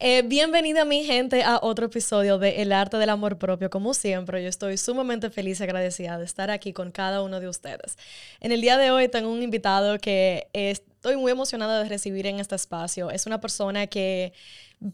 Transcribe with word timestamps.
Eh, 0.00 0.22
bienvenida 0.22 0.84
mi 0.84 1.04
gente 1.04 1.44
a 1.44 1.60
otro 1.62 1.86
episodio 1.86 2.38
de 2.38 2.62
El 2.62 2.72
Arte 2.72 2.96
del 2.96 3.10
Amor 3.10 3.38
Propio. 3.38 3.70
Como 3.70 3.94
siempre, 3.94 4.42
yo 4.42 4.48
estoy 4.48 4.76
sumamente 4.76 5.30
feliz 5.30 5.60
y 5.60 5.62
agradecida 5.62 6.18
de 6.18 6.24
estar 6.24 6.50
aquí 6.50 6.72
con 6.72 6.90
cada 6.90 7.22
uno 7.22 7.38
de 7.38 7.48
ustedes. 7.48 7.96
En 8.40 8.50
el 8.50 8.60
día 8.60 8.76
de 8.76 8.90
hoy 8.90 9.08
tengo 9.08 9.30
un 9.30 9.42
invitado 9.42 9.98
que 9.98 10.48
estoy 10.52 11.16
muy 11.16 11.30
emocionada 11.30 11.82
de 11.82 11.88
recibir 11.88 12.26
en 12.26 12.40
este 12.40 12.56
espacio. 12.56 13.10
Es 13.10 13.26
una 13.26 13.40
persona 13.40 13.86
que 13.86 14.32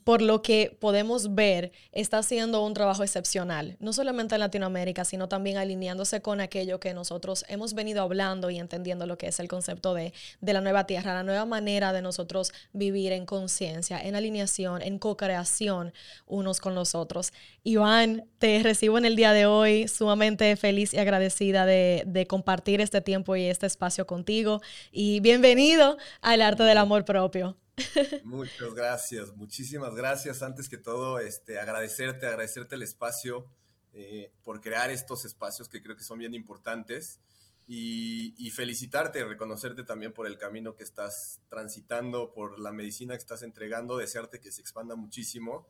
por 0.04 0.22
lo 0.22 0.42
que 0.42 0.76
podemos 0.80 1.34
ver, 1.34 1.72
está 1.92 2.18
haciendo 2.18 2.64
un 2.64 2.74
trabajo 2.74 3.02
excepcional, 3.02 3.76
no 3.80 3.92
solamente 3.92 4.34
en 4.36 4.40
Latinoamérica, 4.40 5.04
sino 5.04 5.28
también 5.28 5.56
alineándose 5.56 6.20
con 6.22 6.40
aquello 6.40 6.80
que 6.80 6.94
nosotros 6.94 7.44
hemos 7.48 7.74
venido 7.74 8.02
hablando 8.02 8.50
y 8.50 8.58
entendiendo 8.58 9.06
lo 9.06 9.18
que 9.18 9.28
es 9.28 9.40
el 9.40 9.48
concepto 9.48 9.94
de, 9.94 10.12
de 10.40 10.52
la 10.52 10.60
nueva 10.60 10.86
tierra, 10.86 11.14
la 11.14 11.22
nueva 11.22 11.44
manera 11.44 11.92
de 11.92 12.02
nosotros 12.02 12.52
vivir 12.72 13.12
en 13.12 13.26
conciencia, 13.26 14.00
en 14.00 14.14
alineación, 14.14 14.82
en 14.82 14.98
co-creación 14.98 15.92
unos 16.26 16.60
con 16.60 16.74
los 16.74 16.94
otros. 16.94 17.32
Iván, 17.62 18.24
te 18.38 18.62
recibo 18.62 18.98
en 18.98 19.04
el 19.04 19.16
día 19.16 19.32
de 19.32 19.46
hoy 19.46 19.88
sumamente 19.88 20.54
feliz 20.56 20.94
y 20.94 20.98
agradecida 20.98 21.66
de, 21.66 22.04
de 22.06 22.26
compartir 22.26 22.80
este 22.80 23.00
tiempo 23.00 23.36
y 23.36 23.44
este 23.44 23.66
espacio 23.66 24.06
contigo 24.06 24.60
y 24.92 25.20
bienvenido 25.20 25.96
al 26.20 26.42
arte 26.42 26.62
del 26.62 26.78
amor 26.78 27.04
propio. 27.04 27.56
Muchas 28.24 28.74
gracias, 28.74 29.34
muchísimas 29.36 29.94
gracias. 29.94 30.42
Antes 30.42 30.68
que 30.68 30.78
todo, 30.78 31.18
este, 31.18 31.58
agradecerte, 31.58 32.26
agradecerte 32.26 32.74
el 32.74 32.82
espacio 32.82 33.46
eh, 33.92 34.32
por 34.42 34.60
crear 34.60 34.90
estos 34.90 35.24
espacios 35.24 35.68
que 35.68 35.82
creo 35.82 35.96
que 35.96 36.04
son 36.04 36.18
bien 36.18 36.34
importantes 36.34 37.20
y, 37.66 38.34
y, 38.38 38.50
felicitarte, 38.50 39.24
reconocerte 39.24 39.84
también 39.84 40.12
por 40.12 40.26
el 40.26 40.38
camino 40.38 40.74
que 40.74 40.82
estás 40.82 41.40
transitando, 41.48 42.32
por 42.32 42.58
la 42.58 42.72
medicina 42.72 43.14
que 43.14 43.20
estás 43.20 43.42
entregando, 43.42 43.96
desearte 43.96 44.40
que 44.40 44.50
se 44.50 44.60
expanda 44.60 44.96
muchísimo 44.96 45.68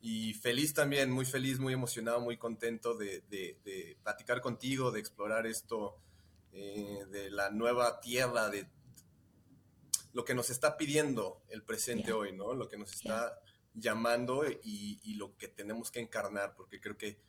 y 0.00 0.34
feliz 0.34 0.74
también, 0.74 1.10
muy 1.10 1.24
feliz, 1.24 1.58
muy 1.58 1.72
emocionado, 1.72 2.20
muy 2.20 2.36
contento 2.36 2.94
de, 2.94 3.22
de, 3.28 3.96
platicar 4.02 4.40
contigo, 4.40 4.92
de 4.92 5.00
explorar 5.00 5.46
esto 5.46 5.96
eh, 6.52 7.04
de 7.10 7.30
la 7.30 7.50
nueva 7.50 8.00
tierra, 8.00 8.48
de 8.48 8.66
lo 10.18 10.24
que 10.24 10.34
nos 10.34 10.50
está 10.50 10.76
pidiendo 10.76 11.44
el 11.48 11.62
presente 11.62 12.12
hoy, 12.12 12.32
¿no? 12.32 12.52
Lo 12.52 12.68
que 12.68 12.76
nos 12.76 12.92
está 12.92 13.38
llamando 13.72 14.42
y, 14.64 15.14
lo 15.14 15.36
que 15.36 15.46
tenemos 15.46 15.92
que 15.92 16.00
encarnar, 16.00 16.56
porque 16.56 16.80
creo 16.80 16.98
que 16.98 17.20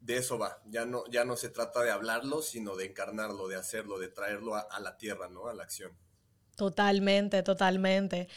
de 0.00 0.16
eso 0.16 0.38
va. 0.38 0.62
Ya 0.64 0.86
no, 0.86 1.04
ya 1.10 1.26
no 1.26 1.36
se 1.36 1.50
trata 1.50 1.82
de 1.82 1.90
hablarlo, 1.90 2.40
sino 2.40 2.76
de 2.76 2.86
encarnarlo, 2.86 3.46
de 3.46 3.56
hacerlo, 3.56 3.98
de 3.98 4.08
traerlo 4.08 4.54
a, 4.54 4.60
a 4.60 4.80
la 4.80 4.96
tierra, 4.96 5.28
¿no? 5.28 5.48
A 5.48 5.52
la 5.52 5.64
acción. 5.64 5.92
Totalmente, 6.56 7.42
totalmente. 7.42 8.28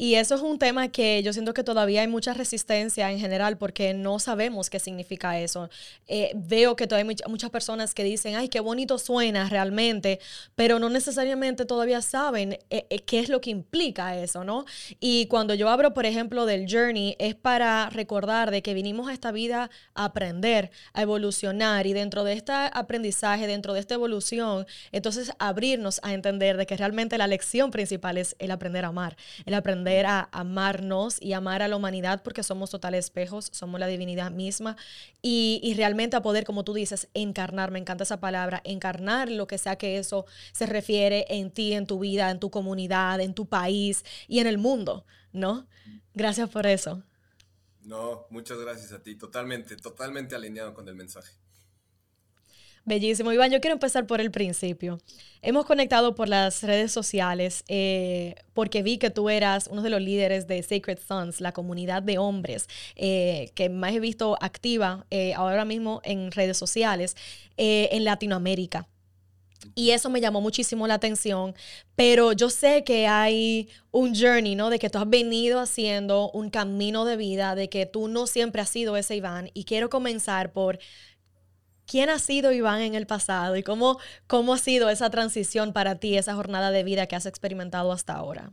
Y 0.00 0.14
eso 0.14 0.36
es 0.36 0.42
un 0.42 0.60
tema 0.60 0.86
que 0.92 1.24
yo 1.24 1.32
siento 1.32 1.52
que 1.52 1.64
todavía 1.64 2.02
hay 2.02 2.06
mucha 2.06 2.32
resistencia 2.32 3.10
en 3.10 3.18
general 3.18 3.58
porque 3.58 3.94
no 3.94 4.20
sabemos 4.20 4.70
qué 4.70 4.78
significa 4.78 5.40
eso. 5.40 5.70
Eh, 6.06 6.30
veo 6.36 6.76
que 6.76 6.86
todavía 6.86 7.10
hay 7.10 7.28
muchas 7.28 7.50
personas 7.50 7.94
que 7.94 8.04
dicen, 8.04 8.36
ay, 8.36 8.48
qué 8.48 8.60
bonito 8.60 8.96
suena 8.98 9.48
realmente, 9.48 10.20
pero 10.54 10.78
no 10.78 10.88
necesariamente 10.88 11.64
todavía 11.64 12.00
saben 12.00 12.60
eh, 12.70 12.86
eh, 12.90 13.00
qué 13.00 13.18
es 13.18 13.28
lo 13.28 13.40
que 13.40 13.50
implica 13.50 14.16
eso, 14.16 14.44
¿no? 14.44 14.66
Y 15.00 15.26
cuando 15.26 15.54
yo 15.54 15.68
hablo, 15.68 15.94
por 15.94 16.06
ejemplo, 16.06 16.46
del 16.46 16.70
journey, 16.70 17.16
es 17.18 17.34
para 17.34 17.90
recordar 17.90 18.52
de 18.52 18.62
que 18.62 18.74
vinimos 18.74 19.08
a 19.08 19.12
esta 19.12 19.32
vida 19.32 19.68
a 19.94 20.04
aprender, 20.04 20.70
a 20.92 21.02
evolucionar 21.02 21.88
y 21.88 21.92
dentro 21.92 22.22
de 22.22 22.34
este 22.34 22.52
aprendizaje, 22.52 23.48
dentro 23.48 23.74
de 23.74 23.80
esta 23.80 23.94
evolución, 23.94 24.64
entonces 24.92 25.32
abrirnos 25.40 25.98
a 26.04 26.14
entender 26.14 26.56
de 26.56 26.66
que 26.66 26.76
realmente 26.76 27.18
la 27.18 27.26
lección 27.26 27.72
principal 27.72 28.16
es 28.16 28.36
el 28.38 28.52
aprender 28.52 28.84
a 28.84 28.88
amar, 28.88 29.16
el 29.44 29.54
aprender 29.54 29.87
a 29.88 30.28
amarnos 30.32 31.20
y 31.20 31.32
amar 31.32 31.62
a 31.62 31.68
la 31.68 31.76
humanidad 31.76 32.22
porque 32.22 32.42
somos 32.42 32.70
totales 32.70 33.06
espejos, 33.06 33.50
somos 33.52 33.80
la 33.80 33.86
divinidad 33.86 34.30
misma 34.30 34.76
y, 35.22 35.60
y, 35.62 35.74
realmente 35.74 36.16
a 36.16 36.22
poder, 36.22 36.44
como 36.44 36.64
tú 36.64 36.74
dices, 36.74 37.08
encarnar, 37.14 37.70
me 37.70 37.78
encanta 37.78 38.04
esa 38.04 38.20
palabra, 38.20 38.60
encarnar 38.64 39.30
lo 39.30 39.46
que 39.46 39.58
sea 39.58 39.76
que 39.76 39.98
eso 39.98 40.26
se 40.52 40.66
refiere 40.66 41.26
en 41.28 41.50
ti, 41.50 41.72
en 41.72 41.86
tu 41.86 41.98
vida, 41.98 42.30
en 42.30 42.38
tu 42.38 42.50
comunidad, 42.50 43.20
en 43.20 43.34
tu 43.34 43.46
país 43.46 44.04
y 44.26 44.40
en 44.40 44.46
el 44.46 44.58
mundo, 44.58 45.04
¿no? 45.32 45.66
Gracias 46.14 46.48
por 46.50 46.66
eso. 46.66 47.02
No, 47.82 48.26
muchas 48.30 48.58
gracias 48.58 48.92
a 48.92 49.02
ti, 49.02 49.16
totalmente, 49.16 49.76
totalmente 49.76 50.34
alineado 50.34 50.74
con 50.74 50.88
el 50.88 50.94
mensaje. 50.94 51.32
Bellísimo. 52.88 53.34
Iván, 53.34 53.50
yo 53.50 53.60
quiero 53.60 53.74
empezar 53.74 54.06
por 54.06 54.18
el 54.18 54.30
principio. 54.30 54.98
Hemos 55.42 55.66
conectado 55.66 56.14
por 56.14 56.26
las 56.26 56.62
redes 56.62 56.90
sociales 56.90 57.62
eh, 57.68 58.34
porque 58.54 58.82
vi 58.82 58.96
que 58.96 59.10
tú 59.10 59.28
eras 59.28 59.68
uno 59.70 59.82
de 59.82 59.90
los 59.90 60.00
líderes 60.00 60.46
de 60.46 60.62
Sacred 60.62 60.98
Sons, 61.06 61.42
la 61.42 61.52
comunidad 61.52 62.02
de 62.02 62.16
hombres 62.16 62.66
eh, 62.96 63.50
que 63.54 63.68
más 63.68 63.92
he 63.92 64.00
visto 64.00 64.38
activa 64.40 65.04
eh, 65.10 65.34
ahora 65.34 65.66
mismo 65.66 66.00
en 66.02 66.32
redes 66.32 66.56
sociales 66.56 67.14
en 67.58 68.04
Latinoamérica. 68.04 68.88
Y 69.74 69.90
eso 69.90 70.08
me 70.08 70.20
llamó 70.20 70.40
muchísimo 70.40 70.86
la 70.86 70.94
atención, 70.94 71.54
pero 71.94 72.32
yo 72.32 72.48
sé 72.48 72.84
que 72.84 73.06
hay 73.06 73.68
un 73.90 74.14
journey, 74.14 74.54
¿no? 74.54 74.70
De 74.70 74.78
que 74.78 74.88
tú 74.88 74.98
has 74.98 75.10
venido 75.10 75.60
haciendo 75.60 76.30
un 76.30 76.48
camino 76.48 77.04
de 77.04 77.16
vida, 77.16 77.54
de 77.54 77.68
que 77.68 77.84
tú 77.84 78.08
no 78.08 78.26
siempre 78.26 78.62
has 78.62 78.70
sido 78.70 78.96
ese 78.96 79.16
Iván. 79.16 79.50
Y 79.54 79.64
quiero 79.64 79.90
comenzar 79.90 80.52
por 80.52 80.78
¿Quién 81.88 82.10
ha 82.10 82.18
sido 82.18 82.52
Iván 82.52 82.82
en 82.82 82.94
el 82.94 83.06
pasado 83.06 83.56
y 83.56 83.62
cómo, 83.62 83.98
cómo 84.26 84.52
ha 84.52 84.58
sido 84.58 84.90
esa 84.90 85.08
transición 85.08 85.72
para 85.72 85.98
ti, 85.98 86.18
esa 86.18 86.34
jornada 86.34 86.70
de 86.70 86.84
vida 86.84 87.06
que 87.06 87.16
has 87.16 87.24
experimentado 87.24 87.92
hasta 87.92 88.12
ahora? 88.12 88.52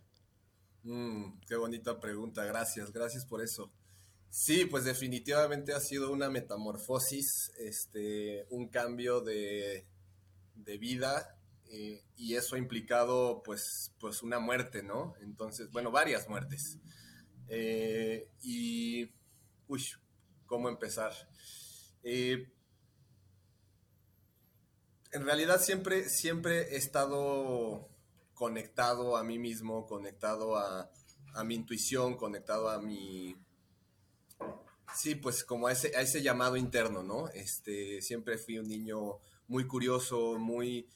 Mm, 0.84 1.40
qué 1.46 1.58
bonita 1.58 2.00
pregunta, 2.00 2.46
gracias, 2.46 2.94
gracias 2.94 3.26
por 3.26 3.44
eso. 3.44 3.74
Sí, 4.30 4.64
pues 4.64 4.86
definitivamente 4.86 5.74
ha 5.74 5.82
sido 5.82 6.14
una 6.14 6.30
metamorfosis, 6.30 7.52
este, 7.58 8.46
un 8.52 8.70
cambio 8.70 9.20
de, 9.20 9.86
vida 10.80 11.38
eh, 11.70 12.06
y 12.16 12.36
eso 12.36 12.56
ha 12.56 12.60
implicado 12.60 13.44
pues, 13.44 13.92
pues 14.00 14.24
una 14.24 14.40
muerte, 14.40 14.82
¿no? 14.82 15.14
Entonces, 15.22 15.70
bueno, 15.72 15.92
varias 15.92 16.30
muertes. 16.30 16.80
Eh, 17.50 18.30
y, 18.42 19.12
uy, 19.68 19.84
¿cómo 20.46 20.70
empezar? 20.70 21.12
Eh, 22.04 22.55
en 25.16 25.24
realidad 25.24 25.62
siempre, 25.62 26.10
siempre 26.10 26.74
he 26.74 26.76
estado 26.76 27.88
conectado 28.34 29.16
a 29.16 29.24
mí 29.24 29.40
mismo, 29.40 29.86
conectado 29.86 30.58
a, 30.58 30.92
mi 31.46 31.56
intuición, 31.56 32.18
conectado 32.18 32.70
a 32.70 32.82
mi... 32.82 33.36
Sí, 34.94 35.16
pues 35.16 35.46
como 35.46 35.68
a 35.68 35.72
ese, 35.72 35.96
a 35.96 36.02
ese 36.02 36.22
llamado 36.22 36.58
interno, 36.58 37.02
¿no? 37.02 37.30
Este, 37.30 38.02
siempre 38.02 38.38
fui 38.38 38.60
un 38.60 38.68
niño 38.68 39.20
muy 39.48 39.66
curioso, 39.66 40.38
muy, 40.38 40.90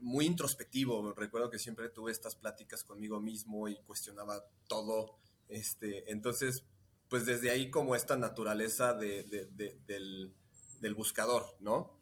muy 0.00 0.26
introspectivo. 0.26 1.12
Recuerdo 1.12 1.50
que 1.50 1.58
siempre 1.58 1.88
tuve 1.88 2.12
estas 2.12 2.36
pláticas 2.36 2.84
conmigo 2.84 3.20
mismo 3.20 3.68
y 3.68 3.76
cuestionaba 3.82 4.44
todo. 4.68 5.16
Este, 5.48 6.10
entonces, 6.12 6.64
pues 7.08 7.26
desde 7.26 7.50
ahí 7.50 7.70
como 7.70 7.96
esta 7.96 8.16
naturaleza 8.16 8.94
de, 8.94 9.24
del, 9.24 10.94
buscador, 10.94 11.56
¿no? 11.60 11.98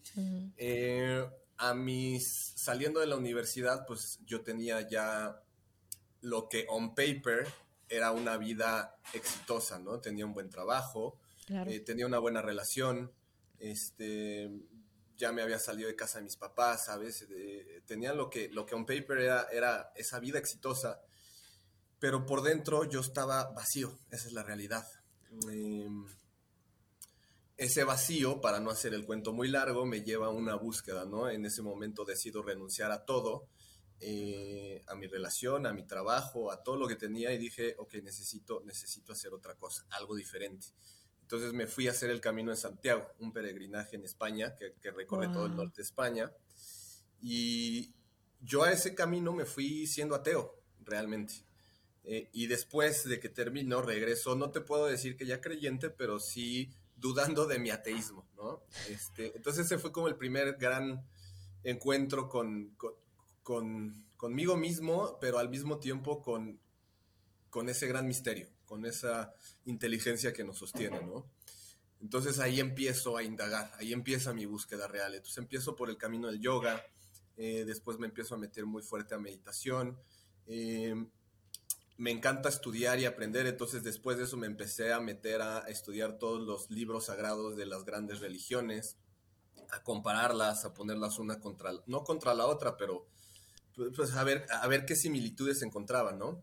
A 1.62 1.74
mis, 1.74 2.54
saliendo 2.56 2.98
de 2.98 3.06
la 3.06 3.14
universidad, 3.14 3.86
pues 3.86 4.18
yo 4.26 4.42
tenía 4.42 4.88
ya 4.88 5.40
lo 6.20 6.48
que 6.48 6.66
on 6.68 6.92
paper 6.92 7.46
era 7.88 8.10
una 8.10 8.36
vida 8.36 8.96
exitosa, 9.12 9.78
¿no? 9.78 10.00
Tenía 10.00 10.26
un 10.26 10.34
buen 10.34 10.50
trabajo, 10.50 11.20
eh, 11.48 11.78
tenía 11.78 12.04
una 12.06 12.18
buena 12.18 12.42
relación, 12.42 13.12
este, 13.60 14.50
ya 15.16 15.30
me 15.30 15.40
había 15.40 15.60
salido 15.60 15.86
de 15.86 15.94
casa 15.94 16.18
de 16.18 16.24
mis 16.24 16.36
papás, 16.36 16.86
¿sabes? 16.86 17.28
tenía 17.86 18.12
lo 18.12 18.28
que, 18.28 18.48
lo 18.48 18.66
que 18.66 18.74
on 18.74 18.84
paper 18.84 19.18
era, 19.18 19.46
era 19.52 19.92
esa 19.94 20.18
vida 20.18 20.40
exitosa, 20.40 21.00
pero 22.00 22.26
por 22.26 22.42
dentro 22.42 22.90
yo 22.90 22.98
estaba 22.98 23.52
vacío, 23.52 24.00
esa 24.10 24.26
es 24.26 24.32
la 24.32 24.42
realidad. 24.42 24.84
Em, 25.48 26.06
ese 27.56 27.84
vacío, 27.84 28.40
para 28.40 28.60
no 28.60 28.70
hacer 28.70 28.94
el 28.94 29.04
cuento 29.04 29.32
muy 29.32 29.48
largo, 29.48 29.84
me 29.86 30.02
lleva 30.02 30.26
a 30.26 30.30
una 30.30 30.54
búsqueda, 30.54 31.04
¿no? 31.04 31.28
En 31.28 31.44
ese 31.44 31.62
momento 31.62 32.04
decido 32.04 32.42
renunciar 32.42 32.90
a 32.92 33.04
todo, 33.04 33.48
eh, 34.00 34.82
a 34.88 34.94
mi 34.94 35.06
relación, 35.06 35.66
a 35.66 35.72
mi 35.72 35.86
trabajo, 35.86 36.50
a 36.50 36.62
todo 36.62 36.76
lo 36.76 36.88
que 36.88 36.96
tenía 36.96 37.32
y 37.32 37.38
dije, 37.38 37.76
ok, 37.78 37.94
necesito, 38.02 38.62
necesito 38.64 39.12
hacer 39.12 39.32
otra 39.32 39.54
cosa, 39.54 39.86
algo 39.90 40.16
diferente. 40.16 40.68
Entonces 41.20 41.52
me 41.52 41.66
fui 41.66 41.88
a 41.88 41.92
hacer 41.92 42.10
el 42.10 42.20
Camino 42.20 42.50
de 42.50 42.56
Santiago, 42.56 43.06
un 43.18 43.32
peregrinaje 43.32 43.96
en 43.96 44.04
España 44.04 44.54
que, 44.54 44.90
recorre 44.90 45.28
todo 45.28 45.46
el 45.46 45.56
norte 45.56 45.76
de 45.78 45.82
España. 45.82 46.32
Y 47.22 47.94
yo 48.40 48.64
a 48.64 48.72
ese 48.72 48.94
camino 48.94 49.32
me 49.32 49.44
fui 49.46 49.86
siendo 49.86 50.14
ateo. 50.14 50.58
realmente. 50.80 51.34
Eh, 52.04 52.28
y 52.32 52.48
después 52.48 53.04
de 53.04 53.20
que 53.20 53.28
termino, 53.28 53.80
regreso, 53.80 54.34
no 54.34 54.50
te 54.50 54.60
puedo 54.60 54.86
decir 54.86 55.16
que 55.16 55.24
ya 55.24 55.40
creyente, 55.40 55.88
pero 55.90 56.18
sí 56.18 56.74
dudando 57.02 57.46
de 57.46 57.58
mi 57.58 57.70
ateísmo, 57.70 58.24
¿no? 58.36 58.62
Este, 58.88 59.36
entonces 59.36 59.66
ese 59.66 59.78
fue 59.78 59.90
como 59.90 60.06
el 60.06 60.16
primer 60.16 60.54
gran 60.54 61.04
encuentro 61.64 62.28
con, 62.28 62.76
con, 63.42 64.06
conmigo 64.16 64.56
mismo, 64.56 65.18
pero 65.20 65.38
al 65.38 65.50
mismo 65.50 65.80
tiempo 65.80 66.22
con, 66.22 66.60
con 67.50 67.68
ese 67.68 67.88
gran 67.88 68.06
misterio, 68.06 68.48
con 68.64 68.86
esa 68.86 69.34
inteligencia 69.64 70.32
que 70.32 70.44
nos 70.44 70.58
sostiene, 70.58 71.02
¿no? 71.02 71.26
Entonces 72.00 72.38
ahí 72.38 72.60
empiezo 72.60 73.16
a 73.16 73.24
indagar, 73.24 73.72
ahí 73.78 73.92
empieza 73.92 74.32
mi 74.32 74.46
búsqueda 74.46 74.86
real. 74.86 75.12
Entonces 75.14 75.38
empiezo 75.38 75.74
por 75.74 75.90
el 75.90 75.96
camino 75.96 76.28
del 76.28 76.40
yoga, 76.40 76.84
eh, 77.36 77.64
después 77.64 77.98
me 77.98 78.06
empiezo 78.06 78.36
a 78.36 78.38
meter 78.38 78.64
muy 78.64 78.82
fuerte 78.82 79.14
a 79.16 79.18
meditación. 79.18 79.98
Eh, 80.46 80.94
me 81.96 82.10
encanta 82.10 82.48
estudiar 82.48 82.98
y 82.98 83.04
aprender, 83.04 83.46
entonces 83.46 83.82
después 83.82 84.16
de 84.18 84.24
eso 84.24 84.36
me 84.36 84.46
empecé 84.46 84.92
a 84.92 85.00
meter 85.00 85.42
a 85.42 85.60
estudiar 85.68 86.18
todos 86.18 86.40
los 86.40 86.70
libros 86.70 87.06
sagrados 87.06 87.56
de 87.56 87.66
las 87.66 87.84
grandes 87.84 88.20
religiones, 88.20 88.96
a 89.70 89.82
compararlas, 89.82 90.64
a 90.64 90.74
ponerlas 90.74 91.18
una 91.18 91.40
contra, 91.40 91.72
no 91.86 92.04
contra 92.04 92.34
la 92.34 92.46
otra, 92.46 92.76
pero 92.76 93.06
pues, 93.74 93.90
pues 93.94 94.12
a 94.14 94.24
ver, 94.24 94.46
a 94.50 94.66
ver 94.68 94.84
qué 94.84 94.96
similitudes 94.96 95.62
encontraban, 95.62 96.18
¿no? 96.18 96.42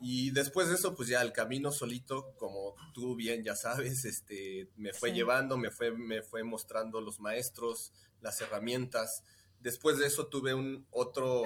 Y 0.00 0.30
después 0.30 0.68
de 0.68 0.74
eso, 0.74 0.94
pues 0.94 1.08
ya 1.08 1.22
el 1.22 1.32
camino 1.32 1.72
solito, 1.72 2.32
como 2.36 2.74
tú 2.94 3.16
bien 3.16 3.42
ya 3.42 3.56
sabes, 3.56 4.04
este, 4.04 4.70
me 4.76 4.92
fue 4.92 5.12
llevando, 5.12 5.56
me 5.56 5.70
fue, 5.70 5.90
me 5.90 6.22
fue 6.22 6.44
mostrando 6.44 7.00
los 7.00 7.18
maestros, 7.18 7.92
las 8.20 8.40
herramientas. 8.40 9.24
Después 9.60 9.98
de 9.98 10.06
eso 10.06 10.28
tuve 10.28 10.54
un 10.54 10.86
otro 10.90 11.44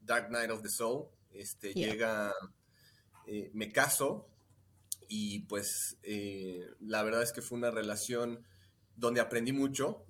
Dark 0.00 0.30
Night 0.30 0.50
of 0.50 0.62
the 0.62 0.68
Soul. 0.68 1.06
Este, 1.32 1.72
llega, 1.72 2.32
eh, 3.26 3.50
me 3.54 3.70
caso 3.72 4.28
y 5.08 5.40
pues 5.40 5.98
eh, 6.02 6.66
la 6.80 7.02
verdad 7.02 7.22
es 7.22 7.32
que 7.32 7.42
fue 7.42 7.58
una 7.58 7.70
relación 7.70 8.44
donde 8.96 9.20
aprendí 9.20 9.52
mucho, 9.52 10.04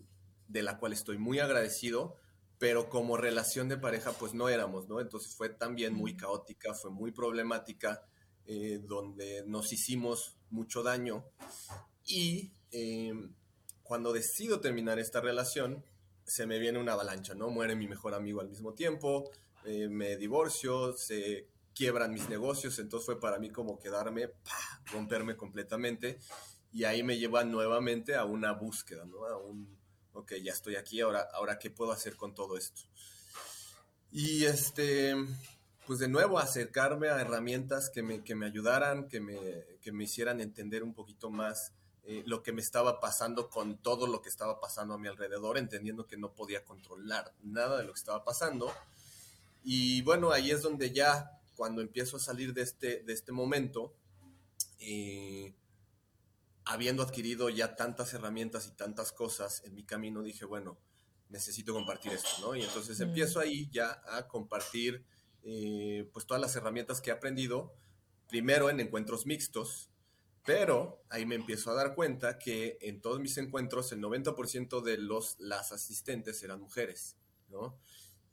de 0.48 0.62
la 0.62 0.78
cual 0.78 0.92
estoy 0.92 1.18
muy 1.18 1.38
agradecido, 1.38 2.16
pero 2.58 2.88
como 2.88 3.16
relación 3.16 3.68
de 3.68 3.76
pareja 3.76 4.12
pues 4.12 4.34
no 4.34 4.48
éramos, 4.48 4.88
¿no? 4.88 5.00
Entonces 5.00 5.34
fue 5.34 5.50
también 5.50 5.94
muy 5.94 6.16
caótica, 6.16 6.74
fue 6.74 6.90
muy 6.90 7.12
problemática, 7.12 8.02
eh, 8.46 8.80
donde 8.82 9.44
nos 9.46 9.72
hicimos 9.72 10.36
mucho 10.50 10.82
daño 10.82 11.24
y 12.06 12.52
cuando 13.82 14.12
decido 14.12 14.60
terminar 14.60 14.98
esta 14.98 15.20
relación 15.20 15.82
se 16.24 16.46
me 16.46 16.58
viene 16.58 16.78
una 16.78 16.92
avalancha, 16.92 17.34
¿no? 17.34 17.48
Muere 17.48 17.74
mi 17.74 17.88
mejor 17.88 18.14
amigo 18.14 18.40
al 18.40 18.48
mismo 18.48 18.74
tiempo, 18.74 19.30
eh, 19.68 19.88
me 19.88 20.16
divorcio, 20.16 20.96
se 20.96 21.46
quiebran 21.74 22.12
mis 22.12 22.28
negocios, 22.28 22.78
entonces 22.78 23.06
fue 23.06 23.20
para 23.20 23.38
mí 23.38 23.50
como 23.50 23.78
quedarme, 23.78 24.30
romperme 24.92 25.36
completamente 25.36 26.18
y 26.72 26.84
ahí 26.84 27.02
me 27.02 27.18
lleva 27.18 27.44
nuevamente 27.44 28.14
a 28.14 28.24
una 28.24 28.52
búsqueda, 28.52 29.04
¿no? 29.04 29.24
A 29.24 29.36
un 29.36 29.78
ok, 30.18 30.34
ya 30.42 30.52
estoy 30.52 30.76
aquí, 30.76 31.00
ahora, 31.00 31.28
ahora 31.32 31.58
qué 31.58 31.70
puedo 31.70 31.92
hacer 31.92 32.16
con 32.16 32.34
todo 32.34 32.56
esto. 32.56 32.82
Y 34.10 34.44
este, 34.44 35.14
pues 35.86 35.98
de 35.98 36.08
nuevo 36.08 36.38
acercarme 36.38 37.08
a 37.08 37.20
herramientas 37.20 37.90
que 37.90 38.02
me, 38.02 38.24
que 38.24 38.34
me 38.34 38.46
ayudaran, 38.46 39.08
que 39.08 39.20
me, 39.20 39.64
que 39.80 39.92
me 39.92 40.04
hicieran 40.04 40.40
entender 40.40 40.82
un 40.82 40.94
poquito 40.94 41.30
más 41.30 41.72
eh, 42.04 42.22
lo 42.26 42.42
que 42.42 42.52
me 42.52 42.60
estaba 42.60 43.00
pasando 43.00 43.48
con 43.48 43.78
todo 43.78 44.06
lo 44.06 44.22
que 44.22 44.28
estaba 44.28 44.60
pasando 44.60 44.94
a 44.94 44.98
mi 44.98 45.08
alrededor, 45.08 45.58
entendiendo 45.58 46.06
que 46.06 46.16
no 46.16 46.32
podía 46.32 46.64
controlar 46.64 47.32
nada 47.42 47.78
de 47.78 47.84
lo 47.84 47.92
que 47.92 47.98
estaba 47.98 48.24
pasando. 48.24 48.72
Y 49.62 50.02
bueno, 50.02 50.30
ahí 50.30 50.50
es 50.50 50.62
donde 50.62 50.92
ya, 50.92 51.40
cuando 51.56 51.82
empiezo 51.82 52.16
a 52.16 52.20
salir 52.20 52.54
de 52.54 52.62
este, 52.62 53.02
de 53.02 53.12
este 53.12 53.32
momento, 53.32 53.94
eh, 54.80 55.54
habiendo 56.64 57.02
adquirido 57.02 57.48
ya 57.48 57.76
tantas 57.76 58.12
herramientas 58.14 58.66
y 58.66 58.72
tantas 58.72 59.12
cosas 59.12 59.62
en 59.64 59.74
mi 59.74 59.84
camino, 59.84 60.22
dije, 60.22 60.44
bueno, 60.44 60.78
necesito 61.28 61.72
compartir 61.72 62.12
esto, 62.12 62.28
¿no? 62.40 62.56
Y 62.56 62.62
entonces 62.62 62.98
mm. 62.98 63.02
empiezo 63.02 63.40
ahí 63.40 63.68
ya 63.70 64.02
a 64.06 64.26
compartir 64.28 65.04
eh, 65.42 66.08
pues 66.12 66.26
todas 66.26 66.40
las 66.40 66.54
herramientas 66.56 67.00
que 67.00 67.10
he 67.10 67.12
aprendido, 67.12 67.74
primero 68.28 68.70
en 68.70 68.80
encuentros 68.80 69.26
mixtos, 69.26 69.90
pero 70.44 71.02
ahí 71.10 71.26
me 71.26 71.34
empiezo 71.34 71.70
a 71.70 71.74
dar 71.74 71.94
cuenta 71.94 72.38
que 72.38 72.78
en 72.80 73.00
todos 73.00 73.20
mis 73.20 73.36
encuentros 73.38 73.92
el 73.92 74.00
90% 74.00 74.82
de 74.82 74.98
los, 74.98 75.36
las 75.38 75.72
asistentes 75.72 76.42
eran 76.42 76.60
mujeres, 76.60 77.16
¿no? 77.48 77.78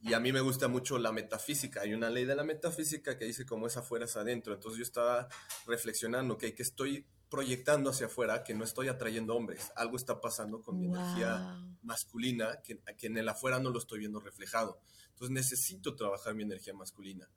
Y 0.01 0.13
a 0.13 0.19
mí 0.19 0.31
me 0.31 0.41
gusta 0.41 0.67
mucho 0.67 0.99
la 0.99 1.11
metafísica. 1.11 1.81
Hay 1.81 1.93
una 1.93 2.09
ley 2.09 2.25
de 2.25 2.35
la 2.35 2.43
metafísica 2.43 3.17
que 3.17 3.25
dice 3.25 3.45
como 3.45 3.67
es 3.67 3.77
afuera 3.77 4.05
es 4.05 4.15
adentro. 4.15 4.53
Entonces 4.53 4.77
yo 4.77 4.83
estaba 4.83 5.27
reflexionando, 5.65 6.37
que 6.37 6.53
estoy 6.57 7.05
proyectando 7.29 7.89
hacia 7.89 8.05
afuera 8.05 8.43
que 8.43 8.53
no 8.53 8.63
estoy 8.63 8.87
atrayendo 8.87 9.35
hombres. 9.35 9.71
Algo 9.75 9.97
está 9.97 10.21
pasando 10.21 10.61
con 10.61 10.79
mi 10.79 10.85
energía 10.85 11.59
masculina 11.81 12.61
que, 12.63 12.79
que, 12.97 13.07
en 13.07 13.17
el 13.17 13.27
afuera 13.27 13.59
no 13.59 13.71
lo 13.71 13.79
estoy 13.79 13.99
viendo 13.99 14.19
reflejado. 14.19 14.79
Entonces 15.09 15.31
necesito 15.31 15.95
trabajar 15.95 16.35
mi 16.35 16.43
energía 16.43 16.73
masculina. 16.73 17.27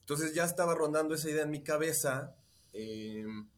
Entonces 0.00 0.34
ya 0.34 0.44
estaba 0.44 0.74
rondando 0.74 1.14
esa 1.14 1.28
idea 1.30 1.42
en 1.42 1.50
mi 1.50 1.62
cabeza 1.62 2.34
em, 2.72 3.48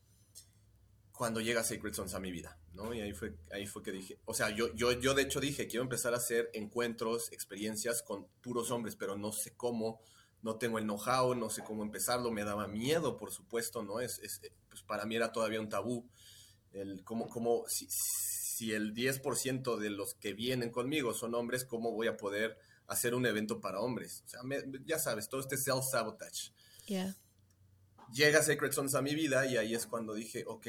cuando 1.12 1.40
llega 1.40 1.62
Sacred 1.62 1.94
Sons 1.94 2.14
a 2.14 2.20
mi 2.20 2.32
vida, 2.32 2.58
¿no? 2.72 2.94
Y 2.94 3.00
ahí 3.00 3.12
fue, 3.12 3.34
ahí 3.52 3.66
fue 3.66 3.82
que 3.82 3.92
dije, 3.92 4.18
o 4.24 4.34
sea, 4.34 4.50
yo, 4.50 4.74
yo, 4.74 4.92
yo 4.92 5.14
de 5.14 5.22
hecho 5.22 5.40
dije, 5.40 5.66
quiero 5.66 5.82
empezar 5.82 6.14
a 6.14 6.18
hacer 6.18 6.50
encuentros, 6.54 7.32
experiencias 7.32 8.02
con 8.02 8.26
puros 8.40 8.70
hombres, 8.70 8.96
pero 8.96 9.16
no 9.16 9.32
sé 9.32 9.54
cómo, 9.56 10.00
no 10.42 10.56
tengo 10.56 10.78
el 10.78 10.84
know-how, 10.84 11.34
no 11.34 11.50
sé 11.50 11.62
cómo 11.62 11.82
empezarlo, 11.82 12.30
me 12.30 12.44
daba 12.44 12.68
miedo, 12.68 13.16
por 13.16 13.30
supuesto, 13.30 13.82
¿no? 13.82 14.00
Es, 14.00 14.18
es 14.20 14.40
pues 14.68 14.82
para 14.82 15.04
mí 15.04 15.16
era 15.16 15.32
todavía 15.32 15.60
un 15.60 15.68
tabú, 15.68 16.08
el 16.72 17.02
cómo, 17.04 17.28
cómo 17.28 17.64
si, 17.66 17.86
si 17.90 18.72
el 18.72 18.94
10% 18.94 19.78
de 19.78 19.90
los 19.90 20.14
que 20.14 20.34
vienen 20.34 20.70
conmigo 20.70 21.14
son 21.14 21.34
hombres, 21.34 21.64
¿cómo 21.64 21.92
voy 21.92 22.06
a 22.06 22.16
poder 22.16 22.58
hacer 22.86 23.14
un 23.14 23.26
evento 23.26 23.60
para 23.60 23.80
hombres? 23.80 24.22
O 24.26 24.28
sea, 24.28 24.40
ya 24.84 24.98
sabes, 24.98 25.28
todo 25.28 25.40
este 25.40 25.56
self-sabotage. 25.56 26.52
Llega 28.12 28.42
Sacred 28.42 28.72
Sons 28.72 28.94
a 28.94 29.02
mi 29.02 29.14
vida 29.14 29.46
y 29.46 29.56
ahí 29.56 29.74
es 29.74 29.86
cuando 29.86 30.14
dije, 30.14 30.44
ok, 30.46 30.66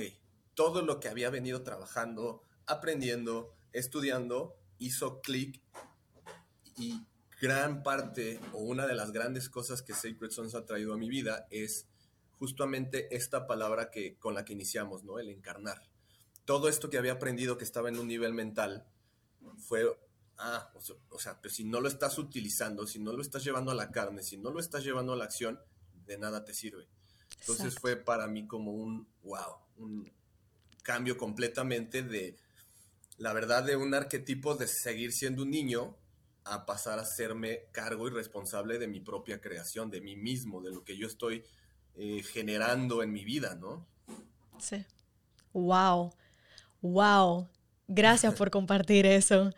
todo 0.54 0.82
lo 0.82 1.00
que 1.00 1.10
había 1.10 1.30
venido 1.30 1.64
trabajando, 1.64 2.44
aprendiendo, 2.66 3.54
estudiando, 3.74 4.56
hizo 4.78 5.22
clic 5.22 5.62
y 6.78 7.06
gran 7.42 7.84
parte 7.84 8.40
o 8.54 8.60
una 8.60 8.86
de 8.86 8.96
las 8.96 9.12
grandes 9.12 9.50
cosas 9.50 9.82
que 9.82 9.94
Sacred 9.94 10.30
Sons 10.30 10.56
ha 10.56 10.66
traído 10.66 10.94
a 10.94 10.98
mi 10.98 11.10
vida 11.10 11.48
es 11.50 11.88
justamente 12.38 13.16
esta 13.16 13.48
palabra 13.48 13.92
que, 13.92 14.18
con 14.18 14.34
la 14.34 14.46
que 14.46 14.54
iniciamos, 14.54 15.04
¿no? 15.04 15.20
El 15.20 15.30
encarnar. 15.30 15.90
Todo 16.46 16.70
esto 16.70 16.90
que 16.90 16.98
había 16.98 17.14
aprendido 17.14 17.58
que 17.58 17.64
estaba 17.64 17.90
en 17.90 18.00
un 18.00 18.08
nivel 18.08 18.34
mental 18.34 18.88
fue, 19.58 19.86
ah, 20.38 20.72
o 21.10 21.20
sea, 21.20 21.40
pues 21.40 21.54
si 21.54 21.64
no 21.64 21.82
lo 21.82 21.88
estás 21.88 22.18
utilizando, 22.18 22.88
si 22.88 23.00
no 23.00 23.14
lo 23.14 23.22
estás 23.22 23.44
llevando 23.44 23.72
a 23.72 23.76
la 23.76 23.92
carne, 23.92 24.24
si 24.24 24.38
no 24.38 24.52
lo 24.52 24.60
estás 24.60 24.84
llevando 24.84 25.14
a 25.14 25.16
la 25.16 25.26
acción, 25.26 25.60
de 26.06 26.18
nada 26.18 26.44
te 26.44 26.54
sirve. 26.54 26.88
Entonces 27.40 27.76
fue 27.76 27.96
para 27.96 28.28
mí 28.28 28.48
como 28.48 28.72
un, 28.72 29.08
wow, 29.24 29.58
un 29.78 30.12
cambio 30.82 31.18
completamente 31.18 32.04
de, 32.04 32.38
la 33.18 33.34
verdad, 33.34 33.64
de 33.64 33.76
un 33.76 33.94
arquetipo 33.94 34.56
de 34.56 34.68
seguir 34.68 35.12
siendo 35.12 35.44
un 35.44 35.52
niño 35.52 35.96
a 36.44 36.66
pasar 36.66 37.00
a 37.00 37.06
serme 37.06 37.66
cargo 37.72 38.08
y 38.08 38.12
responsable 38.12 38.80
de 38.80 38.88
mi 38.88 39.00
propia 39.00 39.40
creación, 39.40 39.92
de 39.92 40.02
mí 40.02 40.16
mismo, 40.16 40.62
de 40.62 40.72
lo 40.72 40.84
que 40.84 40.98
yo 40.98 41.08
estoy 41.08 41.44
eh, 41.96 42.24
generando 42.24 43.04
en 43.04 43.14
mi 43.14 43.24
vida, 43.24 43.56
¿no? 43.56 43.86
Sí. 44.60 44.86
Wow. 45.54 46.14
Wow. 46.82 47.48
Gracias 47.88 48.34
por 48.34 48.50
compartir 48.50 49.06
eso. 49.06 49.52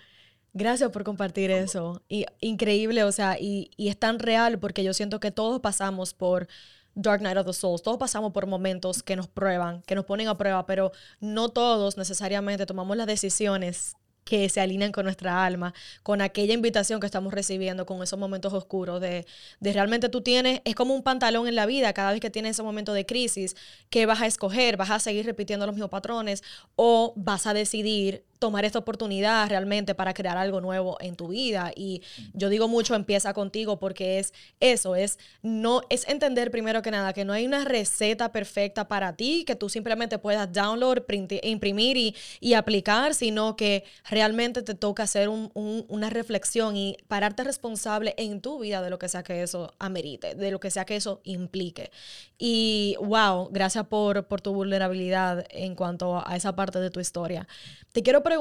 Gracias 0.53 0.91
por 0.91 1.03
compartir 1.03 1.51
eso. 1.51 2.03
Y, 2.09 2.25
increíble, 2.41 3.03
o 3.03 3.11
sea, 3.11 3.37
y, 3.39 3.71
y, 3.77 3.89
es 3.89 3.97
tan 3.97 4.19
real 4.19 4.59
porque 4.59 4.83
yo 4.83 4.93
siento 4.93 5.19
que 5.19 5.31
todos 5.31 5.61
pasamos 5.61 6.13
por 6.13 6.47
Dark 6.95 7.21
Night 7.21 7.37
of 7.37 7.45
the 7.45 7.53
Souls, 7.53 7.81
todos 7.81 7.97
pasamos 7.97 8.31
por 8.33 8.45
momentos 8.45 9.03
que 9.03 9.15
nos 9.15 9.27
prueban, 9.27 9.81
que 9.83 9.95
nos 9.95 10.05
ponen 10.05 10.27
a 10.27 10.37
prueba, 10.37 10.65
pero 10.65 10.91
no 11.19 11.49
todos 11.49 11.97
necesariamente 11.97 12.65
tomamos 12.65 12.97
las 12.97 13.07
decisiones 13.07 13.95
que 14.23 14.47
se 14.49 14.61
alinean 14.61 14.91
con 14.91 15.05
nuestra 15.05 15.45
alma, 15.45 15.73
con 16.01 16.21
aquella 16.21 16.53
invitación 16.53 16.99
que 16.99 17.05
estamos 17.05 17.33
recibiendo, 17.33 17.85
con 17.85 18.01
esos 18.01 18.17
momentos 18.17 18.53
oscuros 18.53 19.01
de, 19.01 19.25
de, 19.59 19.73
realmente 19.73 20.09
tú 20.09 20.21
tienes, 20.21 20.61
es 20.65 20.75
como 20.75 20.93
un 20.93 21.03
pantalón 21.03 21.47
en 21.47 21.55
la 21.55 21.65
vida, 21.65 21.93
cada 21.93 22.11
vez 22.11 22.21
que 22.21 22.29
tienes 22.29 22.51
ese 22.51 22.63
momento 22.63 22.93
de 22.93 23.05
crisis, 23.05 23.55
¿qué 23.89 24.05
vas 24.05 24.21
a 24.21 24.27
escoger? 24.27 24.77
¿Vas 24.77 24.91
a 24.91 24.99
seguir 24.99 25.25
repitiendo 25.25 25.65
los 25.65 25.75
mismos 25.75 25.89
patrones 25.89 26.43
o 26.75 27.13
vas 27.15 27.47
a 27.47 27.53
decidir 27.53 28.23
tomar 28.43 28.65
esta 28.65 28.79
oportunidad 28.79 29.47
realmente 29.47 29.95
para 29.95 30.13
crear 30.13 30.37
algo 30.37 30.59
nuevo 30.59 30.97
en 30.99 31.15
tu 31.15 31.29
vida. 31.29 31.71
Y 31.77 32.01
yo 32.33 32.49
digo 32.49 32.67
mucho, 32.67 32.93
empieza 32.93 33.33
contigo 33.33 33.79
porque 33.79 34.19
es 34.19 34.33
eso, 34.59 34.97
es, 34.97 35.17
no, 35.41 35.79
es 35.89 36.05
entender 36.09 36.51
primero 36.51 36.81
que 36.81 36.91
nada 36.91 37.13
que 37.13 37.23
no 37.23 37.31
hay 37.31 37.45
una 37.45 37.63
receta 37.63 38.33
perfecta 38.33 38.89
para 38.89 39.15
ti, 39.15 39.45
que 39.45 39.55
tú 39.55 39.69
simplemente 39.69 40.19
puedas 40.19 40.51
download, 40.51 41.03
imprimir 41.41 41.95
y, 41.95 42.15
y, 42.41 42.55
aplicar, 42.55 43.13
sino 43.13 43.55
que 43.55 43.85
realmente 44.09 44.61
te 44.61 44.75
toca 44.75 45.03
hacer 45.03 45.29
una 45.29 46.09
reflexión 46.09 46.75
y 46.75 46.97
pararte 47.07 47.45
responsable 47.45 48.13
en 48.17 48.41
tu 48.41 48.59
vida 48.59 48.81
de 48.81 48.89
lo 48.89 48.99
que 48.99 49.07
sea 49.07 49.23
que 49.23 49.41
eso 49.41 49.73
amerite, 49.79 50.35
de 50.35 50.51
lo 50.51 50.59
que 50.59 50.69
sea 50.69 50.83
que 50.83 50.97
eso 50.97 51.21
implique. 51.23 51.91
Y 52.37 52.97
wow, 52.99 53.47
gracias 53.53 53.85
por, 53.85 54.25
por 54.25 54.41
tu 54.41 54.53
vulnerabilidad 54.53 55.45
en 55.49 55.75
cuanto 55.75 56.21
a 56.27 56.35
esa 56.35 56.57
parte 56.57 56.79
de 56.79 56.89
tu 56.89 56.99
historia. 56.99 57.47
Te 57.93 58.01
quiero 58.01 58.21
preguntar, 58.21 58.32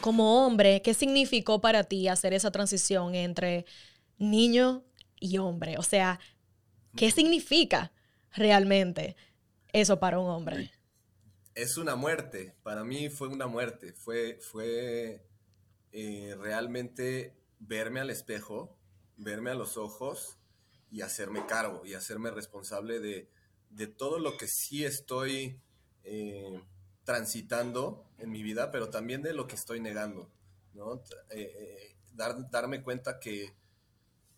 como 0.00 0.46
hombre, 0.46 0.82
¿qué 0.82 0.94
significó 0.94 1.60
para 1.60 1.84
ti 1.84 2.08
hacer 2.08 2.32
esa 2.32 2.50
transición 2.50 3.14
entre 3.14 3.64
niño 4.18 4.84
y 5.18 5.38
hombre? 5.38 5.76
O 5.78 5.82
sea, 5.82 6.20
¿qué 6.96 7.10
significa 7.10 7.92
realmente 8.32 9.16
eso 9.72 9.98
para 9.98 10.18
un 10.18 10.30
hombre? 10.30 10.70
Es 11.54 11.76
una 11.76 11.96
muerte, 11.96 12.54
para 12.62 12.84
mí 12.84 13.08
fue 13.08 13.28
una 13.28 13.48
muerte, 13.48 13.92
fue, 13.92 14.38
fue 14.40 15.26
eh, 15.92 16.36
realmente 16.38 17.34
verme 17.58 18.00
al 18.00 18.10
espejo, 18.10 18.78
verme 19.16 19.50
a 19.50 19.54
los 19.54 19.76
ojos 19.76 20.38
y 20.90 21.02
hacerme 21.02 21.46
cargo 21.46 21.84
y 21.84 21.94
hacerme 21.94 22.30
responsable 22.30 23.00
de, 23.00 23.28
todo 23.96 24.18
lo 24.18 24.36
que 24.36 24.46
sí 24.46 24.84
estoy 24.84 25.60
eh, 26.04 26.62
transitando 27.04 28.07
en 28.18 28.30
mi 28.30 28.42
vida, 28.42 28.70
pero 28.70 28.90
también 28.90 29.22
de 29.22 29.32
lo 29.32 29.46
que 29.46 29.54
estoy 29.54 29.80
negando, 29.80 30.30
¿no? 30.74 30.96
Eh, 31.30 31.52
eh, 31.58 31.96
dar, 32.12 32.50
darme 32.50 32.82
cuenta 32.82 33.20
que 33.20 33.54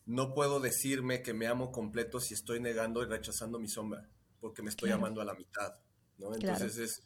no 0.06 0.34
puedo 0.34 0.60
decirme 0.60 1.22
que 1.22 1.34
me 1.34 1.46
amo 1.46 1.72
completo 1.72 2.20
si 2.20 2.34
estoy 2.34 2.60
negando 2.60 3.02
y 3.02 3.06
rechazando 3.06 3.58
mi 3.58 3.68
sombra, 3.68 4.08
porque 4.40 4.62
me 4.62 4.70
estoy 4.70 4.90
amando 4.90 5.20
a 5.20 5.24
la 5.24 5.34
mitad, 5.34 5.74
¿no? 6.18 6.34
Entonces 6.34 6.78
es, 6.78 7.02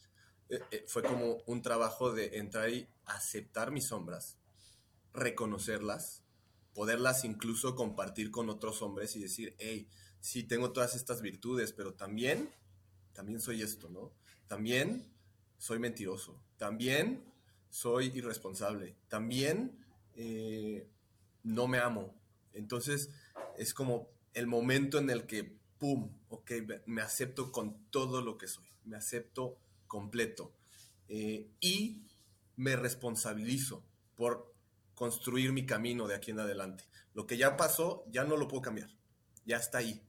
eh, 0.48 0.84
fue 0.88 1.02
como 1.02 1.38
un 1.46 1.62
trabajo 1.62 2.12
de 2.12 2.38
entrar 2.38 2.68
y 2.70 2.88
aceptar 3.06 3.70
mis 3.70 3.88
sombras, 3.88 4.38
reconocerlas, 5.12 6.22
poderlas 6.74 7.24
incluso 7.24 7.74
compartir 7.74 8.30
con 8.30 8.48
otros 8.48 8.82
hombres 8.82 9.16
y 9.16 9.20
decir, 9.20 9.54
hey, 9.58 9.88
sí 10.20 10.42
tengo 10.42 10.72
todas 10.72 10.96
estas 10.96 11.22
virtudes, 11.22 11.72
pero 11.72 11.94
también, 11.94 12.52
también 13.12 13.40
soy 13.40 13.62
esto, 13.62 13.88
¿no? 13.88 14.12
También 14.48 15.13
soy 15.58 15.78
mentiroso, 15.78 16.40
también 16.56 17.24
soy 17.70 18.12
irresponsable, 18.14 18.96
también 19.08 19.78
eh, 20.14 20.86
no 21.42 21.66
me 21.66 21.78
amo. 21.78 22.14
Entonces 22.52 23.10
es 23.56 23.74
como 23.74 24.08
el 24.32 24.46
momento 24.46 24.98
en 24.98 25.10
el 25.10 25.26
que, 25.26 25.56
¡pum!, 25.78 26.10
ok, 26.28 26.52
me 26.86 27.02
acepto 27.02 27.50
con 27.50 27.76
todo 27.90 28.20
lo 28.20 28.38
que 28.38 28.48
soy, 28.48 28.66
me 28.84 28.96
acepto 28.96 29.58
completo 29.86 30.52
eh, 31.08 31.48
y 31.60 32.02
me 32.56 32.76
responsabilizo 32.76 33.82
por 34.16 34.52
construir 34.94 35.52
mi 35.52 35.66
camino 35.66 36.06
de 36.06 36.14
aquí 36.14 36.30
en 36.30 36.40
adelante. 36.40 36.84
Lo 37.14 37.26
que 37.26 37.36
ya 37.36 37.56
pasó, 37.56 38.04
ya 38.10 38.24
no 38.24 38.36
lo 38.36 38.48
puedo 38.48 38.62
cambiar, 38.62 38.90
ya 39.44 39.56
está 39.56 39.78
ahí, 39.78 40.00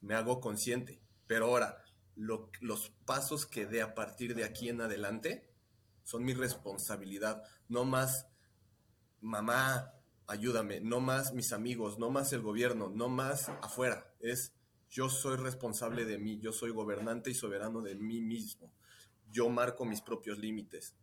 me 0.00 0.14
hago 0.14 0.40
consciente, 0.40 1.00
pero 1.26 1.46
ahora 1.46 1.83
los 2.16 2.90
pasos 3.04 3.46
que 3.46 3.66
dé 3.66 3.82
a 3.82 3.94
partir 3.94 4.34
de 4.34 4.44
aquí 4.44 4.68
en 4.68 4.80
adelante 4.80 5.50
son 6.04 6.24
mi 6.24 6.34
responsabilidad. 6.34 7.42
No 7.68 7.84
más 7.84 8.28
mamá, 9.20 9.94
ayúdame, 10.26 10.80
no 10.80 11.00
más 11.00 11.32
mis 11.32 11.52
amigos, 11.52 11.98
no 11.98 12.10
más 12.10 12.32
el 12.32 12.42
gobierno, 12.42 12.90
no 12.90 13.08
más 13.08 13.48
afuera. 13.48 14.12
Es 14.20 14.54
yo 14.90 15.08
soy 15.08 15.36
responsable 15.36 16.04
de 16.04 16.18
mí, 16.18 16.38
yo 16.38 16.52
soy 16.52 16.70
gobernante 16.70 17.30
y 17.30 17.34
soberano 17.34 17.82
de 17.82 17.96
mí 17.96 18.20
mismo. 18.20 18.72
Yo 19.30 19.48
marco 19.48 19.84
mis 19.84 20.00
propios 20.00 20.38
límites. 20.38 20.94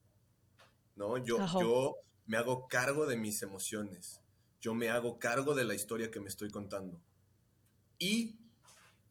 ¿No? 0.95 1.17
Yo, 1.17 1.37
yo 1.59 1.95
me 2.25 2.37
hago 2.37 2.67
cargo 2.67 3.05
de 3.05 3.17
mis 3.17 3.41
emociones. 3.41 4.21
Yo 4.61 4.73
me 4.75 4.89
hago 4.89 5.19
cargo 5.19 5.55
de 5.55 5.65
la 5.65 5.73
historia 5.73 6.11
que 6.11 6.19
me 6.19 6.29
estoy 6.29 6.49
contando. 6.51 7.01
Y 7.97 8.39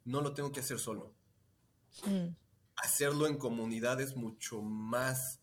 no 0.05 0.21
lo 0.23 0.33
tengo 0.33 0.53
que 0.53 0.61
hacer 0.61 0.79
solo 0.79 1.20
Mm. 2.07 2.35
Hacerlo 2.77 3.27
en 3.27 3.37
comunidad 3.37 4.01
es 4.01 4.17
mucho 4.17 4.63
más 4.63 5.41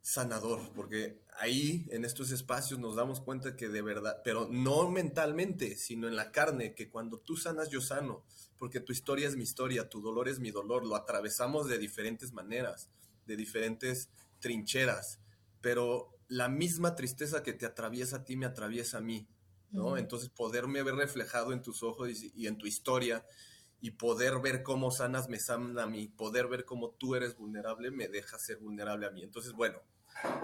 sanador, 0.00 0.72
porque 0.74 1.20
ahí 1.38 1.86
en 1.90 2.06
estos 2.06 2.30
espacios 2.30 2.80
nos 2.80 2.96
damos 2.96 3.20
cuenta 3.20 3.56
que 3.56 3.68
de 3.68 3.82
verdad, 3.82 4.22
pero 4.24 4.48
no 4.50 4.90
mentalmente, 4.90 5.76
sino 5.76 6.08
en 6.08 6.16
la 6.16 6.32
carne, 6.32 6.74
que 6.74 6.88
cuando 6.88 7.18
tú 7.18 7.36
sanas, 7.36 7.68
yo 7.68 7.82
sano, 7.82 8.24
porque 8.58 8.80
tu 8.80 8.92
historia 8.92 9.28
es 9.28 9.36
mi 9.36 9.42
historia, 9.42 9.90
tu 9.90 10.00
dolor 10.00 10.28
es 10.28 10.40
mi 10.40 10.50
dolor, 10.50 10.86
lo 10.86 10.96
atravesamos 10.96 11.68
de 11.68 11.76
diferentes 11.76 12.32
maneras, 12.32 12.88
de 13.26 13.36
diferentes 13.36 14.08
trincheras, 14.40 15.20
pero 15.60 16.16
la 16.28 16.48
misma 16.48 16.94
tristeza 16.94 17.42
que 17.42 17.52
te 17.52 17.66
atraviesa 17.66 18.16
a 18.16 18.24
ti 18.24 18.36
me 18.36 18.46
atraviesa 18.46 18.98
a 18.98 19.02
mí, 19.02 19.28
¿no? 19.70 19.98
Entonces 19.98 20.30
poderme 20.30 20.82
ver 20.82 20.94
reflejado 20.94 21.52
en 21.52 21.60
tus 21.60 21.82
ojos 21.82 22.08
y 22.34 22.46
en 22.46 22.56
tu 22.56 22.66
historia 22.66 23.26
y 23.80 23.92
poder 23.92 24.40
ver 24.40 24.62
cómo 24.62 24.90
sanas 24.90 25.28
me 25.28 25.38
sana 25.38 25.84
a 25.84 25.86
mí, 25.86 26.08
poder 26.08 26.48
ver 26.48 26.64
cómo 26.64 26.90
tú 26.90 27.14
eres 27.14 27.36
vulnerable 27.36 27.90
me 27.90 28.08
deja 28.08 28.38
ser 28.38 28.58
vulnerable 28.58 29.06
a 29.06 29.10
mí. 29.10 29.22
Entonces, 29.22 29.52
bueno, 29.52 29.80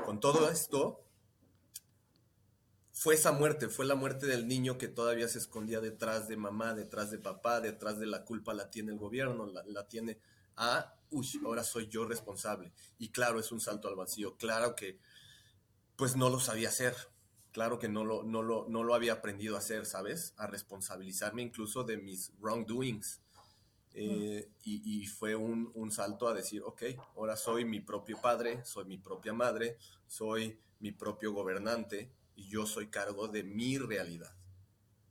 con 0.05 0.21
todo 0.21 0.49
esto, 0.50 1.05
fue 2.95 3.14
esa 3.14 3.33
muerte, 3.33 3.69
fue 3.69 3.87
la 3.87 3.97
muerte 3.97 4.26
del 4.26 4.47
niño 4.47 4.79
que 4.79 4.87
todavía 4.87 5.26
se 5.26 5.38
escondía 5.38 5.81
detrás 5.81 6.29
de 6.29 6.37
mamá, 6.37 6.75
detrás 6.75 7.11
de 7.11 7.19
papá, 7.19 7.61
detrás 7.61 7.99
de 7.99 8.07
la 8.07 8.25
culpa 8.25 8.55
la 8.55 8.71
tiene 8.71 8.93
el 8.93 8.99
gobierno, 8.99 9.47
la, 9.47 9.88
tiene 9.88 10.21
a, 10.57 10.95
uy, 11.11 11.29
ahora 11.45 11.64
soy 11.64 11.88
yo 11.88 12.07
responsable. 12.07 12.73
Y 12.99 13.09
claro, 13.09 13.41
es 13.41 13.50
un 13.50 13.61
salto 13.61 13.88
al 13.88 13.97
vacío, 13.97 14.37
claro 14.37 14.76
que 14.76 15.00
pues 15.97 16.14
no 16.14 16.31
lo 16.31 16.38
sabía 16.38 16.69
hacer, 16.69 16.95
claro 17.50 17.81
que 17.81 17.88
no 17.88 18.05
lo, 18.05 18.23
no 18.23 18.43
lo, 18.43 18.67
no 18.69 18.85
lo 18.85 18.95
había 18.95 19.14
aprendido 19.14 19.57
a 19.57 19.59
hacer, 19.59 19.87
¿sabes? 19.87 20.33
A 20.37 20.47
responsabilizarme 20.47 21.43
incluso 21.43 21.83
de 21.83 21.97
mis 21.97 22.33
wrongdoings. 22.38 23.24
Eh, 23.97 24.49
y, 24.65 25.07
fue 25.07 25.37
un, 25.37 25.93
salto 25.93 26.27
a 26.27 26.35
decir, 26.35 26.63
ok, 26.63 26.83
ahora 27.17 27.37
soy 27.37 27.65
mi 27.65 27.81
propio 27.81 28.21
padre, 28.21 28.65
soy 28.65 28.87
mi 28.87 28.99
propia 28.99 29.33
madre, 29.33 29.79
soy 30.09 30.59
mi 30.81 30.91
propio 30.91 31.33
gobernante 31.33 32.11
y 32.35 32.49
yo 32.49 32.67
soy 32.67 32.89
cargo 32.89 33.29
de 33.29 33.45
mi 33.45 33.79
realidad, 33.79 34.35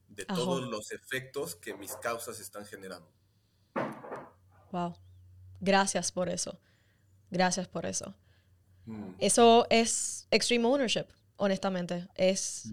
de 0.09 0.25
todos 0.25 0.67
los 0.67 0.91
efectos 0.91 1.55
que 1.55 1.75
mis 1.75 1.95
causas 1.95 2.41
están 2.41 2.65
generando. 2.65 3.09
Wow. 4.71 4.95
Gracias 5.61 6.11
por 6.11 6.27
eso. 6.27 6.59
Gracias 7.31 7.69
por 7.69 7.85
eso. 7.85 8.13
Mm. 8.85 9.13
Eso 9.19 9.65
es 9.69 10.27
extreme 10.29 10.67
ownership, 10.67 11.05
honestamente. 11.37 12.09
Es 12.15 12.69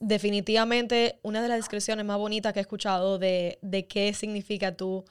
definitivamente 0.00 1.20
una 1.22 1.42
de 1.42 1.48
las 1.48 1.58
descripciones 1.58 2.06
más 2.06 2.16
bonitas 2.16 2.54
que 2.54 2.60
he 2.60 2.62
escuchado 2.62 3.18
de, 3.18 3.58
de 3.60 3.86
qué 3.86 4.14
significa 4.14 4.74
tú 4.74 5.04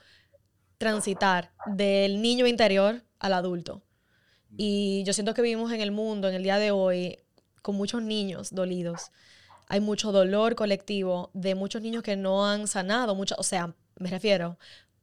transitar 0.82 1.52
del 1.64 2.20
niño 2.20 2.44
interior 2.44 3.04
al 3.20 3.34
adulto. 3.34 3.82
Y 4.56 5.04
yo 5.06 5.12
siento 5.12 5.32
que 5.32 5.40
vivimos 5.40 5.70
en 5.70 5.80
el 5.80 5.92
mundo, 5.92 6.28
en 6.28 6.34
el 6.34 6.42
día 6.42 6.58
de 6.58 6.72
hoy, 6.72 7.20
con 7.62 7.76
muchos 7.76 8.02
niños 8.02 8.52
dolidos. 8.52 9.12
Hay 9.68 9.78
mucho 9.78 10.10
dolor 10.10 10.56
colectivo 10.56 11.30
de 11.34 11.54
muchos 11.54 11.82
niños 11.82 12.02
que 12.02 12.16
no 12.16 12.44
han 12.44 12.66
sanado, 12.66 13.14
mucho, 13.14 13.36
o 13.38 13.44
sea, 13.44 13.76
me 13.96 14.10
refiero, 14.10 14.58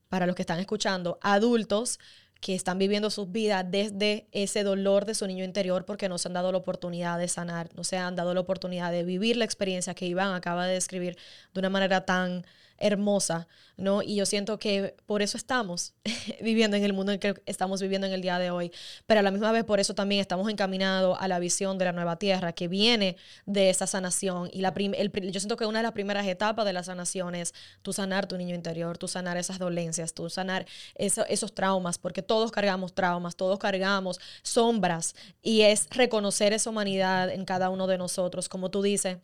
para 0.09 0.25
los 0.25 0.36
que 0.36 0.41
están 0.41 0.59
escuchando, 0.59 1.17
adultos 1.21 1.98
que 2.41 2.55
están 2.55 2.77
viviendo 2.77 3.09
sus 3.09 3.31
vidas 3.31 3.65
desde 3.65 4.27
ese 4.33 4.63
dolor 4.63 5.05
de 5.05 5.15
su 5.15 5.27
niño 5.27 5.45
interior 5.45 5.86
porque 5.86 6.09
no 6.09 6.17
se 6.17 6.27
han 6.27 6.33
dado 6.33 6.51
la 6.51 6.57
oportunidad 6.57 7.17
de 7.19 7.29
sanar, 7.29 7.69
no 7.74 7.86
se 7.86 7.95
han 7.95 8.17
dado 8.17 8.33
la 8.33 8.41
oportunidad 8.41 8.91
de 8.91 9.05
vivir 9.05 9.38
la 9.38 9.45
experiencia 9.45 9.93
que 9.93 10.07
Iván 10.07 10.33
acaba 10.33 10.67
de 10.67 10.74
describir 10.74 11.17
de 11.53 11.59
una 11.62 11.69
manera 11.69 12.03
tan 12.03 12.45
hermosa, 12.79 13.48
¿no? 13.77 14.01
Y 14.01 14.15
yo 14.15 14.25
siento 14.25 14.59
que 14.59 14.95
por 15.05 15.21
eso 15.21 15.38
estamos 15.38 15.93
viviendo 16.41 16.77
en 16.77 16.83
el 16.83 16.93
mundo 16.93 17.12
en 17.12 17.19
que 17.19 17.41
estamos 17.45 17.81
viviendo 17.81 18.07
en 18.07 18.13
el 18.13 18.21
día 18.21 18.39
de 18.39 18.51
hoy, 18.51 18.71
pero 19.05 19.19
a 19.19 19.24
la 19.24 19.31
misma 19.31 19.51
vez 19.51 19.63
por 19.63 19.79
eso 19.79 19.93
también 19.93 20.21
estamos 20.21 20.50
encaminados 20.50 21.17
a 21.19 21.27
la 21.27 21.39
visión 21.39 21.77
de 21.77 21.86
la 21.86 21.91
nueva 21.91 22.17
tierra 22.17 22.53
que 22.53 22.67
viene 22.67 23.17
de 23.45 23.69
esa 23.69 23.88
sanación. 23.88 24.50
Y 24.51 24.62
la 24.62 24.74
yo 24.74 25.39
siento 25.39 25.57
que 25.57 25.65
una 25.65 25.79
de 25.79 25.83
las 25.83 25.93
primeras 25.93 26.27
etapas 26.27 26.65
de 26.65 26.74
la 26.74 26.83
sanación 26.83 27.36
es 27.36 27.53
tú 27.81 27.93
sanar 27.93 28.27
tu 28.27 28.38
niño 28.38 28.55
interior, 28.55 28.98
tú 28.98 29.07
sanar 29.07 29.38
esas 29.38 29.59
dolencias, 29.59 30.13
tú 30.13 30.29
sanar 30.29 30.65
esos 30.95 31.53
traumas, 31.53 31.98
porque 31.98 32.21
todos 32.21 32.51
cargamos 32.51 32.93
traumas, 32.93 33.36
todos 33.36 33.59
cargamos 33.59 34.19
sombras 34.43 35.15
y 35.41 35.62
es 35.62 35.88
reconocer 35.89 36.53
esa 36.53 36.69
humanidad 36.69 37.29
en 37.29 37.45
cada 37.45 37.69
uno 37.69 37.88
de 37.88 37.98
nosotros, 37.98 38.50
como 38.50 38.69
tú 38.69 38.81
dices 38.81 39.17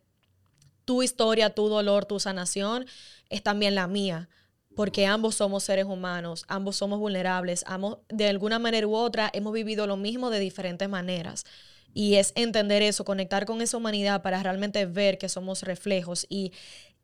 tu 0.86 1.04
historia, 1.04 1.50
tu 1.50 1.68
dolor, 1.68 2.06
tu 2.06 2.20
sanación 2.20 2.86
es 3.30 3.44
también 3.44 3.76
la 3.76 3.88
mía, 3.88 4.30
porque 4.76 5.06
ambos 5.06 5.36
somos 5.36 5.64
seres 5.64 5.86
humanos, 5.86 6.46
ambos 6.48 6.76
somos 6.76 7.00
vulnerables, 7.00 7.64
ambos 7.68 8.00
de 8.10 8.28
alguna 8.28 8.60
manera 8.60 8.88
u 8.88 8.96
otra 8.96 9.30
hemos 9.34 9.54
vivido 9.54 9.88
lo 9.88 9.98
mismo 9.98 10.30
de 10.30 10.40
diferentes 10.40 10.88
maneras. 10.88 11.46
Y 11.94 12.16
es 12.16 12.34
entender 12.36 12.82
eso, 12.82 13.06
conectar 13.06 13.46
con 13.46 13.62
esa 13.62 13.78
humanidad 13.78 14.22
para 14.22 14.44
realmente 14.44 14.86
ver 14.86 15.18
que 15.18 15.30
somos 15.30 15.64
reflejos 15.64 16.26
y, 16.30 16.52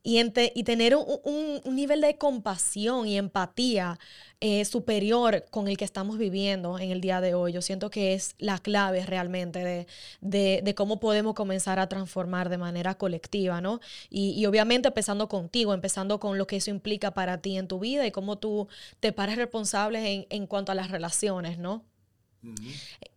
y, 0.04 0.64
tener 0.64 0.96
un, 0.96 1.62
nivel 1.66 2.02
de 2.02 2.18
compasión 2.18 3.08
y 3.08 3.18
empatía 3.18 4.00
eh, 4.40 4.66
superior 4.66 5.46
con 5.52 5.68
el 5.68 5.78
que 5.78 5.86
estamos 5.86 6.18
viviendo 6.18 6.80
en 6.80 6.92
el 6.92 7.02
día 7.02 7.22
de 7.22 7.36
hoy. 7.36 7.54
Yo 7.54 7.62
siento 7.62 7.90
que 7.92 8.14
es 8.14 8.36
la 8.40 8.58
clave 8.58 9.06
realmente 9.06 9.86
de, 10.22 10.74
cómo 10.76 11.00
podemos 11.00 11.36
comenzar 11.36 11.80
a 11.80 11.88
transformar 11.88 12.50
de 12.50 12.58
manera 12.58 12.96
colectiva, 12.96 13.62
¿no? 13.62 13.80
Y, 14.10 14.46
obviamente 14.46 14.88
empezando 14.88 15.30
contigo, 15.30 15.74
empezando 15.74 16.20
con 16.20 16.38
lo 16.38 16.48
que 16.48 16.58
eso 16.58 16.72
implica 16.72 17.12
para 17.12 17.40
ti 17.40 17.58
en 17.58 17.68
tu 17.68 17.80
vida 17.80 18.06
y 18.08 18.12
cómo 18.12 18.38
tú 18.38 18.68
te 19.00 19.12
pares 19.14 19.38
responsable 19.38 20.28
en 20.30 20.48
cuanto 20.48 20.72
a 20.72 20.76
las 20.76 20.90
relaciones, 20.92 21.60
¿no? 21.60 21.91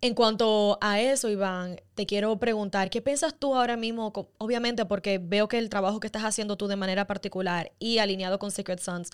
En 0.00 0.14
cuanto 0.14 0.78
a 0.82 1.00
eso, 1.00 1.30
Iván, 1.30 1.80
te 1.94 2.04
quiero 2.04 2.38
preguntar, 2.38 2.90
¿qué 2.90 3.00
piensas 3.00 3.34
tú 3.38 3.54
ahora 3.54 3.76
mismo? 3.76 4.12
Obviamente 4.38 4.84
porque 4.84 5.18
veo 5.18 5.48
que 5.48 5.58
el 5.58 5.70
trabajo 5.70 5.98
que 5.98 6.06
estás 6.06 6.24
haciendo 6.24 6.56
tú 6.56 6.66
de 6.66 6.76
manera 6.76 7.06
particular 7.06 7.72
y 7.78 7.98
alineado 7.98 8.38
con 8.38 8.50
Secret 8.50 8.80
Sons 8.80 9.10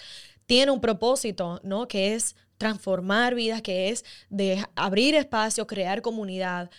tiene 0.47 0.73
un 0.73 0.81
propósito, 0.81 1.61
¿no? 1.63 1.87
Que 1.87 2.15
es 2.15 2.35
transformar 2.59 3.35
vidas, 3.35 3.63
que 3.63 3.89
es 3.91 4.05
de 4.29 4.65
abrir 4.75 5.15
espacio, 5.15 5.67
crear 5.67 6.03
comunidad. 6.03 6.71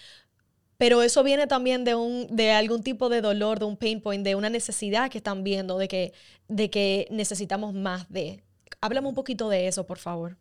Pero 0.78 1.02
eso 1.04 1.24
viene 1.24 1.48
también 1.48 1.84
de, 1.84 1.96
un, 1.96 2.28
de 2.36 2.52
algún 2.52 2.84
tipo 2.84 3.08
de 3.08 3.22
dolor, 3.22 3.60
de 3.60 3.66
un 3.66 3.78
pain 3.78 4.02
point, 4.02 4.26
de 4.26 4.36
una 4.36 4.50
necesidad 4.50 5.10
que 5.10 5.20
están 5.20 5.44
viendo, 5.44 5.78
de 5.78 5.88
que, 5.88 6.14
de 6.48 6.70
que 6.70 7.08
necesitamos 7.12 7.74
más 7.74 8.10
de. 8.10 8.44
Háblame 8.82 9.08
un 9.08 9.16
poquito 9.16 9.48
de 9.48 9.68
eso, 9.68 9.86
por 9.86 10.00
favor. 10.00 10.38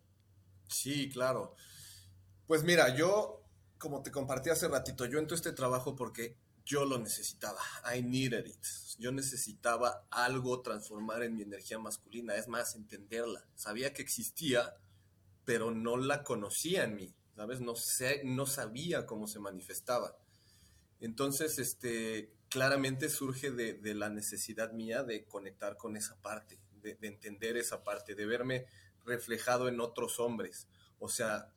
Sí, 0.69 1.09
claro. 1.11 1.55
Pues 2.51 2.65
mira, 2.65 2.97
yo, 2.97 3.45
como 3.79 4.03
te 4.03 4.11
compartí 4.11 4.51
hace 4.51 4.67
ratito, 4.67 5.07
yo 5.07 5.21
entro 5.21 5.37
a 5.37 5.39
este 5.39 5.53
trabajo 5.53 5.95
porque 5.95 6.37
yo 6.65 6.85
lo 6.85 6.99
necesitaba. 6.99 7.61
I 7.95 8.03
needed 8.03 8.45
it. 8.45 8.67
Yo 8.99 9.13
necesitaba 9.13 10.05
algo 10.11 10.61
transformar 10.61 11.23
en 11.23 11.37
mi 11.37 11.43
energía 11.43 11.79
masculina, 11.79 12.35
es 12.35 12.49
más, 12.49 12.75
entenderla. 12.75 13.47
Sabía 13.55 13.93
que 13.93 14.03
existía, 14.03 14.75
pero 15.45 15.71
no 15.71 15.97
la 15.97 16.25
conocía 16.25 16.83
en 16.83 16.97
mí, 16.97 17.15
¿sabes? 17.37 17.61
No, 17.61 17.77
sé, 17.77 18.23
no 18.25 18.47
sabía 18.47 19.07
cómo 19.07 19.29
se 19.29 19.39
manifestaba. 19.39 20.17
Entonces, 20.99 21.61
este, 21.61 22.33
claramente 22.49 23.11
surge 23.11 23.53
de, 23.53 23.95
la 23.95 24.09
necesidad 24.09 24.73
mía 24.73 25.05
de 25.05 25.25
conectar 25.25 25.77
con 25.77 25.97
esa 25.97 26.21
parte, 26.21 26.59
de, 26.83 26.97
de 26.97 27.07
entender 27.07 27.57
esa 27.57 27.85
parte, 27.85 28.17
de 28.17 28.27
verme 28.27 28.67
reflejado 29.05 29.69
en 29.69 29.81
otros 29.81 30.19
hombres. 30.19 30.67
O 30.99 31.09
sea, 31.09 31.49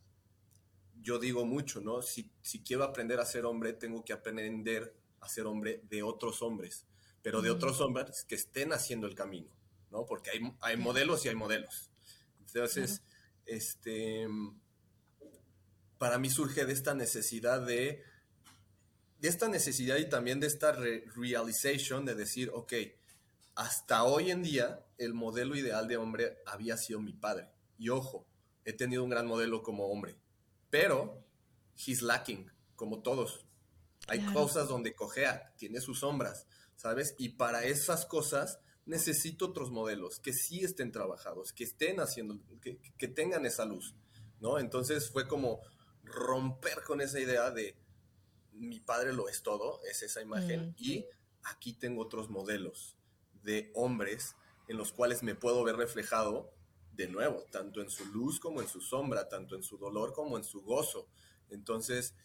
yo 1.04 1.20
digo 1.20 1.46
mucho, 1.46 1.82
¿no? 1.82 2.02
Si, 2.02 2.32
si 2.42 2.64
quiero 2.64 2.84
aprender 2.84 3.20
a 3.20 3.26
ser 3.26 3.46
hombre, 3.46 3.74
tengo 3.74 4.04
que 4.04 4.14
aprender 4.14 4.96
a 5.20 5.28
ser 5.28 5.46
hombre 5.46 5.82
de 5.90 6.02
otros 6.02 6.42
hombres, 6.42 6.86
pero 7.22 7.42
de 7.42 7.52
otros 7.52 7.82
hombres 7.82 8.24
que 8.24 8.36
estén 8.36 8.74
haciendo 8.74 9.06
el 9.06 9.14
camino, 9.14 9.52
¿no? 9.92 10.06
Porque 10.06 10.32
hay, 10.32 10.40
hay 10.62 10.78
modelos 10.78 11.26
y 11.26 11.30
hay 11.30 11.36
modelos. 11.36 11.92
Entonces, 12.40 13.04
este, 13.46 14.28
para 15.98 16.18
mí 16.18 16.30
surge 16.30 16.66
de 16.66 16.74
esta 16.74 16.94
necesidad 16.94 17.66
de, 17.66 18.04
de 19.20 19.28
esta 19.28 19.48
necesidad 19.48 19.98
y 19.98 20.10
también 20.10 20.40
de 20.40 20.48
esta 20.48 20.72
realization 20.72 22.06
de 22.06 22.16
decir, 22.16 22.50
ok, 22.54 22.74
hasta 23.56 24.04
hoy 24.04 24.32
en 24.32 24.44
día 24.44 24.86
el 24.98 25.14
modelo 25.14 25.56
ideal 25.56 25.88
de 25.88 25.98
hombre 25.98 26.38
había 26.46 26.78
sido 26.78 27.00
mi 27.00 27.14
padre. 27.14 27.50
Y 27.78 27.90
ojo, 27.90 28.26
he 28.66 28.74
tenido 28.74 29.04
un 29.04 29.10
gran 29.10 29.28
modelo 29.28 29.64
como 29.64 29.88
hombre, 29.88 30.18
pero 30.74 31.24
he's 31.76 32.02
lacking, 32.02 32.52
como 32.76 33.04
todos. 33.04 33.46
Hay 34.08 34.26
cosas 34.34 34.68
donde 34.68 34.96
cojea, 34.96 35.54
tiene 35.56 35.80
sus 35.80 36.00
sombras, 36.00 36.48
¿sabes? 36.76 37.14
Y 37.20 37.30
para 37.30 37.64
esas 37.64 38.08
cosas 38.08 38.60
necesito 38.88 39.46
otros 39.46 39.70
modelos 39.70 40.20
que 40.20 40.34
sí 40.34 40.64
estén 40.64 40.92
trabajados, 40.92 41.54
que 41.54 41.64
estén 41.64 42.00
haciendo, 42.00 42.40
que, 42.60 43.08
tengan 43.08 43.46
esa 43.46 43.66
luz, 43.66 43.94
¿no? 44.40 44.58
Entonces 44.58 45.12
fue 45.12 45.28
como 45.28 45.62
romper 46.04 46.82
con 46.82 47.02
esa 47.02 47.20
idea 47.20 47.52
de 47.52 47.78
mi 48.52 48.80
padre 48.80 49.14
lo 49.14 49.30
es 49.30 49.44
todo, 49.44 49.80
es 49.84 50.02
esa 50.02 50.24
imagen, 50.24 50.70
mm. 50.70 50.76
y 50.78 51.06
aquí 51.44 51.74
tengo 51.74 52.02
otros 52.02 52.32
modelos 52.32 52.98
de 53.44 53.70
hombres 53.76 54.36
en 54.68 54.78
los 54.78 54.92
cuales 54.92 55.22
me 55.22 55.36
puedo 55.36 55.64
ver 55.64 55.76
reflejado 55.76 56.52
de 56.96 57.08
nuevo, 57.08 57.46
tanto 57.52 57.82
en 57.82 57.90
su 57.90 58.06
luz 58.06 58.40
como 58.40 58.62
en 58.62 58.68
su 58.68 58.82
sombra, 58.82 59.28
tanto 59.28 59.56
en 59.56 59.64
su 59.64 59.78
dolor 59.78 60.14
como 60.14 60.38
en 60.38 60.44
su 60.44 60.62
gozo. 60.62 61.08
Entonces, 61.50 62.16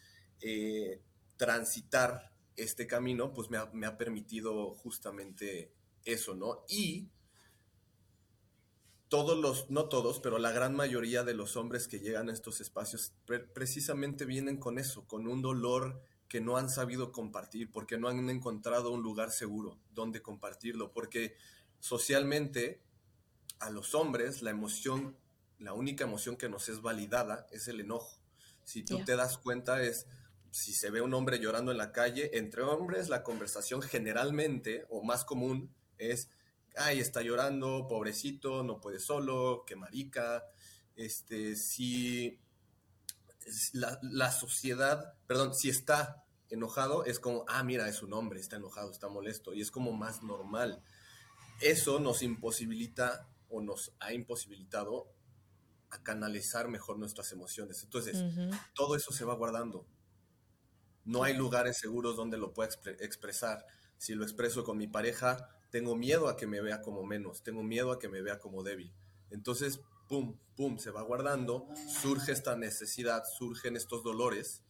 eh, 0.41 1.01
transitar 1.37 2.31
este 2.55 2.87
camino, 2.87 3.33
pues 3.33 3.49
me 3.49 3.57
ha, 3.57 3.97
permitido 3.97 4.75
justamente 4.75 5.71
eso, 6.03 6.35
¿no? 6.35 6.65
Y 6.67 7.09
todos 9.07 9.37
los, 9.37 9.69
no 9.69 9.87
todos, 9.87 10.19
pero 10.19 10.37
la 10.37 10.51
gran 10.51 10.75
mayoría 10.75 11.23
de 11.23 11.33
los 11.33 11.55
hombres 11.55 11.87
que 11.87 11.99
llegan 11.99 12.29
a 12.29 12.33
estos 12.33 12.61
espacios 12.61 13.13
precisamente 13.53 14.25
vienen 14.25 14.57
con 14.57 14.77
eso, 14.77 15.07
con 15.07 15.27
un 15.27 15.41
dolor 15.41 16.01
que 16.27 16.41
no 16.41 16.57
han 16.57 16.69
sabido 16.69 17.11
compartir, 17.11 17.71
porque 17.71 17.97
no 17.97 18.07
han 18.07 18.29
encontrado 18.29 18.91
un 18.91 19.01
lugar 19.01 19.31
seguro 19.31 19.79
donde 19.95 20.21
compartirlo, 20.21 20.91
porque 20.91 21.35
socialmente 21.79 22.81
a 23.59 23.69
los 23.69 23.95
hombres 23.95 24.41
la 24.41 24.51
emoción, 24.51 25.15
la 25.57 25.73
única 25.73 26.03
emoción 26.03 26.37
que 26.37 26.49
nos 26.49 26.69
es 26.69 26.81
validada 26.81 27.47
es 27.51 27.67
el 27.67 27.79
enojo. 27.79 28.17
Si 28.63 28.83
tú 28.83 29.03
te 29.03 29.15
das 29.15 29.37
cuenta 29.37 29.81
es, 29.81 30.05
si 30.51 30.73
se 30.73 30.89
ve 30.89 31.01
un 31.01 31.13
hombre 31.13 31.39
llorando 31.39 31.71
en 31.71 31.77
la 31.77 31.91
calle, 31.91 32.37
entre 32.37 32.61
hombres 32.61 33.09
la 33.09 33.23
conversación 33.23 33.81
generalmente 33.81 34.85
o 34.89 35.03
más 35.03 35.25
común 35.25 35.73
es, 35.97 36.29
ay, 36.75 36.99
está 36.99 37.21
llorando, 37.21 37.87
pobrecito, 37.87 38.63
no 38.63 38.79
puede 38.79 38.99
solo, 38.99 39.63
qué 39.65 39.75
marica. 39.75 40.43
Este, 40.95 41.55
si 41.55 42.39
la, 43.73 43.99
la 44.01 44.31
sociedad, 44.31 45.13
perdón, 45.27 45.53
si 45.55 45.69
está 45.69 46.23
enojado, 46.49 47.05
es 47.05 47.19
como, 47.19 47.45
ah, 47.47 47.63
mira, 47.63 47.87
es 47.87 48.01
un 48.01 48.13
hombre, 48.13 48.39
está 48.39 48.55
enojado, 48.57 48.91
está 48.91 49.07
molesto, 49.07 49.53
y 49.53 49.61
es 49.61 49.71
como 49.71 49.91
más 49.93 50.23
normal. 50.23 50.81
Eso 51.61 51.99
nos 51.99 52.21
imposibilita 52.21 53.27
o 53.49 53.61
nos 53.61 53.93
ha 53.99 54.13
imposibilitado 54.13 55.07
a 55.91 56.03
canalizar 56.03 56.67
mejor 56.67 56.99
nuestras 56.99 57.31
emociones. 57.31 57.83
Entonces, 57.83 58.23
todo 58.73 58.95
eso 58.95 59.11
se 59.11 59.25
va 59.25 59.33
guardando. 59.33 59.85
No 61.03 61.23
hay 61.23 61.35
lugares 61.35 61.77
seguros 61.77 62.15
donde 62.15 62.37
lo 62.37 62.53
pueda 62.53 62.69
expresar. 62.99 63.65
Si 63.97 64.13
lo 64.13 64.23
expreso 64.23 64.63
con 64.63 64.77
mi 64.77 64.87
pareja, 64.87 65.49
tengo 65.71 65.95
miedo 65.95 66.27
a 66.29 66.37
que 66.37 66.47
me 66.47 66.61
vea 66.61 66.81
como 66.81 67.03
menos, 67.03 67.43
tengo 67.43 67.63
miedo 67.63 67.91
a 67.91 67.99
que 67.99 68.09
me 68.09 68.21
vea 68.21 68.39
como 68.39 68.63
débil. 68.63 68.93
Entonces, 69.29 69.81
pum, 70.07 70.37
pum, 70.55 70.77
se 70.77 70.91
va 70.91 71.01
guardando, 71.01 71.67
surge 72.01 72.31
esta 72.31 72.55
necesidad, 72.55 73.23
surgen 73.25 73.75
estos 73.75 74.03
dolores 74.03 74.63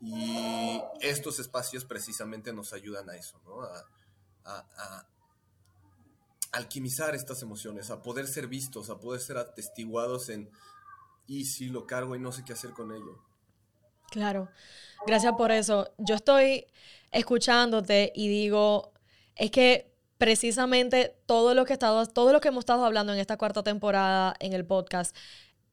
y 0.00 0.80
estos 1.00 1.38
espacios 1.38 1.84
precisamente 1.84 2.52
nos 2.52 2.72
ayudan 2.72 3.08
a 3.08 3.16
eso, 3.16 3.40
¿no? 3.44 3.62
a, 4.44 5.06
alquimizar 6.56 7.14
estas 7.14 7.42
emociones, 7.42 7.90
a 7.90 8.02
poder 8.02 8.26
ser 8.26 8.46
vistos, 8.46 8.90
a 8.90 8.98
poder 8.98 9.20
ser 9.20 9.36
atestiguados 9.38 10.28
en, 10.28 10.50
y 11.26 11.44
si 11.44 11.66
lo 11.66 11.86
cargo 11.86 12.16
y 12.16 12.18
no 12.20 12.32
sé 12.32 12.44
qué 12.44 12.52
hacer 12.52 12.70
con 12.70 12.92
ello. 12.92 13.22
Claro, 14.10 14.48
gracias 15.06 15.34
por 15.36 15.50
eso. 15.50 15.92
Yo 15.98 16.14
estoy 16.14 16.66
escuchándote 17.10 18.12
y 18.14 18.28
digo, 18.28 18.92
es 19.34 19.50
que 19.50 19.92
precisamente 20.18 21.14
todo 21.26 21.54
lo 21.54 21.64
que, 21.64 21.72
estado, 21.72 22.06
todo 22.06 22.32
lo 22.32 22.40
que 22.40 22.48
hemos 22.48 22.62
estado 22.62 22.84
hablando 22.84 23.12
en 23.12 23.18
esta 23.18 23.36
cuarta 23.36 23.62
temporada 23.62 24.34
en 24.40 24.52
el 24.52 24.64
podcast 24.64 25.14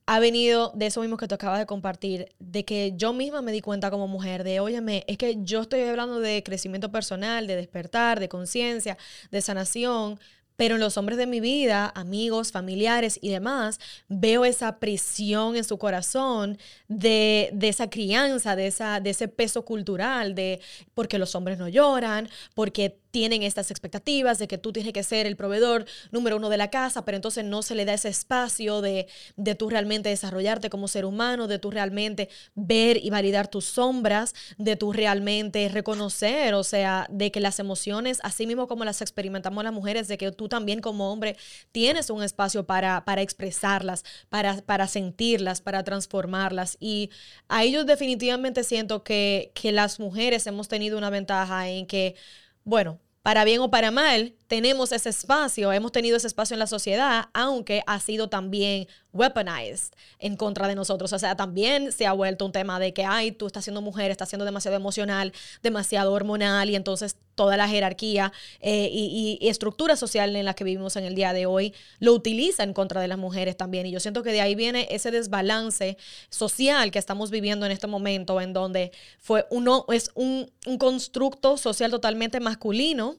ha 0.06 0.20
venido 0.20 0.72
de 0.76 0.88
eso 0.88 1.02
mismo 1.02 1.16
que 1.16 1.28
tú 1.28 1.36
acabas 1.36 1.60
de 1.60 1.66
compartir, 1.66 2.28
de 2.40 2.66
que 2.66 2.94
yo 2.96 3.14
misma 3.14 3.42
me 3.42 3.54
di 3.54 3.62
cuenta 3.62 3.90
como 3.90 4.08
mujer, 4.08 4.44
de, 4.44 4.60
óyeme, 4.60 5.06
es 5.08 5.18
que 5.18 5.38
yo 5.44 5.62
estoy 5.62 5.82
hablando 5.82 6.20
de 6.20 6.44
crecimiento 6.44 6.92
personal, 6.92 7.48
de 7.48 7.56
despertar, 7.56 8.20
de 8.20 8.28
conciencia, 8.28 8.98
de 9.32 9.42
sanación, 9.42 10.20
pero 10.56 10.76
en 10.76 10.82
los 10.82 10.98
hombres 10.98 11.18
de 11.18 11.28
mi 11.28 11.40
vida, 11.40 11.92
amigos, 11.96 12.52
familiares 12.52 13.20
y 13.22 13.30
demás, 13.30 13.80
veo 14.08 14.46
esa 14.46 14.80
prisión 14.80 15.56
en 15.56 15.64
su 15.64 15.78
corazón 15.78 16.58
de, 16.88 17.56
esa 17.62 17.90
crianza, 17.90 18.56
de, 18.56 18.68
esa, 18.68 19.00
de 19.00 19.10
ese 19.12 19.28
peso 19.28 19.66
cultural, 19.66 20.36
de 20.36 20.62
porque 20.94 21.18
los 21.18 21.36
hombres 21.36 21.58
no 21.58 21.68
lloran, 21.68 22.30
porque 22.54 23.03
tienen 23.14 23.44
estas 23.44 23.70
expectativas 23.70 24.40
de 24.40 24.48
que 24.48 24.58
tú 24.58 24.74
tienes 24.74 24.92
que 24.92 25.04
ser 25.04 25.28
el 25.28 25.36
proveedor 25.36 25.86
número 26.10 26.38
uno 26.38 26.50
de 26.50 26.58
la 26.58 26.72
casa, 26.72 27.06
pero 27.06 27.16
entonces 27.16 27.46
no 27.46 27.62
se 27.62 27.76
le 27.76 27.86
da 27.86 27.94
ese 27.94 28.10
espacio 28.10 28.82
de, 28.82 29.06
de 29.36 29.54
tú 29.54 29.70
realmente 29.70 30.10
desarrollarte 30.10 30.72
como 30.72 30.88
ser 30.88 31.06
humano, 31.06 31.48
de 31.48 31.60
tú 31.60 31.70
realmente 31.70 32.28
ver 32.56 32.98
y 32.98 33.12
validar 33.12 33.48
tus 33.50 33.66
sombras, 33.66 34.34
de 34.58 34.76
tú 34.78 34.94
realmente 34.94 35.70
reconocer, 35.70 36.56
o 36.56 36.64
sea, 36.64 37.06
de 37.08 37.32
que 37.32 37.40
las 37.40 37.60
emociones, 37.60 38.18
así 38.24 38.48
mismo 38.48 38.68
como 38.68 38.84
las 38.84 39.00
experimentamos 39.04 39.64
las 39.64 39.74
mujeres, 39.74 40.08
de 40.08 40.18
que 40.18 40.32
tú 40.32 40.50
también 40.50 40.82
como 40.82 41.12
hombre 41.12 41.38
tienes 41.72 42.10
un 42.10 42.24
espacio 42.24 42.66
para, 42.66 43.06
para 43.06 43.22
expresarlas, 43.22 44.04
para, 44.30 44.60
para 44.64 44.88
sentirlas, 44.88 45.62
para 45.62 45.84
transformarlas. 45.84 46.78
Y 46.80 47.12
a 47.48 47.64
ellos 47.64 47.86
definitivamente 47.86 48.64
siento 48.64 49.04
que, 49.04 49.52
que 49.54 49.72
las 49.72 50.00
mujeres 50.00 50.48
hemos 50.48 50.68
tenido 50.68 50.98
una 50.98 51.12
ventaja 51.12 51.70
en 51.70 51.86
que, 51.86 52.16
bueno, 52.64 53.00
para 53.24 53.46
bien 53.46 53.62
o 53.62 53.72
para 53.72 53.90
mal, 53.90 54.36
tenemos 54.48 54.92
ese 54.92 55.08
espacio, 55.08 55.72
hemos 55.72 55.94
tenido 55.94 56.18
ese 56.18 56.28
espacio 56.28 56.56
en 56.56 56.60
la 56.60 56.68
sociedad, 56.68 57.30
aunque 57.34 57.82
ha 57.88 58.00
sido 58.02 58.28
también 58.28 58.88
weaponized 59.14 59.94
en 60.20 60.36
contra 60.36 60.68
de 60.68 60.76
nosotros. 60.76 61.14
O 61.14 61.20
sea, 61.20 61.38
también 61.38 61.94
se 61.94 62.06
ha 62.06 62.12
vuelto 62.12 62.46
un 62.46 62.52
tema 62.52 62.80
de 62.80 62.94
que, 62.94 63.06
ay, 63.06 63.32
tú 63.32 63.48
estás 63.48 63.64
siendo 63.64 63.82
mujer, 63.82 64.12
estás 64.12 64.28
siendo 64.28 64.44
demasiado 64.44 64.76
emocional, 64.76 65.32
demasiado 65.62 66.12
hormonal, 66.12 66.70
y 66.70 66.76
entonces 66.76 67.16
toda 67.36 67.58
la 67.58 67.68
jerarquía 67.68 68.32
eh, 68.60 68.90
y, 68.92 69.40
estructura 69.42 69.96
social 69.96 70.36
en 70.36 70.46
la 70.46 70.54
que 70.54 70.64
vivimos 70.64 70.96
en 70.96 71.04
el 71.04 71.16
día 71.16 71.34
de 71.34 71.46
hoy 71.46 71.74
lo 72.00 72.14
utiliza 72.14 72.64
en 72.64 72.74
contra 72.74 73.02
de 73.02 73.08
las 73.08 73.18
mujeres 73.18 73.58
también. 73.58 73.86
Y 73.86 73.92
yo 73.92 74.00
siento 74.00 74.24
que 74.24 74.32
de 74.32 74.42
ahí 74.42 74.56
viene 74.56 74.88
ese 74.92 75.12
desbalance 75.12 75.98
social 76.30 76.92
que 76.92 77.00
estamos 77.00 77.32
viviendo 77.32 77.66
en 77.66 77.72
este 77.72 77.88
momento, 77.88 78.40
en 78.42 78.54
donde 78.54 78.92
fue 79.20 79.46
uno, 79.50 79.86
es 79.90 80.12
un, 80.16 80.52
un 80.66 80.78
constructo 80.78 81.58
social 81.58 81.92
totalmente 81.92 82.40
masculino 82.40 83.18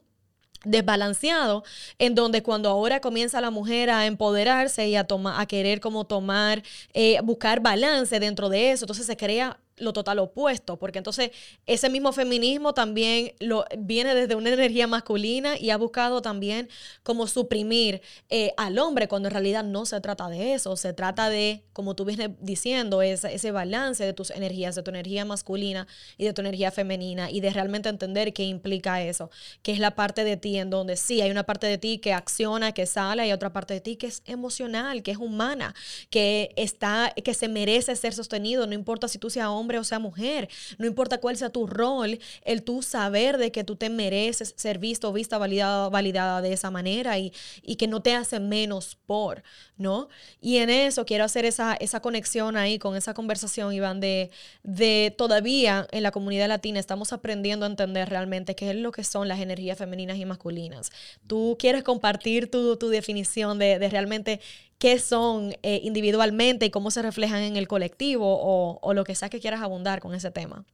desbalanceado, 0.64 1.62
en 1.98 2.14
donde 2.14 2.42
cuando 2.42 2.68
ahora 2.68 3.00
comienza 3.00 3.40
la 3.40 3.50
mujer 3.50 3.90
a 3.90 4.06
empoderarse 4.06 4.88
y 4.88 4.96
a, 4.96 5.06
a 5.36 5.46
querer 5.46 5.80
como 5.80 6.06
tomar, 6.06 6.62
eh, 6.92 7.20
buscar 7.22 7.60
balance 7.60 8.18
dentro 8.18 8.48
de 8.48 8.72
eso, 8.72 8.84
entonces 8.84 9.06
se 9.06 9.16
crea 9.16 9.58
lo 9.76 9.92
total 9.92 10.20
opuesto, 10.20 10.78
porque 10.78 10.98
entonces 10.98 11.30
ese 11.66 11.90
mismo 11.90 12.12
feminismo 12.12 12.74
también 12.74 13.32
lo, 13.40 13.64
viene 13.78 14.14
desde 14.14 14.36
una 14.36 14.50
energía 14.50 14.86
masculina 14.86 15.58
y 15.58 15.70
ha 15.70 15.76
buscado 15.76 16.22
también 16.22 16.68
como 17.02 17.26
suprimir 17.26 18.00
eh, 18.28 18.52
al 18.56 18.78
hombre, 18.78 19.08
cuando 19.08 19.28
en 19.28 19.32
realidad 19.32 19.64
no 19.64 19.84
se 19.84 20.00
trata 20.00 20.28
de 20.28 20.54
eso, 20.54 20.76
se 20.76 20.92
trata 20.92 21.28
de, 21.28 21.64
como 21.72 21.96
tú 21.96 22.04
vienes 22.04 22.30
diciendo, 22.40 23.02
ese, 23.02 23.34
ese 23.34 23.50
balance 23.50 24.04
de 24.04 24.12
tus 24.12 24.30
energías, 24.30 24.76
de 24.76 24.82
tu 24.82 24.90
energía 24.90 25.24
masculina 25.24 25.88
y 26.18 26.24
de 26.24 26.32
tu 26.32 26.40
energía 26.40 26.70
femenina, 26.70 27.30
y 27.30 27.40
de 27.40 27.50
realmente 27.50 27.88
entender 27.88 28.32
qué 28.32 28.44
implica 28.44 29.02
eso, 29.02 29.30
que 29.62 29.72
es 29.72 29.80
la 29.80 29.96
parte 29.96 30.22
de 30.22 30.36
ti 30.36 30.56
en 30.56 30.70
donde 30.70 30.96
sí, 30.96 31.20
hay 31.20 31.30
una 31.30 31.44
parte 31.44 31.66
de 31.66 31.78
ti 31.78 31.98
que 31.98 32.12
acciona, 32.12 32.72
que 32.72 32.86
sale, 32.86 33.22
hay 33.22 33.32
otra 33.32 33.52
parte 33.52 33.74
de 33.74 33.80
ti 33.80 33.96
que 33.96 34.06
es 34.06 34.22
emocional, 34.26 35.02
que 35.02 35.10
es 35.10 35.18
humana, 35.18 35.74
que 36.10 36.52
está, 36.56 37.12
que 37.12 37.34
se 37.34 37.48
merece 37.48 37.96
ser 37.96 38.14
sostenido, 38.14 38.66
no 38.66 38.74
importa 38.74 39.08
si 39.08 39.18
tú 39.18 39.30
seas 39.30 39.48
hombre, 39.48 39.63
hombre 39.64 39.78
o 39.78 39.84
sea 39.84 39.98
mujer, 39.98 40.48
no 40.78 40.86
importa 40.86 41.18
cuál 41.18 41.36
sea 41.36 41.48
tu 41.48 41.66
rol, 41.66 42.18
el 42.44 42.62
tú 42.62 42.82
saber 42.82 43.38
de 43.38 43.50
que 43.50 43.64
tú 43.64 43.76
te 43.76 43.88
mereces 43.88 44.54
ser 44.56 44.78
visto 44.78 45.12
vista 45.12 45.38
validada, 45.38 45.88
validada 45.88 46.42
de 46.42 46.52
esa 46.52 46.70
manera 46.70 47.18
y, 47.18 47.32
y 47.62 47.76
que 47.76 47.88
no 47.88 48.02
te 48.02 48.14
hace 48.14 48.40
menos 48.40 48.98
por, 49.06 49.42
¿no? 49.76 50.08
Y 50.40 50.58
en 50.58 50.70
eso 50.70 51.06
quiero 51.06 51.24
hacer 51.24 51.44
esa, 51.44 51.74
esa 51.74 52.00
conexión 52.00 52.56
ahí 52.56 52.78
con 52.78 52.96
esa 52.96 53.14
conversación, 53.14 53.72
Iván, 53.72 54.00
de, 54.00 54.30
de 54.62 55.14
todavía 55.16 55.86
en 55.90 56.02
la 56.02 56.10
comunidad 56.10 56.48
latina 56.48 56.78
estamos 56.78 57.12
aprendiendo 57.12 57.64
a 57.64 57.68
entender 57.68 58.08
realmente 58.08 58.54
qué 58.54 58.70
es 58.70 58.76
lo 58.76 58.92
que 58.92 59.04
son 59.04 59.28
las 59.28 59.40
energías 59.40 59.78
femeninas 59.78 60.18
y 60.18 60.24
masculinas. 60.24 60.90
¿Tú 61.26 61.56
quieres 61.58 61.82
compartir 61.82 62.50
tu, 62.50 62.76
tu 62.76 62.88
definición 62.88 63.58
de, 63.58 63.78
de 63.78 63.88
realmente 63.88 64.40
qué 64.78 64.98
son 64.98 65.52
eh, 65.62 65.80
individualmente 65.82 66.66
y 66.66 66.70
cómo 66.70 66.90
se 66.90 67.02
reflejan 67.02 67.42
en 67.42 67.56
el 67.56 67.68
colectivo 67.68 68.78
o, 68.80 68.94
lo 68.94 69.04
que 69.04 69.14
sea 69.14 69.30
que 69.30 69.40
quieras 69.40 69.62
abundar 69.62 70.00
con 70.00 70.14
ese 70.14 70.30
tema. 70.30 70.64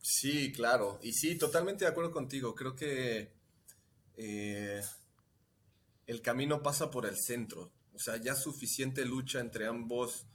Sí, 0.00 0.52
claro. 0.52 0.98
Y 1.02 1.12
sí, 1.12 1.36
totalmente 1.36 1.84
de 1.84 1.90
acuerdo 1.90 2.12
contigo. 2.12 2.54
Creo 2.54 2.74
que 2.74 3.32
eh, 4.16 4.82
el 6.06 6.22
camino 6.22 6.62
pasa 6.62 6.90
por 6.90 7.06
el 7.06 7.16
centro. 7.16 7.72
O 7.94 7.98
sea, 7.98 8.16
ya 8.16 8.34
suficiente 8.34 9.04
lucha 9.04 9.40
entre 9.40 9.66
ambos 9.66 10.26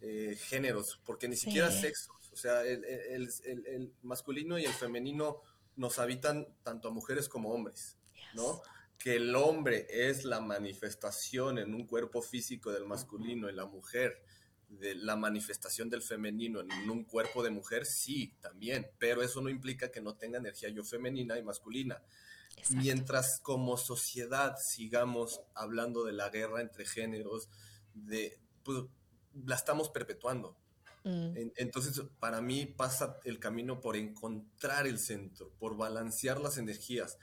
eh, 0.00 0.38
géneros, 0.48 1.00
porque 1.04 1.28
ni 1.28 1.36
siquiera 1.36 1.70
sexos. 1.70 2.30
O 2.32 2.36
sea, 2.36 2.62
el, 2.62 3.92
masculino 4.02 4.58
y 4.58 4.64
el 4.64 4.72
femenino 4.72 5.42
nos 5.76 5.98
habitan 5.98 6.46
tanto 6.62 6.88
a 6.88 6.90
mujeres 6.92 7.28
como 7.28 7.50
hombres, 7.50 7.96
¿no? 8.34 8.62
Que 9.00 9.16
el 9.16 9.34
hombre 9.34 9.86
es 9.88 10.24
la 10.24 10.40
manifestación 10.40 11.56
en 11.56 11.74
un 11.74 11.86
cuerpo 11.86 12.20
físico 12.20 12.70
del 12.70 12.84
masculino 12.84 13.48
y 13.48 13.54
la 13.54 13.64
mujer 13.64 14.22
de 14.68 14.94
la 14.94 15.16
manifestación 15.16 15.88
del 15.88 16.02
femenino 16.02 16.60
en 16.60 16.90
un 16.90 17.04
cuerpo 17.04 17.42
de 17.42 17.48
mujer, 17.48 17.86
sí, 17.86 18.36
también, 18.40 18.90
pero 18.98 19.22
eso 19.22 19.40
no 19.40 19.48
implica 19.48 19.90
que 19.90 20.02
no 20.02 20.16
tenga 20.16 20.36
energía 20.38 20.68
yo 20.68 20.84
femenina 20.84 21.38
y 21.38 21.42
masculina. 21.42 22.02
Mientras 22.72 23.40
como 23.40 23.78
sociedad 23.78 24.58
sigamos 24.58 25.40
hablando 25.54 26.04
de 26.04 26.12
la 26.12 26.28
guerra 26.28 26.60
entre 26.60 26.84
géneros, 26.84 27.48
de, 27.94 28.38
pues, 28.62 28.84
la 29.46 29.54
estamos 29.54 29.88
perpetuando. 29.88 30.58
Mm. 31.04 31.52
Entonces, 31.56 32.02
para 32.18 32.42
mí 32.42 32.66
pasa 32.66 33.18
el 33.24 33.38
camino 33.38 33.80
por 33.80 33.96
encontrar 33.96 34.86
el 34.86 34.98
centro, 34.98 35.50
por 35.58 35.78
balancear 35.78 36.38
las 36.38 36.58
energías 36.58 37.16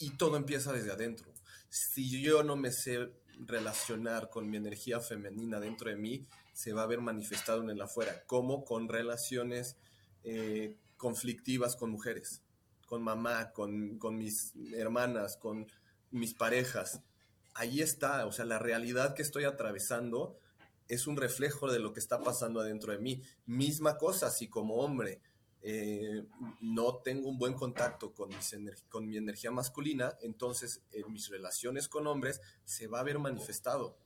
y 0.00 0.10
todo 0.10 0.36
empieza 0.36 0.72
desde 0.72 0.90
adentro. 0.90 1.32
Si 1.68 2.22
yo 2.22 2.42
no 2.42 2.56
me 2.56 2.72
sé 2.72 3.12
relacionar 3.38 4.28
con 4.30 4.50
mi 4.50 4.56
energía 4.56 4.98
femenina 4.98 5.60
dentro 5.60 5.90
de 5.90 5.96
mí, 5.96 6.26
se 6.52 6.72
va 6.72 6.82
a 6.82 6.86
ver 6.86 7.00
manifestado 7.00 7.62
en 7.62 7.70
el 7.70 7.80
afuera, 7.80 8.24
como 8.26 8.64
con 8.64 8.88
relaciones 8.88 9.76
eh, 10.24 10.74
conflictivas 10.96 11.76
con 11.76 11.90
mujeres, 11.90 12.42
con 12.86 13.02
mamá, 13.02 13.52
con, 13.52 13.98
con 13.98 14.16
mis 14.16 14.54
hermanas, 14.74 15.36
con 15.36 15.70
mis 16.10 16.34
parejas. 16.34 17.02
Ahí 17.54 17.80
está, 17.80 18.26
o 18.26 18.32
sea, 18.32 18.46
la 18.46 18.58
realidad 18.58 19.14
que 19.14 19.22
estoy 19.22 19.44
atravesando 19.44 20.38
es 20.88 21.06
un 21.06 21.16
reflejo 21.16 21.70
de 21.70 21.78
lo 21.78 21.92
que 21.92 22.00
está 22.00 22.20
pasando 22.20 22.60
adentro 22.60 22.92
de 22.92 22.98
mí. 22.98 23.22
Misma 23.46 23.96
cosa, 23.96 24.30
si 24.30 24.48
como 24.48 24.76
hombre 24.76 25.20
eh, 25.62 26.24
no 26.60 26.96
tengo 26.96 27.28
un 27.28 27.38
buen 27.38 27.54
contacto 27.54 28.14
con, 28.14 28.30
con 28.88 29.06
mi 29.06 29.16
energía 29.16 29.50
masculina, 29.50 30.16
entonces 30.22 30.82
en 30.92 31.12
mis 31.12 31.28
relaciones 31.28 31.88
con 31.88 32.06
hombres 32.06 32.40
se 32.64 32.86
va 32.86 33.00
a 33.00 33.04
ver 33.04 33.18
manifestado. 33.18 33.98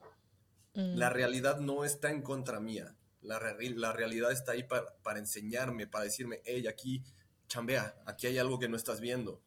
Mm. 0.74 0.96
La 0.96 1.10
realidad 1.10 1.60
no 1.60 1.84
está 1.84 2.10
en 2.10 2.22
contra 2.22 2.60
mía. 2.60 2.96
La, 3.22 3.40
la 3.58 3.92
realidad 3.92 4.32
está 4.32 4.52
ahí 4.52 4.64
para, 4.64 5.18
enseñarme, 5.18 5.86
para 5.86 6.04
decirme, 6.04 6.42
hey, 6.44 6.66
aquí 6.66 7.02
chambea, 7.48 7.96
aquí 8.04 8.26
hay 8.26 8.38
algo 8.38 8.58
que 8.58 8.68
no 8.68 8.76
estás 8.76 9.00
viendo. 9.00 9.40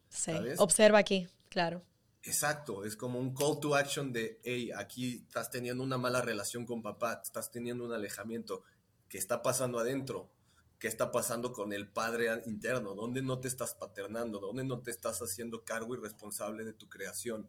observa 0.56 0.98
aquí, 0.98 1.28
claro. 1.48 1.82
Exacto, 2.22 2.84
es 2.84 2.96
como 2.96 3.20
un 3.20 3.34
call 3.34 3.60
to 3.60 3.76
action 3.76 4.12
de, 4.12 4.40
hey, 4.42 4.70
aquí 4.74 5.24
estás 5.26 5.50
teniendo 5.50 5.84
una 5.84 5.98
mala 5.98 6.20
relación 6.20 6.66
con 6.66 6.82
papá, 6.82 7.20
estás 7.22 7.50
teniendo 7.50 7.84
un 7.84 7.92
alejamiento, 7.92 8.64
¿qué 9.08 9.18
está 9.18 9.40
pasando 9.42 9.78
adentro? 9.78 10.30
Qué 10.78 10.88
está 10.88 11.10
pasando 11.10 11.52
con 11.52 11.72
el 11.72 11.88
padre 11.88 12.42
interno, 12.46 12.94
dónde 12.94 13.22
no 13.22 13.40
te 13.40 13.48
estás 13.48 13.74
paternando, 13.74 14.38
dónde 14.38 14.64
no 14.64 14.80
te 14.80 14.90
estás 14.90 15.20
haciendo 15.20 15.64
cargo 15.64 15.94
y 15.94 16.00
responsable 16.00 16.64
de 16.64 16.72
tu 16.72 16.88
creación. 16.88 17.48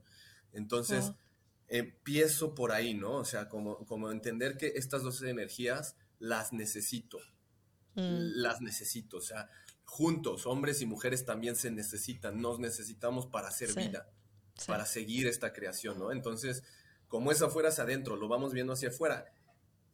Entonces, 0.51 1.11
empiezo 1.67 2.55
por 2.55 2.71
ahí, 2.71 2.95
¿no? 2.95 3.17
O 3.17 3.25
sea, 3.25 3.47
como, 3.47 3.85
como 3.85 4.11
entender 4.11 4.57
que 4.57 4.73
estas 4.75 5.03
dos 5.03 5.21
energías 5.21 5.95
las 6.17 6.53
necesito, 6.53 7.19
mm. 7.95 8.41
las 8.41 8.61
necesito, 8.61 9.17
o 9.17 9.21
sea, 9.21 9.49
juntos, 9.85 10.45
hombres 10.45 10.81
y 10.81 10.85
mujeres 10.85 11.25
también 11.25 11.55
se 11.55 11.71
necesitan, 11.71 12.41
nos 12.41 12.59
necesitamos 12.59 13.27
para 13.27 13.47
hacer 13.47 13.73
vida, 13.75 14.09
para 14.67 14.85
seguir 14.85 15.27
esta 15.27 15.53
creación, 15.53 15.99
¿no? 15.99 16.11
Entonces, 16.11 16.63
como 17.07 17.31
es 17.31 17.41
afuera 17.41 17.69
hacia 17.69 17.83
adentro, 17.83 18.15
lo 18.15 18.27
vamos 18.27 18.53
viendo 18.53 18.73
hacia 18.73 18.89
afuera. 18.89 19.31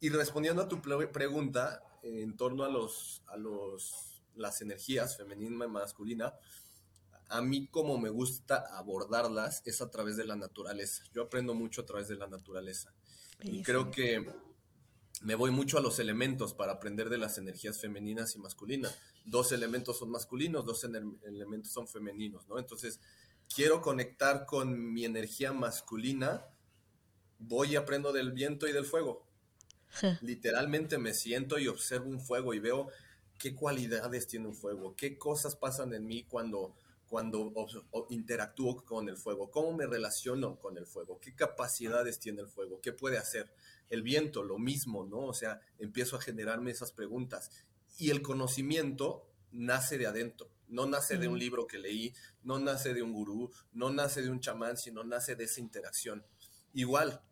Y 0.00 0.10
respondiendo 0.10 0.62
a 0.62 0.68
tu 0.68 0.80
pregunta, 0.82 1.82
en 2.02 2.36
torno 2.36 2.64
a 2.64 2.68
los, 2.68 3.22
a 3.26 3.36
los, 3.36 4.22
las 4.34 4.60
energías 4.60 5.16
femenina 5.16 5.64
y 5.64 5.68
masculina, 5.68 6.34
a 7.28 7.42
mí 7.42 7.66
como 7.68 7.98
me 7.98 8.10
gusta 8.10 8.64
abordarlas 8.76 9.62
es 9.64 9.80
a 9.80 9.90
través 9.90 10.16
de 10.16 10.24
la 10.24 10.36
naturaleza. 10.36 11.02
Yo 11.12 11.22
aprendo 11.22 11.54
mucho 11.54 11.82
a 11.82 11.86
través 11.86 12.08
de 12.08 12.16
la 12.16 12.26
naturaleza. 12.26 12.92
Y 13.42 13.62
creo 13.62 13.90
que 13.90 14.24
me 15.22 15.34
voy 15.34 15.50
mucho 15.50 15.78
a 15.78 15.80
los 15.80 15.98
elementos 15.98 16.54
para 16.54 16.72
aprender 16.72 17.08
de 17.08 17.18
las 17.18 17.38
energías 17.38 17.80
femeninas 17.80 18.34
y 18.36 18.38
masculinas. 18.38 18.96
Dos 19.24 19.52
elementos 19.52 19.98
son 19.98 20.10
masculinos, 20.10 20.64
dos 20.64 20.84
elementos 20.84 21.72
son 21.72 21.88
femeninos, 21.88 22.46
¿no? 22.48 22.58
Entonces, 22.58 23.00
quiero 23.52 23.80
conectar 23.80 24.46
con 24.46 24.92
mi 24.92 25.04
energía 25.04 25.52
masculina, 25.52 26.46
voy 27.38 27.72
y 27.72 27.76
aprendo 27.76 28.12
del 28.12 28.32
viento 28.32 28.68
y 28.68 28.72
del 28.72 28.84
fuego. 28.84 29.25
Literalmente 30.20 30.98
me 30.98 31.14
siento 31.14 31.58
y 31.58 31.68
observo 31.68 32.08
un 32.08 32.20
fuego 32.20 32.54
y 32.54 32.58
veo 32.58 32.88
qué 33.38 33.54
cualidades 33.54 34.26
tiene 34.26 34.48
un 34.48 34.54
fuego, 34.54 34.94
qué 34.96 35.18
cosas 35.18 35.56
pasan 35.56 35.92
en 35.94 36.06
mí 36.06 36.24
cuando, 36.24 36.74
cuando 37.08 37.52
interactúo 38.10 38.84
con 38.84 39.08
el 39.08 39.16
fuego? 39.16 39.50
¿Cómo 39.50 39.72
me 39.72 39.86
relaciono 39.86 40.58
con 40.58 40.76
el 40.78 40.86
fuego? 40.86 41.18
¿Qué 41.20 41.34
capacidades 41.34 42.18
tiene 42.18 42.42
el 42.42 42.48
fuego? 42.48 42.80
¿Qué 42.80 42.92
puede 42.92 43.18
hacer? 43.18 43.52
El 43.88 44.02
viento, 44.02 44.42
lo 44.42 44.58
mismo, 44.58 45.04
¿no? 45.04 45.20
O 45.20 45.34
sea, 45.34 45.60
empiezo 45.78 46.16
a 46.16 46.20
generarme 46.20 46.70
esas 46.70 46.92
preguntas. 46.92 47.50
Y 47.98 48.10
el 48.10 48.22
conocimiento 48.22 49.26
nace 49.52 49.96
de 49.96 50.06
adentro, 50.06 50.50
no 50.68 50.86
nace 50.86 51.16
de 51.18 51.28
un 51.28 51.38
libro 51.38 51.66
que 51.66 51.78
leí, 51.78 52.12
no 52.42 52.58
nace 52.58 52.92
de 52.92 53.02
un 53.02 53.12
gurú, 53.12 53.50
no 53.72 53.90
nace 53.90 54.22
de 54.22 54.30
un 54.30 54.40
chamán, 54.40 54.76
sino 54.76 55.04
nace 55.04 55.36
de 55.36 55.44
esa 55.44 55.60
interacción. 55.60 56.24
Igual, 56.74 57.22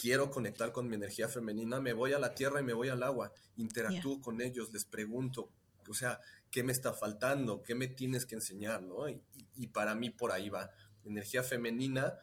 quiero 0.00 0.30
conectar 0.30 0.72
con 0.72 0.88
mi 0.88 0.96
energía 0.96 1.28
femenina, 1.28 1.78
me 1.80 1.92
voy 1.92 2.14
a 2.14 2.18
la 2.18 2.34
tierra 2.34 2.60
y 2.60 2.64
me 2.64 2.72
voy 2.72 2.88
al 2.88 3.02
agua, 3.02 3.32
interactúo 3.56 4.20
con 4.20 4.40
ellos, 4.40 4.72
les 4.72 4.86
pregunto, 4.86 5.50
o 5.88 5.94
sea, 5.94 6.20
¿qué 6.50 6.62
me 6.62 6.72
está 6.72 6.94
faltando? 6.94 7.62
¿Qué 7.62 7.74
me 7.74 7.86
tienes 7.86 8.24
que 8.24 8.34
enseñar? 8.34 8.82
¿no? 8.82 9.08
Y, 9.08 9.66
para 9.68 9.94
mí 9.94 10.08
por 10.08 10.32
ahí 10.32 10.48
va. 10.48 10.70
energía 11.04 11.42
femenina 11.42 12.14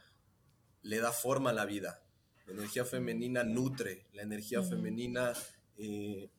le 0.82 1.00
da 1.00 1.12
forma 1.12 1.52
a 1.52 1.54
la 1.54 1.66
vida. 1.66 2.02
La 2.48 2.54
energía 2.54 2.86
femenina 2.86 3.44
nutre, 3.44 4.08
la 4.13 4.24
energía 4.24 4.63
femenina 4.63 5.34
eh, 5.78 6.32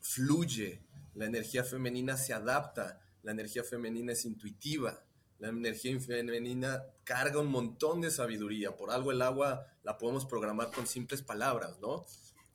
fluye, 0.00 0.82
la 1.14 1.26
energía 1.26 1.64
femenina 1.64 2.16
se 2.16 2.34
adapta, 2.34 3.00
la 3.22 3.32
energía 3.32 3.64
femenina 3.64 4.12
es 4.12 4.24
intuitiva, 4.24 5.02
la 5.38 5.48
energía 5.48 5.98
femenina 6.00 6.84
carga 7.04 7.40
un 7.40 7.50
montón 7.50 8.00
de 8.00 8.10
sabiduría. 8.10 8.76
Por 8.76 8.90
algo 8.90 9.12
el 9.12 9.22
agua 9.22 9.66
la 9.84 9.96
podemos 9.96 10.26
programar 10.26 10.70
con 10.72 10.86
simples 10.86 11.22
palabras, 11.22 11.78
¿no? 11.78 12.04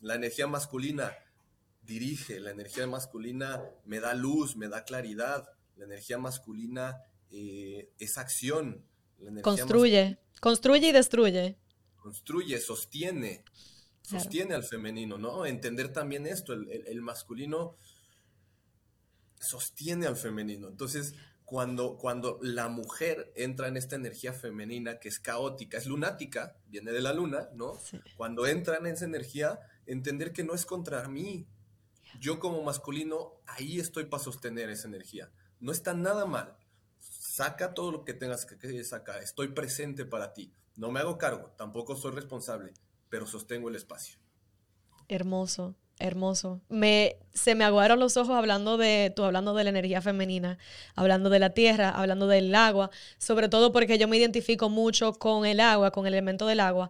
La 0.02 0.16
energía 0.16 0.48
masculina 0.48 1.14
dirige, 1.82 2.40
la 2.40 2.52
energía 2.52 2.86
masculina 2.88 3.64
me 3.86 4.00
da 4.00 4.14
luz, 4.14 4.58
me 4.58 4.68
da 4.68 4.84
claridad, 4.84 5.50
la 5.78 5.86
energía 5.86 6.18
masculina 6.18 7.02
eh, 7.32 7.90
es 8.00 8.18
acción. 8.18 8.86
construye, 9.42 10.20
construye 10.42 10.90
y 10.90 10.92
destruye. 10.92 11.58
Construye, 11.96 12.60
sostiene, 12.60 13.46
sostiene 14.02 14.56
al 14.56 14.64
femenino, 14.64 15.18
¿no? 15.18 15.46
Entender 15.46 15.94
también 15.94 16.28
esto, 16.28 16.52
el 16.52 17.02
masculino 17.02 17.78
sostiene 19.40 20.06
al 20.06 20.18
femenino. 20.18 20.68
Entonces, 20.68 21.16
cuando, 21.54 22.00
cuando 22.00 22.40
la 22.42 22.68
mujer 22.68 23.32
entra 23.36 23.68
en 23.68 23.78
esta 23.78 23.96
energía 23.96 24.34
femenina 24.34 24.98
que 24.98 25.08
es 25.08 25.20
caótica, 25.20 25.78
es 25.78 25.86
lunática, 25.86 26.58
viene 26.66 26.92
de 26.92 27.00
la 27.00 27.14
luna, 27.14 27.48
¿no? 27.54 27.80
Cuando 28.18 28.48
entra 28.48 28.78
en 28.78 28.88
esa 28.88 29.06
energía, 29.06 29.60
entender 29.86 30.34
que 30.34 30.44
no 30.44 30.56
es 30.56 30.66
contra 30.66 31.08
mí. 31.08 31.48
Yo 32.20 32.40
como 32.40 32.64
masculino, 32.64 33.34
ahí 33.46 33.80
estoy 33.80 34.06
para 34.06 34.24
sostener 34.24 34.72
esa 34.72 34.88
energía. 34.88 35.32
No 35.60 35.72
está 35.72 35.94
nada 35.94 36.26
mal. 36.26 36.58
Saca 36.98 37.76
todo 37.76 37.92
lo 37.92 38.04
que 38.04 38.16
tengas 38.16 38.48
que 38.48 38.84
sacar. 38.84 39.22
Estoy 39.22 39.50
presente 39.50 40.06
para 40.06 40.34
ti. 40.34 40.56
No 40.76 40.90
me 40.90 41.02
hago 41.02 41.20
cargo, 41.20 41.54
tampoco 41.56 41.96
soy 41.96 42.14
responsable, 42.14 42.74
pero 43.10 43.28
sostengo 43.28 43.70
el 43.70 43.76
espacio. 43.76 44.18
Hermoso. 45.08 45.76
Hermoso. 46.00 46.60
Me, 46.70 47.18
se 47.34 47.56
me 47.56 47.64
aguaron 47.64 48.00
los 48.00 48.18
ojos 48.18 48.36
hablando 48.36 48.78
de, 48.78 49.14
tú 49.16 49.24
hablando 49.24 49.54
de 49.54 49.64
la 49.64 49.70
energía 49.70 50.02
femenina, 50.02 50.58
hablando 50.96 51.30
de 51.30 51.40
la 51.40 51.52
tierra, 51.52 51.90
hablando 51.90 52.28
del 52.28 52.54
agua, 52.56 52.90
sobre 53.18 53.48
todo 53.48 53.72
porque 53.72 53.98
yo 53.98 54.08
me 54.08 54.18
identifico 54.18 54.70
mucho 54.70 55.14
con 55.14 55.46
el 55.46 55.60
agua, 55.60 55.92
con 55.92 56.08
el 56.08 56.14
elemento 56.14 56.48
del 56.48 56.60
agua. 56.60 56.90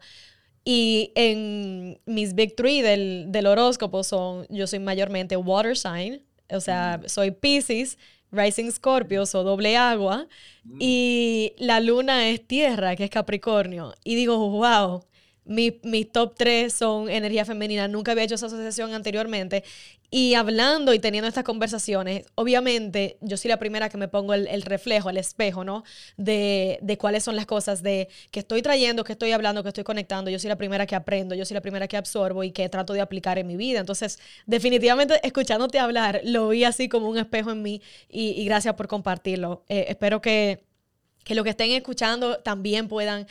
Y 0.66 1.12
en 1.16 2.00
mis 2.06 2.34
Big 2.36 2.56
Three 2.56 2.82
del, 2.82 3.26
del 3.30 3.48
horóscopo 3.48 4.04
son, 4.04 4.48
yo 4.50 4.66
soy 4.66 4.80
mayormente 4.80 5.36
water 5.36 5.78
sign, 5.78 6.24
o 6.50 6.60
sea, 6.62 7.02
mm. 7.04 7.10
soy 7.10 7.32
Pisces, 7.32 7.98
Rising 8.32 8.72
Scorpio, 8.72 9.24
o 9.24 9.44
doble 9.44 9.76
agua, 9.76 10.28
mm. 10.64 10.78
y 10.80 11.54
la 11.58 11.82
luna 11.82 12.30
es 12.30 12.48
tierra, 12.48 12.96
que 12.96 13.04
es 13.04 13.10
Capricornio. 13.10 13.94
Y 14.04 14.16
digo, 14.16 14.38
wow, 14.50 15.04
mis 15.46 15.74
mi 15.84 16.06
top 16.06 16.36
3 16.38 16.74
son 16.74 17.10
energía 17.10 17.46
femenina. 17.46 17.88
Nunca 17.88 18.12
había 18.12 18.24
hecho 18.24 18.36
esa 18.36 18.48
asociación 18.48 18.94
anteriormente. 18.94 19.64
Y 20.10 20.36
hablando 20.36 20.94
y 20.94 21.00
teniendo 21.00 21.28
estas 21.28 21.44
conversaciones, 21.44 22.26
obviamente 22.36 23.18
yo 23.22 23.36
soy 23.36 23.50
la 23.50 23.58
primera 23.58 23.90
que 23.90 23.98
me 23.98 24.08
pongo 24.08 24.36
el, 24.36 24.62
reflejo, 24.62 25.10
el 25.10 25.18
espejo, 25.18 25.64
¿no? 25.64 25.84
De, 26.18 26.78
de, 26.84 27.00
cuáles 27.00 27.24
son 27.24 27.36
las 27.36 27.48
cosas 27.48 27.82
de 27.82 28.10
que 28.30 28.42
estoy 28.42 28.62
trayendo, 28.62 29.04
que 29.04 29.14
estoy 29.14 29.32
hablando, 29.32 29.64
que 29.64 29.70
estoy 29.70 29.84
conectando. 29.84 30.30
Yo 30.30 30.38
soy 30.38 30.50
la 30.50 30.56
primera 30.56 30.86
que 30.86 30.96
aprendo, 30.96 31.34
yo 31.34 31.46
soy 31.46 31.56
la 31.56 31.62
primera 31.62 31.88
que 31.88 31.98
absorbo 31.98 32.44
y 32.44 32.52
que 32.52 32.70
trato 32.70 32.94
de 32.94 33.02
aplicar 33.02 33.40
en 33.40 33.48
mi 33.48 33.58
vida. 33.58 33.80
Entonces, 33.80 34.20
definitivamente, 34.46 35.20
escuchándote 35.24 35.80
hablar, 35.80 36.22
lo 36.24 36.50
vi 36.50 36.64
así 36.64 36.90
como 36.90 37.10
un 37.10 37.18
espejo 37.18 37.50
en 37.50 37.64
mí 37.64 37.82
y, 38.08 38.46
gracias 38.46 38.76
por 38.76 38.88
compartirlo. 38.88 39.64
Eh, 39.68 39.86
espero 39.90 40.22
que 40.22 40.62
que 41.24 41.36
lo 41.36 41.44
que 41.44 41.52
estén 41.52 41.72
escuchando 41.72 42.38
también 42.40 42.88
puedan 42.88 43.28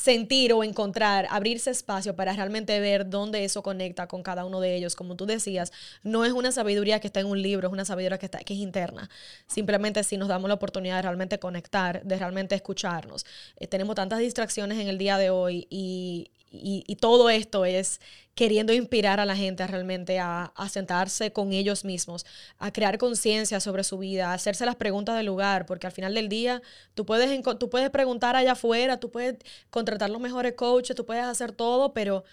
sentir 0.00 0.54
o 0.54 0.64
encontrar, 0.64 1.26
abrirse 1.28 1.70
espacio 1.70 2.16
para 2.16 2.32
realmente 2.32 2.80
ver 2.80 3.10
dónde 3.10 3.44
eso 3.44 3.62
conecta 3.62 4.06
con 4.06 4.22
cada 4.22 4.46
uno 4.46 4.58
de 4.60 4.74
ellos. 4.74 4.96
Como 4.96 5.14
tú 5.14 5.26
decías, 5.26 5.72
no 6.02 6.24
es 6.24 6.32
una 6.32 6.52
sabiduría 6.52 7.00
que 7.00 7.08
está 7.08 7.20
en 7.20 7.26
un 7.26 7.42
libro, 7.42 7.68
es 7.68 7.72
una 7.72 7.84
sabiduría 7.84 8.16
que, 8.16 8.24
está, 8.24 8.38
que 8.38 8.54
es 8.54 8.60
interna. 8.60 9.10
Simplemente 9.46 10.02
si 10.02 10.16
nos 10.16 10.28
damos 10.28 10.48
la 10.48 10.54
oportunidad 10.54 10.96
de 10.96 11.02
realmente 11.02 11.38
conectar, 11.38 12.02
de 12.02 12.16
realmente 12.16 12.54
escucharnos. 12.54 13.26
Eh, 13.58 13.66
tenemos 13.66 13.94
tantas 13.94 14.20
distracciones 14.20 14.78
en 14.78 14.88
el 14.88 14.96
día 14.96 15.18
de 15.18 15.28
hoy 15.28 15.66
y, 15.68 16.30
y, 16.50 16.96
todo 16.96 17.30
esto 17.30 17.64
es 17.64 18.00
queriendo 18.34 18.72
inspirar 18.72 19.20
a 19.20 19.24
la 19.24 19.36
gente 19.36 19.66
realmente 19.66 20.18
a, 20.18 20.52
sentarse 20.68 21.32
con 21.32 21.52
ellos 21.52 21.84
mismos, 21.84 22.26
a 22.58 22.72
crear 22.72 22.98
conciencia 22.98 23.60
sobre 23.60 23.84
su 23.84 23.98
vida, 23.98 24.30
a 24.30 24.34
hacerse 24.34 24.66
las 24.66 24.76
preguntas 24.76 25.16
del 25.16 25.26
lugar, 25.26 25.66
porque 25.66 25.86
al 25.86 25.92
final 25.92 26.14
del 26.14 26.28
día 26.28 26.60
tú 26.94 27.06
puedes, 27.06 27.30
tú 27.58 27.70
puedes 27.70 27.90
preguntar 27.90 28.34
allá 28.34 28.52
afuera, 28.52 28.98
tú 28.98 29.10
puedes 29.10 29.36
contratar 29.70 30.10
los 30.10 30.20
mejores 30.20 30.54
coaches, 30.54 30.96
tú 30.96 31.06
puedes 31.06 31.24
hacer 31.24 31.52
todo, 31.52 31.92
pero 31.92 32.24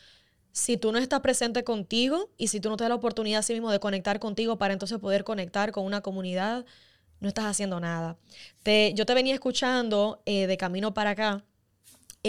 si 0.51 0.77
tú 0.77 0.91
no 0.91 0.97
estás 0.97 1.19
presente 1.19 1.63
contigo 1.63 2.32
y 2.38 2.47
si 2.47 2.60
tú 2.60 2.69
no 2.69 2.77
te 2.77 2.86
das 2.86 2.89
la 2.89 2.95
oportunidad 2.95 3.43
sí 3.43 3.53
mismo 3.53 3.71
de 3.71 3.80
conectar 3.80 4.19
contigo 4.19 4.58
para 4.58 4.73
entonces 4.73 4.97
poder 4.97 5.23
conectar 5.23 5.71
con 5.71 5.86
una 5.86 6.01
comunidad, 6.01 6.65
no 7.19 7.27
estás 7.27 7.45
haciendo 7.45 7.80
nada. 7.80 8.17
Te, 8.63 8.93
yo 8.95 9.06
te 9.06 9.13
venía 9.13 9.36
escuchando 9.36 10.21
eh, 10.25 10.47
de 10.47 10.58
camino 10.58 10.93
para 10.93 11.12
acá 11.12 11.43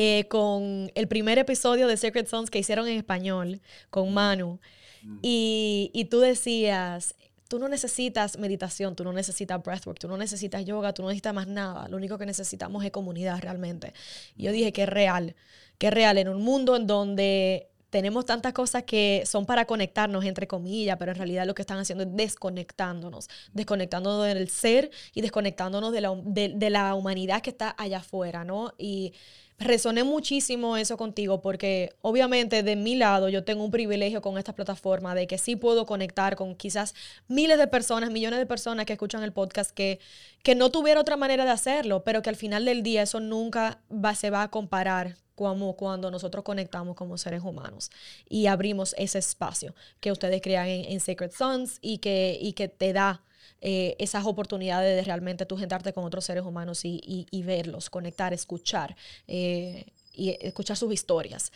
eh, 0.00 0.28
con 0.28 0.92
el 0.94 1.08
primer 1.08 1.38
episodio 1.38 1.88
de 1.88 1.96
Secret 1.96 2.28
Sons 2.28 2.50
que 2.50 2.60
hicieron 2.60 2.86
en 2.86 2.96
español 2.96 3.60
con 3.90 4.14
Manu. 4.14 4.60
Mm. 5.02 5.18
Y, 5.22 5.90
y 5.92 6.04
tú 6.04 6.20
decías, 6.20 7.16
tú 7.48 7.58
no 7.58 7.68
necesitas 7.68 8.38
meditación, 8.38 8.94
tú 8.94 9.02
no 9.02 9.12
necesitas 9.12 9.60
breathwork, 9.60 9.98
tú 9.98 10.06
no 10.06 10.16
necesitas 10.16 10.64
yoga, 10.64 10.92
tú 10.92 11.02
no 11.02 11.08
necesitas 11.08 11.34
más 11.34 11.48
nada. 11.48 11.88
Lo 11.88 11.96
único 11.96 12.16
que 12.16 12.26
necesitamos 12.26 12.84
es 12.84 12.92
comunidad 12.92 13.40
realmente. 13.40 13.92
Y 14.36 14.44
yo 14.44 14.52
dije 14.52 14.72
que 14.72 14.84
es 14.84 14.88
real, 14.88 15.34
que 15.78 15.88
es 15.88 15.92
real 15.92 16.16
en 16.16 16.28
un 16.28 16.42
mundo 16.42 16.76
en 16.76 16.86
donde 16.86 17.66
tenemos 17.90 18.24
tantas 18.24 18.52
cosas 18.52 18.84
que 18.84 19.24
son 19.26 19.46
para 19.46 19.64
conectarnos, 19.64 20.24
entre 20.24 20.46
comillas, 20.46 20.96
pero 20.96 21.10
en 21.10 21.18
realidad 21.18 21.44
lo 21.44 21.56
que 21.56 21.62
están 21.62 21.78
haciendo 21.78 22.04
es 22.04 22.14
desconectándonos, 22.14 23.28
desconectándonos 23.52 24.26
del 24.26 24.48
ser 24.48 24.92
y 25.12 25.22
desconectándonos 25.22 25.92
de 25.92 26.02
la, 26.02 26.14
de, 26.22 26.50
de 26.50 26.70
la 26.70 26.94
humanidad 26.94 27.42
que 27.42 27.50
está 27.50 27.74
allá 27.76 27.98
afuera, 27.98 28.44
¿no? 28.44 28.74
Y 28.78 29.12
resoné 29.58 30.04
muchísimo 30.04 30.76
eso 30.76 30.96
contigo 30.96 31.40
porque 31.42 31.96
obviamente 32.00 32.62
de 32.62 32.76
mi 32.76 32.94
lado 32.94 33.28
yo 33.28 33.44
tengo 33.44 33.64
un 33.64 33.72
privilegio 33.72 34.22
con 34.22 34.38
esta 34.38 34.54
plataforma 34.54 35.14
de 35.14 35.26
que 35.26 35.36
sí 35.36 35.56
puedo 35.56 35.84
conectar 35.84 36.36
con 36.36 36.54
quizás 36.54 36.94
miles 37.26 37.58
de 37.58 37.66
personas, 37.66 38.10
millones 38.10 38.38
de 38.38 38.46
personas 38.46 38.86
que 38.86 38.92
escuchan 38.92 39.22
el 39.24 39.32
podcast 39.32 39.72
que, 39.72 39.98
que 40.44 40.54
no 40.54 40.70
tuviera 40.70 41.00
otra 41.00 41.16
manera 41.16 41.44
de 41.44 41.50
hacerlo, 41.50 42.04
pero 42.04 42.22
que 42.22 42.30
al 42.30 42.36
final 42.36 42.64
del 42.64 42.84
día 42.84 43.02
eso 43.02 43.18
nunca 43.18 43.80
va, 43.90 44.14
se 44.14 44.30
va 44.30 44.42
a 44.42 44.50
comparar 44.50 45.16
como 45.34 45.76
cuando 45.76 46.10
nosotros 46.10 46.44
conectamos 46.44 46.96
como 46.96 47.18
seres 47.18 47.42
humanos 47.42 47.90
y 48.28 48.46
abrimos 48.46 48.94
ese 48.98 49.18
espacio 49.18 49.74
que 50.00 50.12
ustedes 50.12 50.40
crean 50.40 50.66
en, 50.66 50.84
en 50.84 51.00
Sacred 51.00 51.32
Sons 51.32 51.78
y 51.80 51.98
que, 51.98 52.38
y 52.40 52.52
que 52.52 52.68
te 52.68 52.92
da 52.92 53.22
eh, 53.60 53.96
esas 53.98 54.24
oportunidades 54.24 54.96
de 54.96 55.02
realmente 55.02 55.46
tú 55.46 55.58
sentarte 55.58 55.92
con 55.92 56.04
otros 56.04 56.24
seres 56.24 56.44
humanos 56.44 56.80
y, 56.84 57.42
verlos, 57.44 57.90
conectar, 57.90 58.32
escuchar 58.32 58.96
eh, 59.26 59.86
y 60.12 60.36
escuchar 60.40 60.76
sus 60.76 60.92
historias. 60.92 61.52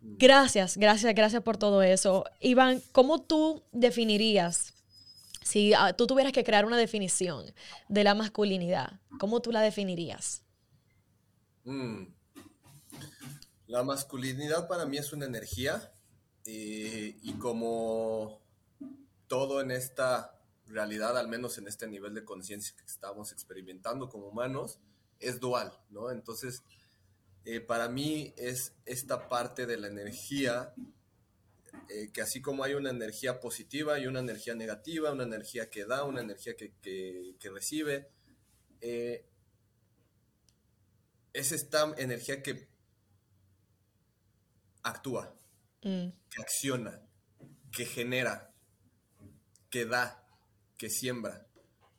Mm. 0.00 0.16
Gracias, 0.18 0.76
gracias, 0.76 1.14
gracias 1.14 1.42
por 1.42 1.56
todo 1.56 1.82
eso. 1.82 2.24
Iván, 2.40 2.82
¿cómo 2.92 3.22
tú 3.22 3.62
definirías, 3.72 4.74
si 5.42 5.72
ah, 5.74 5.94
tú 5.94 6.06
tuvieras 6.06 6.32
que 6.32 6.44
crear 6.44 6.66
una 6.66 6.76
definición 6.76 7.46
de 7.88 8.04
la 8.04 8.14
masculinidad, 8.14 9.00
¿cómo 9.18 9.40
tú 9.40 9.50
la 9.50 9.62
definirías? 9.62 10.42
Mm. 11.64 12.04
La 13.68 13.82
masculinidad 13.82 14.68
para 14.68 14.86
mí 14.86 14.98
es 14.98 15.12
una 15.12 15.26
energía 15.26 15.92
eh, 16.44 17.18
y 17.22 17.32
como 17.34 18.40
todo 19.26 19.60
en 19.60 19.70
esta 19.70 20.37
realidad, 20.68 21.16
al 21.18 21.28
menos 21.28 21.58
en 21.58 21.66
este 21.66 21.86
nivel 21.86 22.14
de 22.14 22.24
conciencia 22.24 22.74
que 22.76 22.84
estamos 22.84 23.32
experimentando 23.32 24.08
como 24.08 24.28
humanos, 24.28 24.78
es 25.20 25.40
dual, 25.40 25.72
¿no? 25.90 26.10
Entonces, 26.10 26.62
eh, 27.44 27.60
para 27.60 27.88
mí 27.88 28.34
es 28.36 28.74
esta 28.84 29.28
parte 29.28 29.66
de 29.66 29.78
la 29.78 29.88
energía, 29.88 30.74
eh, 31.88 32.10
que 32.12 32.22
así 32.22 32.40
como 32.40 32.64
hay 32.64 32.74
una 32.74 32.90
energía 32.90 33.40
positiva, 33.40 33.94
hay 33.94 34.06
una 34.06 34.20
energía 34.20 34.54
negativa, 34.54 35.12
una 35.12 35.24
energía 35.24 35.70
que 35.70 35.84
da, 35.84 36.04
una 36.04 36.20
energía 36.20 36.54
que, 36.56 37.36
recibe, 37.50 38.10
eh, 38.80 39.24
es 41.32 41.52
esta 41.52 41.94
energía 41.96 42.42
que 42.42 42.68
actúa, 44.82 45.38
Mm, 45.82 46.08
que 46.28 46.42
acciona, 46.42 47.00
que 47.70 47.86
genera, 47.86 48.52
que 49.70 49.84
da, 49.84 50.27
que 50.78 50.88
siembra, 50.88 51.46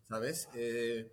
¿sabes? 0.08 0.50
Eh, 0.56 1.12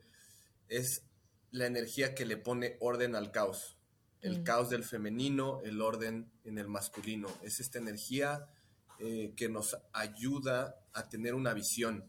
es 0.69 1.03
la 1.51 1.67
energía 1.67 2.15
que 2.15 2.25
le 2.25 2.37
pone 2.37 2.77
orden 2.81 3.15
al 3.15 3.33
caos. 3.33 3.77
El 4.23 4.41
Mm. 4.41 4.45
caos 4.45 4.71
del 4.71 4.85
femenino, 4.85 5.61
el 5.63 5.83
orden 5.83 6.31
en 6.45 6.59
el 6.59 6.69
masculino. 6.69 7.29
Es 7.43 7.61
esta 7.61 7.79
energía 7.79 8.49
eh, 8.99 9.35
que 9.37 9.49
nos 9.49 9.77
ayuda 9.93 10.81
a 10.95 11.09
tener 11.11 11.35
una 11.35 11.53
visión, 11.53 12.09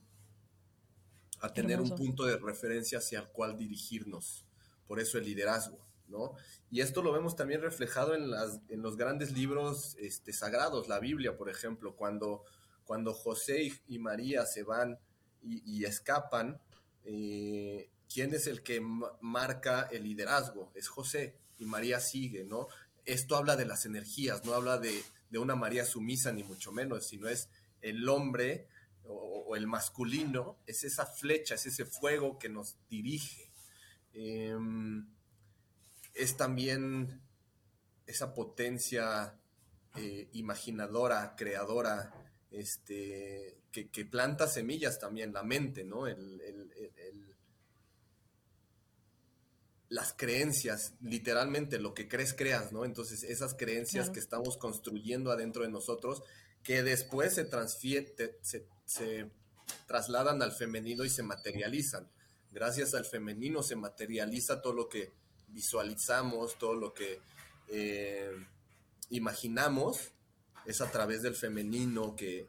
a 1.42 1.54
tener 1.54 1.82
un 1.82 1.90
punto 1.96 2.24
de 2.26 2.38
referencia 2.38 3.00
hacia 3.00 3.20
el 3.20 3.28
cual 3.28 3.58
dirigirnos. 3.58 4.46
Por 4.88 5.00
eso 5.02 5.18
el 5.18 5.26
liderazgo, 5.26 5.86
¿no? 6.08 6.34
Y 6.72 6.80
esto 6.80 7.02
lo 7.02 7.12
vemos 7.12 7.36
también 7.36 7.62
reflejado 7.62 8.16
en, 8.16 8.32
las, 8.32 8.62
en 8.70 8.82
los 8.82 8.96
grandes 8.96 9.34
libros 9.34 9.98
este, 10.00 10.32
sagrados, 10.32 10.88
la 10.88 11.00
Biblia, 11.00 11.36
por 11.36 11.50
ejemplo, 11.50 11.96
cuando, 11.96 12.46
cuando 12.86 13.14
José 13.14 13.64
y, 13.64 13.74
y 13.90 14.00
María 14.00 14.46
se 14.46 14.64
van 14.64 14.98
y, 15.50 15.86
escapan, 15.86 16.60
eh, 17.06 17.90
¿quién 18.12 18.34
es 18.34 18.48
el 18.48 18.64
que 18.64 18.82
ma- 18.82 19.12
marca 19.22 19.88
el 19.92 20.04
liderazgo? 20.04 20.72
Es 20.76 20.88
José 20.88 21.36
y 21.58 21.66
María 21.66 22.00
sigue, 22.00 22.44
¿no? 22.44 22.68
Esto 23.06 23.36
habla 23.36 23.56
de 23.56 23.66
las 23.66 23.86
energías, 23.86 24.44
no 24.46 24.54
habla 24.54 24.78
de, 24.78 25.04
de 25.30 25.40
una 25.40 25.56
María 25.56 25.86
sumisa 25.86 26.32
ni 26.32 26.44
mucho 26.44 26.72
menos, 26.72 27.06
sino 27.08 27.28
es 27.30 27.50
el 27.82 28.08
hombre 28.10 28.68
o, 29.06 29.46
o 29.48 29.56
el 29.56 29.68
masculino, 29.68 30.58
es 30.66 30.84
esa 30.84 31.06
flecha, 31.06 31.56
es 31.56 31.66
ese 31.66 31.86
fuego 31.86 32.38
que 32.38 32.50
nos 32.50 32.76
dirige. 32.90 33.50
Em, 34.14 35.08
es 36.14 36.36
también 36.36 37.22
esa 38.08 38.34
potencia 38.34 39.38
eh, 39.96 40.30
imaginadora, 40.34 41.36
creadora, 41.36 42.12
este, 42.52 43.57
que, 43.72 43.90
que 43.90 44.06
planta 44.06 44.48
semillas 44.48 45.00
también, 45.00 45.34
la 45.34 45.44
mente, 45.44 45.84
¿no? 45.84 46.08
El- 46.08 46.42
el- 46.42 46.72
el- 46.98 47.36
las 49.90 50.14
creencias, 50.14 50.94
literalmente 51.02 51.80
lo 51.80 51.94
que 51.94 52.08
crees, 52.10 52.34
creas, 52.34 52.74
¿no? 52.74 52.84
Entonces, 52.84 53.24
esas 53.24 53.54
creencias 53.54 54.06
Claro. 54.06 54.14
que 54.14 54.20
estamos 54.20 54.58
construyendo 54.58 55.32
adentro 55.32 55.64
de 55.64 55.70
nosotros, 55.70 56.24
que 56.62 56.84
después 56.84 57.36
se, 57.36 57.50
transfier- 57.50 58.14
te- 58.16 58.38
se, 58.42 58.68
se 58.86 59.32
trasladan 59.88 60.42
al 60.42 60.52
femenino 60.52 61.06
y 61.06 61.10
se 61.10 61.24
materializan. 61.24 62.10
Gracias 62.52 62.94
al 62.96 63.06
femenino 63.06 63.64
se 63.64 63.76
materializa 63.78 64.62
todo 64.62 64.74
lo 64.74 64.90
que 64.90 65.12
visualizamos, 65.50 66.58
todo 66.58 66.76
lo 66.76 66.94
que 66.94 67.22
eh, 67.70 68.32
imaginamos, 69.10 70.12
es 70.66 70.82
a 70.82 70.92
través 70.92 71.22
del 71.22 71.36
femenino 71.36 72.16
que, 72.16 72.48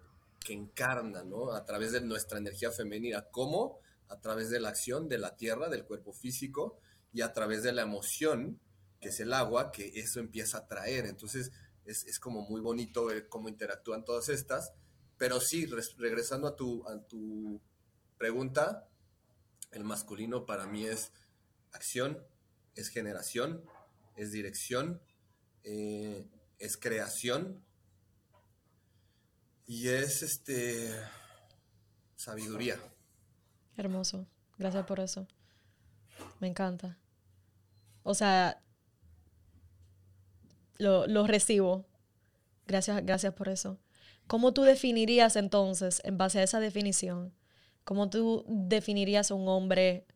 que 0.49 0.55
encarna, 0.55 1.25
¿no? 1.25 1.53
A 1.53 1.67
través 1.67 1.93
de 1.93 2.01
nuestra 2.01 2.39
energía 2.39 2.71
femenina. 2.71 3.27
¿Cómo? 3.31 3.81
A 4.09 4.19
través 4.19 4.49
de 4.49 4.61
la 4.61 4.71
acción 4.71 5.07
de 5.07 5.19
la 5.19 5.37
tierra, 5.37 5.69
del 5.69 5.85
cuerpo 5.85 6.15
físico, 6.15 6.79
y 7.13 7.21
a 7.21 7.35
través 7.35 7.63
de 7.63 7.73
la 7.73 7.83
emoción, 7.83 8.59
que 8.99 9.11
es 9.11 9.21
el 9.21 9.35
agua, 9.35 9.71
que 9.73 9.93
eso 10.01 10.21
empieza 10.21 10.57
a 10.59 10.67
traer. 10.67 11.05
Entonces, 11.05 11.53
es, 11.85 12.07
es 12.07 12.19
como 12.19 12.49
muy 12.49 12.63
bonito 12.63 13.05
ver 13.05 13.29
cómo 13.29 13.51
interactúan 13.51 14.07
todas 14.07 14.31
estas. 14.31 14.73
Pero 15.19 15.39
sí, 15.39 15.67
res- 15.67 15.97
regresando 15.99 16.49
a 16.49 16.57
tu, 16.57 16.83
a 16.89 16.99
tu 17.07 17.61
pregunta, 18.17 18.89
el 19.71 19.85
masculino 19.85 20.47
para 20.47 20.67
mí 20.67 20.87
es 20.87 21.13
acción, 21.73 22.25
es 22.75 22.89
generación, 22.89 23.63
es 24.17 24.33
dirección, 24.33 25.03
eh, 25.63 26.25
es 26.59 26.79
creación 26.79 27.63
y 29.69 29.89
es 29.89 30.23
este 30.23 30.91
sabiduría. 32.17 32.81
Hermoso. 33.77 34.27
Gracias 34.57 34.87
por 34.87 34.99
eso. 34.99 35.29
Me 36.41 36.49
encanta. 36.49 36.99
O 38.03 38.15
sea, 38.15 38.61
lo, 40.79 41.07
lo 41.07 41.27
recibo. 41.27 41.85
Gracias, 42.67 43.05
gracias 43.05 43.35
por 43.35 43.49
eso. 43.49 43.79
¿Cómo 44.27 44.53
tú 44.53 44.63
definirías 44.63 45.37
entonces, 45.37 46.01
en 46.05 46.17
base 46.17 46.41
a 46.41 46.43
esa 46.43 46.61
definición, 46.61 47.35
cómo 47.85 48.09
tú 48.09 48.45
definirías 48.49 49.31
un 49.31 49.49
hombre 49.49 50.07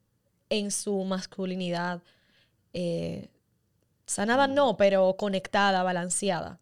en 0.49 0.71
su 0.71 1.05
masculinidad? 1.05 2.03
Eh, 2.73 3.29
sanada 4.07 4.49
no, 4.49 4.79
pero 4.79 5.15
conectada, 5.19 5.83
balanceada. 5.83 6.62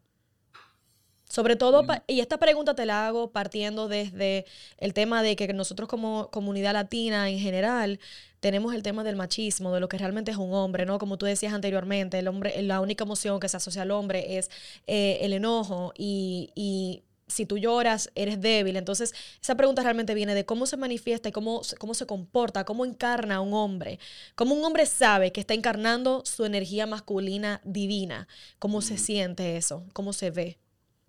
Sobre 1.31 1.55
todo, 1.55 1.85
y 2.07 2.19
esta 2.19 2.37
pregunta 2.37 2.75
te 2.75 2.85
la 2.85 3.07
hago 3.07 3.31
partiendo 3.31 3.87
desde 3.87 4.45
el 4.77 4.93
tema 4.93 5.23
de 5.23 5.37
que 5.37 5.53
nosotros 5.53 5.87
como 5.87 6.29
comunidad 6.29 6.73
latina 6.73 7.29
en 7.29 7.39
general 7.39 8.01
tenemos 8.41 8.75
el 8.75 8.83
tema 8.83 9.05
del 9.05 9.15
machismo, 9.15 9.73
de 9.73 9.79
lo 9.79 9.87
que 9.87 9.97
realmente 9.97 10.31
es 10.31 10.37
un 10.37 10.53
hombre, 10.53 10.85
¿no? 10.85 10.99
Como 10.99 11.17
tú 11.17 11.25
decías 11.25 11.53
anteriormente, 11.53 12.19
el 12.19 12.27
hombre, 12.27 12.61
la 12.63 12.81
única 12.81 13.05
emoción 13.05 13.39
que 13.39 13.47
se 13.47 13.55
asocia 13.55 13.83
al 13.83 13.91
hombre 13.91 14.39
es 14.39 14.51
eh, 14.87 15.19
el 15.21 15.31
enojo 15.31 15.93
y, 15.97 16.51
y 16.53 17.03
si 17.27 17.45
tú 17.45 17.57
lloras, 17.57 18.11
eres 18.13 18.41
débil. 18.41 18.75
Entonces, 18.75 19.13
esa 19.41 19.55
pregunta 19.55 19.83
realmente 19.83 20.13
viene 20.13 20.35
de 20.35 20.45
cómo 20.45 20.65
se 20.65 20.75
manifiesta 20.75 21.29
y 21.29 21.31
cómo, 21.31 21.61
cómo 21.79 21.93
se 21.93 22.05
comporta, 22.05 22.65
cómo 22.65 22.85
encarna 22.85 23.39
un 23.39 23.53
hombre. 23.53 23.99
Cómo 24.35 24.53
un 24.53 24.65
hombre 24.65 24.85
sabe 24.85 25.31
que 25.31 25.39
está 25.39 25.53
encarnando 25.53 26.23
su 26.25 26.43
energía 26.43 26.87
masculina 26.87 27.61
divina. 27.63 28.27
¿Cómo 28.59 28.81
se 28.81 28.97
siente 28.97 29.55
eso? 29.55 29.85
¿Cómo 29.93 30.11
se 30.11 30.29
ve? 30.29 30.57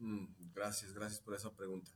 Mm, 0.02 0.26
gracias, 0.52 0.92
gracias 0.92 1.20
por 1.20 1.34
esa 1.34 1.54
pregunta. 1.54 1.92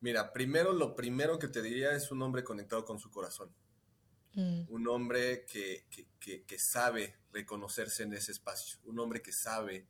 Mira, 0.00 0.32
primero 0.32 0.72
lo 0.72 0.94
primero 0.94 1.38
que 1.38 1.48
te 1.48 1.62
diría 1.62 1.92
es 1.92 2.10
un 2.10 2.20
hombre 2.22 2.44
conectado 2.44 2.84
con 2.84 2.98
su 2.98 3.10
corazón. 3.10 3.50
Mm, 4.34 4.64
un 4.68 4.88
hombre 4.88 5.44
que, 5.46 5.86
que- 5.90 6.08
que- 6.20 6.42
que 6.44 6.58
sabe 6.58 7.16
reconocerse 7.32 8.02
en 8.02 8.12
ese 8.12 8.32
espacio, 8.32 8.78
un 8.84 8.98
hombre 8.98 9.22
que 9.22 9.32
sabe 9.32 9.86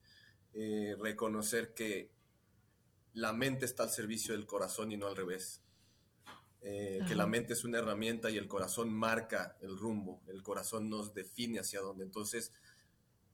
eh, 0.54 0.94
reconocer 1.00 1.72
que 1.74 2.10
la 3.14 3.32
mente 3.32 3.64
está 3.64 3.84
al 3.84 3.90
servicio 3.90 4.34
del 4.34 4.46
corazón 4.46 4.92
y 4.92 4.96
no 4.98 5.06
al 5.06 5.16
revés. 5.16 5.62
Eh, 6.60 7.00
que 7.08 7.14
la 7.16 7.26
mente 7.26 7.54
es 7.54 7.64
una 7.64 7.78
herramienta 7.78 8.30
y 8.30 8.36
el 8.36 8.46
corazón 8.48 8.92
marca 8.92 9.56
el 9.62 9.76
rumbo, 9.78 10.22
el 10.28 10.42
corazón 10.44 10.88
nos 10.90 11.12
define 11.14 11.58
hacia 11.58 11.80
dónde. 11.80 12.04
Entonces, 12.04 12.52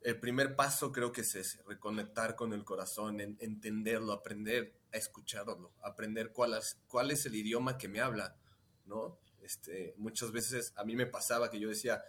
el 0.03 0.19
primer 0.21 0.57
paso 0.57 0.93
creo 0.93 1.13
que 1.13 1.23
es 1.23 1.59
reconectar 1.67 2.37
con 2.37 2.53
el 2.53 2.65
corazón, 2.65 3.21
en- 3.21 3.37
entenderlo, 3.41 4.13
aprender 4.13 4.75
a 4.93 4.97
escucharlo, 4.97 5.73
aprender 5.83 6.33
cuál 6.33 6.55
es, 6.55 6.79
cuál 6.89 7.11
es 7.11 7.27
el 7.27 7.35
idioma 7.35 7.79
que 7.79 7.89
me 7.89 8.01
habla, 8.01 8.37
¿no? 8.87 9.19
Este, 9.43 9.95
muchas 9.99 10.33
veces 10.33 10.73
a 10.77 10.85
mí 10.85 10.97
me 10.97 11.07
pasaba 11.07 11.51
que 11.51 11.59
yo 11.61 11.69
decía, 11.69 12.03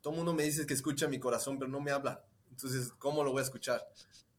todo 0.00 0.12
mundo 0.14 0.34
me 0.34 0.44
dice 0.44 0.66
que 0.66 0.74
escucha 0.74 1.08
mi 1.08 1.18
corazón, 1.18 1.58
pero 1.58 1.70
no 1.70 1.80
me 1.80 1.90
habla. 1.90 2.24
Entonces, 2.50 2.92
¿cómo 2.98 3.22
lo 3.24 3.32
voy 3.32 3.40
a 3.40 3.44
escuchar? 3.44 3.86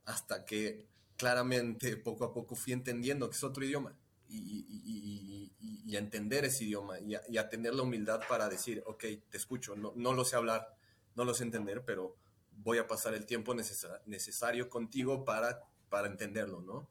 Hasta 0.05 0.45
que 0.45 0.87
claramente, 1.17 1.97
poco 1.97 2.25
a 2.25 2.33
poco, 2.33 2.55
fui 2.55 2.73
entendiendo 2.73 3.29
que 3.29 3.35
es 3.37 3.43
otro 3.43 3.63
idioma 3.63 3.95
y, 4.27 4.37
y- 4.37 5.51
y- 5.59 5.83
y- 5.85 5.95
a 5.95 5.99
entender 5.99 6.43
ese 6.45 6.63
idioma 6.65 6.99
y 6.99 7.15
a, 7.15 7.21
y 7.29 7.37
a 7.37 7.49
tener 7.49 7.73
la 7.75 7.83
humildad 7.83 8.21
para 8.27 8.49
decir, 8.49 8.83
ok, 8.85 9.03
te 9.29 9.37
escucho, 9.37 9.75
no, 9.75 9.93
no 9.95 10.13
lo 10.13 10.25
sé 10.25 10.35
hablar, 10.35 10.75
no 11.15 11.23
lo 11.23 11.33
sé 11.33 11.43
entender, 11.43 11.83
pero 11.85 12.15
voy 12.57 12.77
a 12.77 12.87
pasar 12.87 13.13
el 13.13 13.25
tiempo 13.25 13.53
necesa- 13.53 14.01
necesario 14.05 14.69
contigo 14.69 15.25
para, 15.25 15.61
para 15.89 16.07
entenderlo, 16.07 16.61
¿no? 16.61 16.89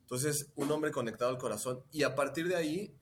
Entonces, 0.00 0.52
un 0.54 0.70
hombre 0.70 0.92
conectado 0.92 1.30
al 1.30 1.38
corazón 1.38 1.82
y 1.90 2.02
a 2.04 2.14
partir 2.14 2.48
de 2.48 2.56
ahí, 2.56 2.96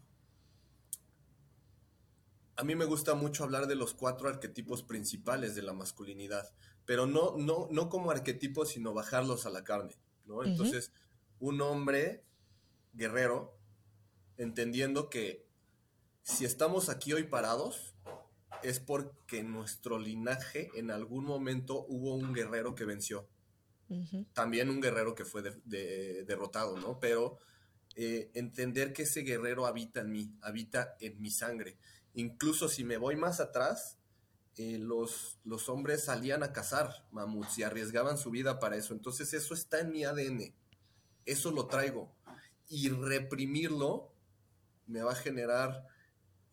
a 2.57 2.65
mí 2.65 2.75
me 2.77 2.85
gusta 2.85 3.15
mucho 3.15 3.45
hablar 3.45 3.67
de 3.67 3.75
los 3.75 3.95
cuatro 3.95 4.29
arquetipos 4.29 4.83
principales 4.83 5.55
de 5.55 5.63
la 5.63 5.73
masculinidad, 5.73 6.53
pero 6.87 7.07
no, 7.07 7.37
no, 7.37 7.69
no 7.71 7.89
como 7.89 8.11
arquetipos, 8.11 8.71
sino 8.71 8.95
bajarlos 8.95 9.45
a 9.45 9.51
la 9.51 9.65
carne, 9.65 9.97
¿no? 10.25 10.45
Entonces, 10.45 10.93
un 11.41 11.61
hombre 11.61 12.25
guerrero, 12.93 13.59
entendiendo 14.37 15.11
que 15.11 15.47
si 16.23 16.45
estamos 16.45 16.89
aquí 16.89 17.13
hoy 17.13 17.25
parados, 17.25 17.95
es 18.65 18.81
porque 18.81 19.39
en 19.41 19.53
nuestro 19.53 19.99
linaje 19.99 20.71
en 20.75 20.91
algún 20.91 21.25
momento 21.25 21.85
hubo 21.89 22.15
un 22.15 22.33
guerrero 22.33 22.75
que 22.75 22.85
venció. 22.85 23.29
También 24.33 24.71
un 24.71 24.81
guerrero 24.81 25.15
que 25.15 25.25
fue 25.25 25.43
de- 25.43 25.61
de- 25.65 26.25
derrotado, 26.25 26.77
¿no? 26.79 26.99
Pero 26.99 27.39
eh, 27.97 28.31
entender 28.35 28.93
que 28.93 29.03
ese 29.03 29.21
guerrero 29.21 29.67
habita 29.67 30.01
en 30.01 30.11
mí, 30.11 30.33
habita 30.43 30.97
en 31.01 31.21
mi 31.21 31.31
sangre. 31.31 31.77
Incluso 32.15 32.69
si 32.69 32.83
me 32.83 32.97
voy 32.97 33.15
más 33.15 33.39
atrás, 33.39 33.99
eh, 34.57 34.79
los, 34.79 35.39
los 35.45 35.69
hombres 35.69 36.05
salían 36.05 36.43
a 36.43 36.53
cazar 36.53 37.07
mamuts 37.13 37.59
y 37.59 37.63
arriesgaban 37.63 38.19
su 38.19 38.31
vida 38.31 38.59
para 38.59 38.77
eso. 38.77 38.95
Entonces 38.95 39.33
eso 39.35 39.55
está 39.55 39.79
en 39.81 39.91
mi 39.93 40.05
ADN. 40.05 40.53
Eso 41.25 41.51
lo 41.53 41.67
traigo. 41.69 42.13
Y 42.69 42.89
reprimirlo 42.89 44.11
me 44.87 45.03
va 45.03 45.13
a 45.13 45.17
generar 45.17 45.87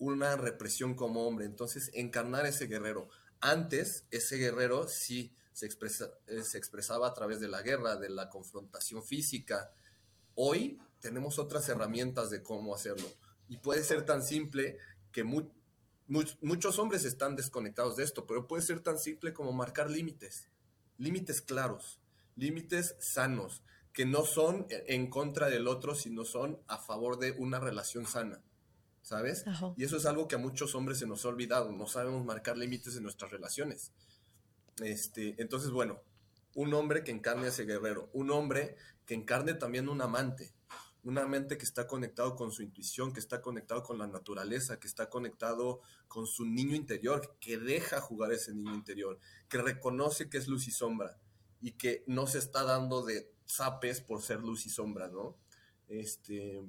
una 0.02 0.36
represión 0.36 0.96
como 0.96 1.28
hombre. 1.28 1.46
Entonces, 1.46 1.92
encarnar 1.94 2.48
ese 2.48 2.66
guerrero. 2.66 3.08
Antes, 3.40 4.06
ese 4.10 4.38
guerrero 4.38 4.88
sí 4.88 5.32
se, 5.54 5.68
expresa, 5.68 6.10
eh, 6.26 6.42
se 6.42 6.58
expresaba 6.58 7.08
a 7.08 7.14
través 7.14 7.40
de 7.40 7.48
la 7.48 7.62
guerra, 7.62 7.96
de 7.98 8.10
la 8.10 8.28
confrontación 8.28 9.04
física. 9.04 9.72
Hoy 10.34 10.80
tenemos 11.00 11.38
otras 11.38 11.70
herramientas 11.70 12.32
de 12.32 12.42
cómo 12.42 12.74
hacerlo. 12.74 13.08
Y 13.48 13.58
puede 13.58 13.84
ser 13.84 14.04
tan 14.04 14.24
simple 14.24 14.80
que 15.12 15.24
muchos 15.24 16.80
hombres 16.80 17.06
están 17.06 17.36
desconectados 17.36 17.96
de 17.96 18.04
esto, 18.04 18.26
pero 18.26 18.48
puede 18.48 18.64
ser 18.64 18.80
tan 18.80 18.98
simple 18.98 19.34
como 19.34 19.54
marcar 19.54 19.92
límites, 19.92 20.50
límites 20.98 21.42
claros, 21.42 22.00
límites 22.36 22.96
sanos, 23.00 23.62
que 23.94 24.06
no 24.06 24.26
son 24.26 24.66
en 24.70 25.12
contra 25.12 25.50
del 25.50 25.68
otro, 25.68 25.94
sino 25.94 26.26
son 26.26 26.60
a 26.68 26.80
favor 26.80 27.20
de 27.20 27.34
una 27.34 27.60
relación 27.60 28.08
sana. 28.08 28.42
¿Sabes? 29.02 29.46
Y 29.78 29.84
eso 29.84 29.98
es 29.98 30.06
algo 30.06 30.28
que 30.28 30.36
a 30.36 30.38
muchos 30.38 30.76
hombres 30.76 31.00
se 31.00 31.08
nos 31.08 31.26
ha 31.26 31.30
olvidado, 31.30 31.72
no 31.72 31.88
sabemos 31.88 32.24
marcar 32.24 32.58
límites 32.58 32.96
en 32.96 33.04
nuestras 33.04 33.32
relaciones. 33.32 33.92
Este, 34.82 35.36
entonces, 35.42 35.72
bueno, 35.72 36.02
un 36.56 36.74
hombre 36.74 37.04
que 37.04 37.12
encarne 37.12 37.46
a 37.46 37.50
ese 37.50 37.66
guerrero, 37.66 38.10
un 38.14 38.32
hombre 38.32 38.76
que 39.06 39.14
encarne 39.14 39.54
también 39.54 39.90
un 39.90 40.02
amante, 40.02 40.54
un 41.04 41.18
amante 41.18 41.58
que 41.58 41.66
está 41.66 41.88
conectado 41.88 42.36
con 42.36 42.52
su 42.52 42.62
intuición, 42.62 43.12
que 43.12 43.20
está 43.20 43.42
conectado 43.42 43.84
con 43.84 43.98
la 43.98 44.08
naturaleza, 44.08 44.80
que 44.80 44.88
está 44.88 45.10
conectado 45.10 45.82
con 46.08 46.28
su 46.28 46.46
niño 46.46 46.76
interior, 46.76 47.38
que 47.40 47.58
deja 47.58 48.02
jugar 48.02 48.32
ese 48.32 48.54
niño 48.54 48.76
interior, 48.76 49.20
que 49.50 49.58
reconoce 49.58 50.30
que 50.30 50.38
es 50.38 50.48
luz 50.48 50.68
y 50.68 50.72
sombra 50.72 51.18
y 51.60 51.72
que 51.74 52.04
no 52.08 52.28
se 52.28 52.40
está 52.40 52.64
dando 52.64 53.04
de 53.04 53.32
zapes 53.48 54.02
por 54.02 54.22
ser 54.22 54.42
luz 54.42 54.66
y 54.66 54.70
sombra, 54.70 55.08
¿no? 55.08 55.38
Este, 55.88 56.64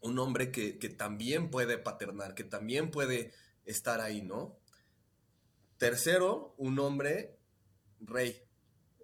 un 0.00 0.18
hombre 0.18 0.50
que, 0.50 0.72
también 0.90 1.50
puede 1.50 1.78
paternar, 1.78 2.34
que 2.34 2.44
también 2.44 2.90
puede 2.90 3.32
estar 3.64 4.00
ahí, 4.00 4.22
¿no? 4.22 4.58
Tercero, 5.78 6.54
un 6.58 6.78
hombre 6.78 7.38
rey, 8.00 8.42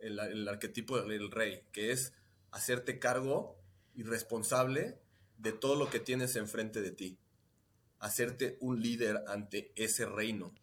el, 0.00 0.18
el 0.18 0.48
arquetipo 0.48 1.00
del 1.00 1.30
rey, 1.30 1.62
que 1.72 1.92
es 1.92 2.12
hacerte 2.50 2.98
cargo 2.98 3.58
y 3.94 4.02
responsable 4.02 4.98
de 5.38 5.52
todo 5.52 5.76
lo 5.76 5.90
que 5.90 6.00
tienes 6.00 6.36
enfrente 6.36 6.80
de 6.80 6.90
ti. 6.90 7.18
Hacerte 7.98 8.58
un 8.60 8.80
líder 8.80 9.24
ante 9.26 9.72
ese 9.74 10.06
reino. 10.06 10.54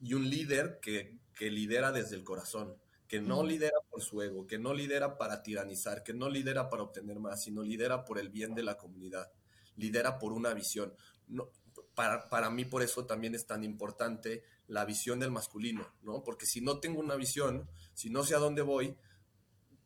Y 0.00 0.14
un 0.14 0.28
líder 0.28 0.80
que, 0.80 1.20
lidera 1.38 1.90
desde 1.90 2.14
el 2.14 2.22
corazón, 2.22 2.76
que 3.08 3.20
no 3.20 3.42
lidera 3.44 3.78
por 3.90 4.00
su 4.00 4.22
ego, 4.22 4.46
que 4.46 4.58
no 4.58 4.74
lidera 4.74 5.18
para 5.18 5.42
tiranizar, 5.42 6.04
que 6.04 6.14
no 6.14 6.28
lidera 6.28 6.70
para 6.70 6.84
obtener 6.84 7.18
más, 7.18 7.42
sino 7.42 7.62
lidera 7.62 8.04
por 8.04 8.18
el 8.18 8.28
bien 8.28 8.54
de 8.54 8.62
la 8.62 8.78
comunidad, 8.78 9.32
lidera 9.76 10.18
por 10.18 10.32
una 10.32 10.54
visión. 10.54 10.94
No, 11.28 11.50
para, 11.94 12.28
para, 12.28 12.50
mí 12.50 12.64
por 12.64 12.82
eso 12.82 13.06
también 13.06 13.34
es 13.34 13.46
tan 13.46 13.64
importante 13.64 14.44
la 14.68 14.84
visión 14.84 15.20
del 15.20 15.30
masculino, 15.30 15.86
¿no? 16.02 16.24
Porque 16.24 16.46
si 16.46 16.60
no 16.60 16.80
tengo 16.80 17.00
una 17.00 17.16
visión, 17.16 17.68
si 17.94 18.10
no 18.10 18.24
sé 18.24 18.34
a 18.34 18.38
dónde 18.38 18.62
voy, 18.62 18.96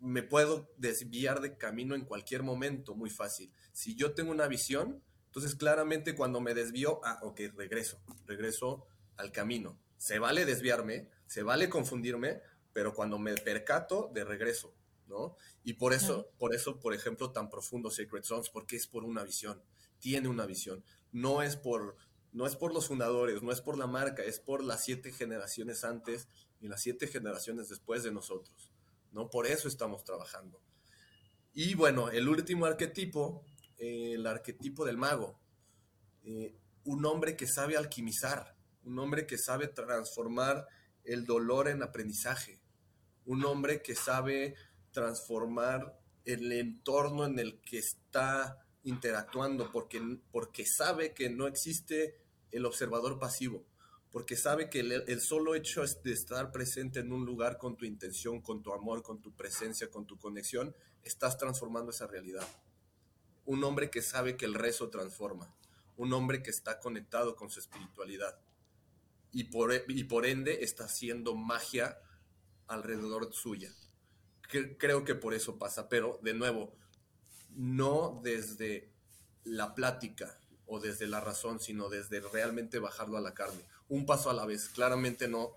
me 0.01 0.23
puedo 0.23 0.71
desviar 0.77 1.41
de 1.41 1.57
camino 1.57 1.95
en 1.95 2.05
cualquier 2.05 2.43
momento 2.43 2.95
muy 2.95 3.11
fácil. 3.11 3.53
Si 3.73 3.95
yo 3.95 4.15
tengo 4.15 4.31
una 4.31 4.47
visión, 4.47 5.03
entonces 5.27 5.55
claramente 5.55 6.15
cuando 6.15 6.41
me 6.41 6.55
desvío, 6.55 7.01
ah, 7.05 7.19
ok, 7.23 7.41
regreso, 7.57 8.01
regreso 8.27 8.87
al 9.17 9.33
camino. 9.33 9.79
Se 9.97 10.19
vale 10.19 10.45
desviarme, 10.45 11.09
se 11.27 11.43
vale 11.43 11.69
confundirme, 11.69 12.41
pero 12.73 12.95
cuando 12.95 13.19
me 13.19 13.35
percato, 13.35 14.11
de 14.13 14.25
regreso, 14.25 14.75
¿no? 15.07 15.37
Y 15.65 15.75
por 15.75 15.93
eso, 15.93 16.31
por 16.39 16.55
eso, 16.55 16.79
por 16.81 16.95
ejemplo, 16.95 17.33
tan 17.33 17.49
profundo 17.49 17.91
Sacred 17.91 18.25
Songs, 18.25 18.51
porque 18.51 18.77
es 18.77 18.87
por 18.87 19.05
una 19.05 19.25
visión, 19.25 19.63
tiene 19.99 20.29
una 20.29 20.47
visión. 20.47 20.85
No 21.13 21.43
es 21.43 21.57
por, 21.57 21.97
no 22.33 22.47
es 22.47 22.57
por 22.57 22.75
los 22.75 22.89
fundadores, 22.89 23.43
no 23.43 23.53
es 23.53 23.61
por 23.61 23.79
la 23.79 23.87
marca, 23.87 24.23
es 24.23 24.41
por 24.41 24.63
las 24.63 24.85
siete 24.85 25.13
generaciones 25.13 25.85
antes 25.85 26.29
y 26.61 26.69
las 26.69 26.83
siete 26.83 27.07
generaciones 27.07 27.69
después 27.69 28.03
de 28.03 28.13
nosotros. 28.13 28.73
¿no? 29.13 29.31
Por 29.31 29.47
eso 29.47 29.69
estamos 29.69 30.05
trabajando. 30.05 30.61
Y 31.55 31.75
bueno, 31.75 32.11
el 32.11 32.29
último 32.29 32.67
arquetipo, 32.67 33.45
eh, 33.79 34.13
el 34.15 34.27
arquetipo 34.27 34.85
del 34.85 34.99
mago. 34.99 35.41
Eh, 36.23 36.55
un 36.85 37.05
hombre 37.07 37.37
que 37.37 37.47
sabe 37.47 37.77
alquimizar, 37.77 38.57
un 38.85 38.99
hombre 38.99 39.27
que 39.27 39.39
sabe 39.39 39.69
transformar 39.69 40.69
el 41.05 41.25
dolor 41.25 41.69
en 41.69 41.83
aprendizaje, 41.83 42.61
un 43.25 43.45
hombre 43.45 43.83
que 43.83 43.95
sabe 43.95 44.55
transformar 44.97 46.01
el 46.25 46.51
entorno 46.53 47.27
en 47.27 47.39
el 47.39 47.61
que 47.61 47.77
está 47.77 48.67
interactuando, 48.83 49.71
porque, 49.71 50.01
porque 50.33 50.65
sabe 50.65 51.13
que 51.13 51.29
no 51.29 51.47
existe 51.47 52.17
el 52.51 52.65
observador 52.65 53.19
pasivo 53.19 53.63
porque 54.17 54.35
sabe 54.35 54.71
que 54.71 54.81
el, 54.81 55.21
solo 55.21 55.55
hecho 55.55 55.83
de 56.03 56.13
estar 56.15 56.51
presente 56.51 57.01
en 57.01 57.13
un 57.13 57.27
lugar 57.27 57.59
con 57.59 57.77
tu 57.77 57.85
intención, 57.85 58.41
con 58.41 58.63
tu 58.63 58.73
amor, 58.73 59.03
con 59.03 59.21
tu 59.21 59.31
presencia, 59.37 59.91
con 59.91 60.07
tu 60.07 60.19
conexión, 60.19 60.75
estás 61.05 61.37
transformando 61.37 61.91
esa 61.91 62.07
realidad. 62.07 62.49
Un 63.45 63.63
hombre 63.63 63.91
que 63.91 64.01
sabe 64.01 64.39
que 64.39 64.47
el 64.47 64.55
rezo 64.55 64.89
transforma, 64.89 65.55
un 65.99 66.15
hombre 66.15 66.43
que 66.43 66.49
está 66.49 66.81
conectado 66.81 67.37
con 67.37 67.51
su 67.51 67.61
espiritualidad 67.61 68.39
y 69.33 69.45
por, 69.45 69.71
y 69.87 70.05
por 70.05 70.25
ende 70.25 70.65
está 70.65 70.85
haciendo 70.85 71.35
magia 71.35 71.99
alrededor 72.69 73.35
suya. 73.35 73.71
Creo 74.49 75.05
que 75.05 75.15
por 75.15 75.35
eso 75.35 75.59
pasa, 75.59 75.89
pero 75.89 76.19
de 76.23 76.35
nuevo, 76.35 76.75
no 77.51 78.21
desde 78.23 78.93
la 79.45 79.75
plática 79.75 80.39
o 80.67 80.81
desde 80.81 81.07
la 81.07 81.21
razón, 81.21 81.61
sino 81.61 81.89
desde 81.89 82.21
realmente 82.21 82.79
bajarlo 82.79 83.17
a 83.17 83.21
la 83.21 83.35
carne 83.35 83.65
un 83.89 84.07
paso 84.07 84.31
a 84.31 84.35
la 84.35 84.47
vez. 84.47 84.69
Claramente 84.69 85.29
no, 85.29 85.57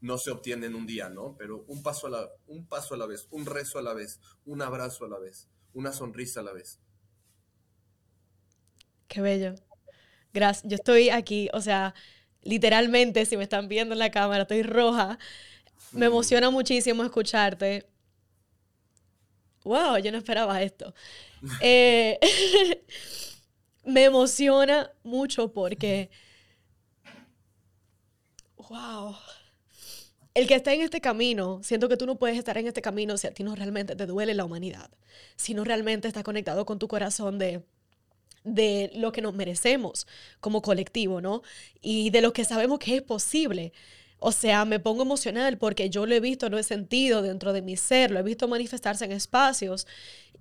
no 0.00 0.18
se 0.18 0.30
obtiene 0.30 0.66
en 0.66 0.74
un 0.74 0.86
día, 0.86 1.08
¿no? 1.08 1.36
Pero 1.38 1.64
un 1.68 1.82
paso, 1.82 2.06
a 2.06 2.10
la, 2.10 2.28
un 2.46 2.66
paso 2.66 2.94
a 2.94 2.96
la 2.96 3.06
vez, 3.06 3.28
un 3.30 3.46
rezo 3.46 3.78
a 3.78 3.82
la 3.82 3.94
vez, 3.94 4.20
un 4.44 4.62
abrazo 4.62 5.04
a 5.04 5.08
la 5.08 5.18
vez, 5.18 5.48
una 5.72 5.92
sonrisa 5.92 6.40
a 6.40 6.42
la 6.42 6.52
vez. 6.52 6.80
Qué 9.06 9.20
bello. 9.20 9.54
Gracias. 10.32 10.68
Yo 10.68 10.76
estoy 10.76 11.10
aquí, 11.10 11.48
o 11.52 11.60
sea, 11.60 11.94
literalmente, 12.42 13.24
si 13.26 13.36
me 13.36 13.44
están 13.44 13.68
viendo 13.68 13.94
en 13.94 14.00
la 14.00 14.10
cámara, 14.10 14.42
estoy 14.42 14.62
roja. 14.62 15.18
Me 15.92 16.06
emociona 16.06 16.50
muchísimo 16.50 17.04
escucharte. 17.04 17.86
Wow, 19.68 19.98
yo 19.98 20.10
no 20.10 20.16
esperaba 20.16 20.62
esto. 20.62 20.94
Eh, 21.60 22.18
me 23.84 24.04
emociona 24.04 24.90
mucho 25.02 25.52
porque 25.52 26.08
wow. 28.56 29.14
El 30.32 30.46
que 30.46 30.54
está 30.54 30.72
en 30.72 30.80
este 30.80 31.02
camino, 31.02 31.60
siento 31.62 31.86
que 31.90 31.98
tú 31.98 32.06
no 32.06 32.18
puedes 32.18 32.38
estar 32.38 32.56
en 32.56 32.66
este 32.66 32.80
camino 32.80 33.18
si 33.18 33.26
a 33.26 33.34
ti 33.34 33.42
no 33.42 33.54
realmente 33.54 33.94
te 33.94 34.06
duele 34.06 34.32
la 34.32 34.46
humanidad, 34.46 34.90
si 35.36 35.52
no 35.52 35.64
realmente 35.64 36.08
estás 36.08 36.24
conectado 36.24 36.64
con 36.64 36.78
tu 36.78 36.88
corazón 36.88 37.38
de, 37.38 37.62
de 38.44 38.90
lo 38.94 39.12
que 39.12 39.20
nos 39.20 39.34
merecemos 39.34 40.06
como 40.40 40.62
colectivo, 40.62 41.20
¿no? 41.20 41.42
Y 41.82 42.08
de 42.08 42.22
lo 42.22 42.32
que 42.32 42.46
sabemos 42.46 42.78
que 42.78 42.96
es 42.96 43.02
posible. 43.02 43.74
O 44.20 44.32
sea, 44.32 44.64
me 44.64 44.80
pongo 44.80 45.02
emocional 45.02 45.58
porque 45.58 45.90
yo 45.90 46.06
lo 46.06 46.14
he 46.14 46.20
visto, 46.20 46.48
lo 46.48 46.58
he 46.58 46.62
sentido 46.64 47.22
dentro 47.22 47.52
de 47.52 47.62
mi 47.62 47.76
ser, 47.76 48.10
lo 48.10 48.18
he 48.18 48.22
visto 48.22 48.48
manifestarse 48.48 49.04
en 49.04 49.12
espacios 49.12 49.86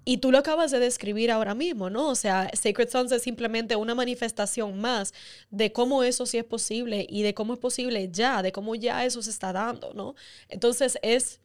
y 0.04 0.20
tú 0.20 0.32
lo 0.32 0.38
acabas 0.38 0.72
de 0.72 0.80
describir 0.80 1.32
ahora 1.32 1.54
mismo, 1.54 1.90
¿no? 1.90 2.08
O 2.08 2.16
sea, 2.16 2.50
Sacred 2.54 2.90
Sons 2.90 3.12
es 3.12 3.22
simplemente 3.24 3.76
una 3.76 3.94
manifestación 3.94 4.80
más 4.80 5.14
de 5.52 5.74
cómo 5.74 6.02
eso 6.02 6.26
sí 6.26 6.38
es 6.38 6.46
posible 6.46 7.06
y 7.10 7.24
de 7.24 7.34
cómo 7.34 7.54
es 7.54 7.60
posible 7.60 8.10
ya, 8.10 8.42
de 8.42 8.54
cómo 8.54 8.74
ya 8.76 9.04
eso 9.04 9.22
se 9.22 9.30
está 9.30 9.52
dando, 9.52 9.94
¿no? 9.94 10.16
Entonces 10.48 10.98
es, 11.02 11.42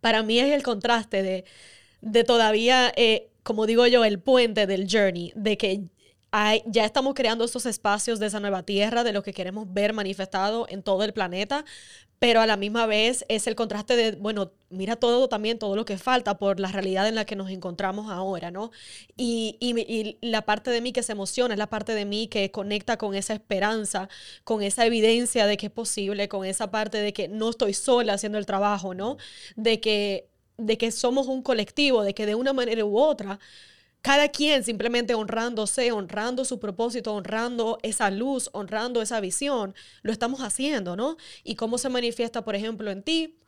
para 0.00 0.22
mí 0.24 0.40
es 0.40 0.52
el 0.52 0.64
contraste 0.64 1.22
de, 1.22 1.44
de 2.00 2.24
todavía, 2.24 2.92
eh, 2.96 3.30
como 3.44 3.66
digo 3.66 3.86
yo, 3.86 4.04
el 4.04 4.18
puente 4.18 4.66
del 4.66 4.88
journey, 4.90 5.32
de 5.36 5.56
que 5.56 5.84
ya 6.66 6.84
estamos 6.84 7.14
creando 7.14 7.44
estos 7.44 7.66
espacios 7.66 8.18
de 8.20 8.26
esa 8.26 8.40
nueva 8.40 8.62
tierra, 8.62 9.04
de 9.04 9.12
lo 9.12 9.22
que 9.22 9.32
queremos 9.32 9.72
ver 9.72 9.92
manifestado 9.92 10.66
en 10.68 10.82
todo 10.82 11.02
el 11.04 11.12
planeta, 11.12 11.64
pero 12.20 12.40
a 12.42 12.46
la 12.46 12.56
misma 12.56 12.86
vez 12.86 13.24
es 13.28 13.46
el 13.46 13.56
contraste 13.56 13.96
de, 13.96 14.12
bueno, 14.12 14.52
mira 14.68 14.96
todo 14.96 15.28
también, 15.28 15.58
todo 15.58 15.74
lo 15.74 15.86
que 15.86 15.96
falta 15.96 16.38
por 16.38 16.60
la 16.60 16.70
realidad 16.70 17.08
en 17.08 17.14
la 17.14 17.24
que 17.24 17.34
nos 17.34 17.50
encontramos 17.50 18.10
ahora, 18.10 18.50
¿no? 18.50 18.70
Y, 19.16 19.56
y, 19.58 20.18
la 20.20 20.42
parte 20.42 20.70
de 20.70 20.82
mí 20.82 20.92
que 20.92 21.02
se 21.02 21.12
emociona, 21.12 21.54
es 21.54 21.58
la 21.58 21.70
parte 21.70 21.94
de 21.94 22.04
mí 22.04 22.28
que 22.28 22.50
conecta 22.50 22.98
con 22.98 23.14
esa 23.14 23.32
esperanza, 23.32 24.08
con 24.44 24.62
esa 24.62 24.84
evidencia 24.86 25.46
de 25.46 25.56
que 25.56 25.66
es 25.66 25.72
posible, 25.72 26.28
con 26.28 26.44
esa 26.44 26.70
parte 26.70 26.98
de 26.98 27.12
que 27.14 27.28
no 27.28 27.50
estoy 27.50 27.72
sola 27.74 28.12
haciendo 28.14 28.38
el 28.38 28.46
trabajo, 28.46 28.94
¿no? 28.94 29.16
De 29.56 29.80
que, 29.80 30.28
de 30.58 30.76
que 30.78 30.90
somos 30.90 31.26
un 31.26 31.42
colectivo, 31.42 32.02
de 32.02 32.14
que 32.14 32.26
de 32.26 32.34
una 32.34 32.52
manera 32.52 32.84
u 32.84 32.98
otra 32.98 33.40
cada 34.02 34.28
quien 34.28 34.64
simplemente 34.64 35.14
honrándose, 35.14 35.92
honrando 35.92 36.44
su 36.44 36.58
propósito, 36.58 37.14
honrando 37.14 37.78
esa 37.82 38.10
luz, 38.10 38.48
honrando 38.52 39.02
esa 39.02 39.20
visión, 39.20 39.74
lo 40.02 40.12
estamos 40.12 40.40
haciendo, 40.40 40.96
¿no? 40.96 41.16
Y 41.44 41.56
cómo 41.56 41.78
se 41.78 41.88
manifiesta, 41.88 42.42
por 42.44 42.54
ejemplo, 42.54 42.90
en 42.90 43.02
ti, 43.02 43.39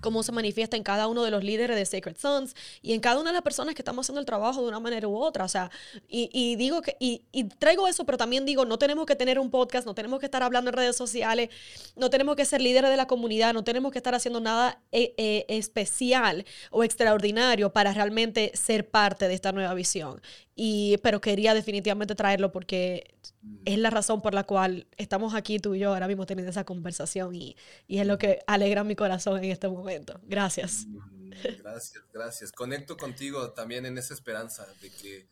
cómo 0.00 0.22
se 0.22 0.32
manifiesta 0.32 0.76
en 0.76 0.82
cada 0.82 1.06
uno 1.06 1.24
de 1.24 1.30
los 1.30 1.44
líderes 1.44 1.76
de 1.76 1.84
Sacred 1.84 2.16
Sons 2.16 2.54
y 2.82 2.92
en 2.92 3.00
cada 3.00 3.20
una 3.20 3.30
de 3.30 3.34
las 3.34 3.42
personas 3.42 3.74
que 3.74 3.82
estamos 3.82 4.06
haciendo 4.06 4.20
el 4.20 4.26
trabajo 4.26 4.62
de 4.62 4.68
una 4.68 4.80
manera 4.80 5.08
u 5.08 5.16
otra. 5.16 5.44
O 5.44 5.48
sea, 5.48 5.70
y, 6.08 6.56
digo 6.56 6.82
que, 6.82 6.96
y, 7.00 7.20
traigo 7.58 7.88
eso, 7.88 8.04
pero 8.04 8.18
también 8.18 8.44
digo, 8.46 8.64
no 8.64 8.78
tenemos 8.78 9.06
que 9.06 9.16
tener 9.16 9.38
un 9.38 9.50
podcast, 9.50 9.86
no 9.86 9.94
tenemos 9.94 10.20
que 10.20 10.26
estar 10.26 10.42
hablando 10.42 10.70
en 10.70 10.76
redes 10.76 10.96
sociales, 10.96 11.50
no 11.96 12.10
tenemos 12.10 12.36
que 12.36 12.44
ser 12.44 12.60
líderes 12.60 12.90
de 12.90 12.96
la 12.96 13.06
comunidad, 13.06 13.54
no 13.54 13.64
tenemos 13.64 13.92
que 13.92 13.98
estar 13.98 14.14
haciendo 14.14 14.40
nada 14.40 14.80
eh, 14.92 15.14
eh, 15.16 15.46
especial 15.48 16.44
o 16.70 16.84
extraordinario 16.84 17.72
para 17.72 17.92
realmente 17.92 18.52
ser 18.54 18.88
parte 18.88 19.28
de 19.28 19.34
esta 19.34 19.52
nueva 19.52 19.74
visión. 19.74 20.20
Y, 20.54 20.96
pero 21.02 21.20
quería 21.20 21.54
definitivamente 21.54 22.16
traerlo 22.16 22.50
porque 22.50 23.14
es 23.64 23.78
la 23.78 23.90
razón 23.90 24.20
por 24.22 24.34
la 24.34 24.44
cual 24.44 24.86
estamos 24.96 25.34
aquí 25.34 25.58
tú 25.58 25.74
y 25.74 25.80
yo 25.80 25.92
ahora 25.92 26.08
mismo 26.08 26.26
teniendo 26.26 26.50
esa 26.50 26.64
conversación 26.64 27.34
y, 27.34 27.56
y 27.86 27.98
es 27.98 28.06
lo 28.06 28.18
que 28.18 28.40
alegra 28.46 28.84
mi 28.84 28.96
corazón 28.96 29.42
en 29.42 29.50
este 29.50 29.68
momento. 29.68 30.20
Gracias. 30.24 30.86
Mm, 30.86 31.30
gracias, 31.62 32.04
gracias. 32.12 32.52
Conecto 32.52 32.96
contigo 32.96 33.52
también 33.52 33.86
en 33.86 33.98
esa 33.98 34.14
esperanza 34.14 34.66
de 34.80 34.90
que, 34.90 35.28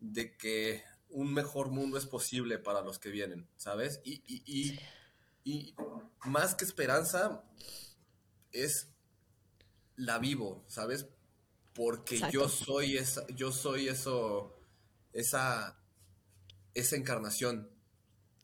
de 0.00 0.36
que 0.36 0.82
un 1.10 1.32
mejor 1.32 1.70
mundo 1.70 1.98
es 1.98 2.06
posible 2.06 2.58
para 2.58 2.80
los 2.82 2.98
que 2.98 3.10
vienen, 3.10 3.46
¿sabes? 3.56 4.00
Y, 4.04 4.22
y, 4.26 4.78
y 5.44 5.74
más 6.24 6.54
que 6.54 6.64
esperanza 6.64 7.42
es 8.52 8.88
la 9.96 10.18
vivo, 10.18 10.64
¿sabes? 10.68 11.06
porque 11.74 12.20
yo 12.30 12.48
soy 12.48 12.96
esa, 12.96 13.26
yo 13.28 13.52
soy 13.52 13.88
eso, 13.88 14.54
esa, 15.12 15.81
esa 16.74 16.96
encarnación, 16.96 17.70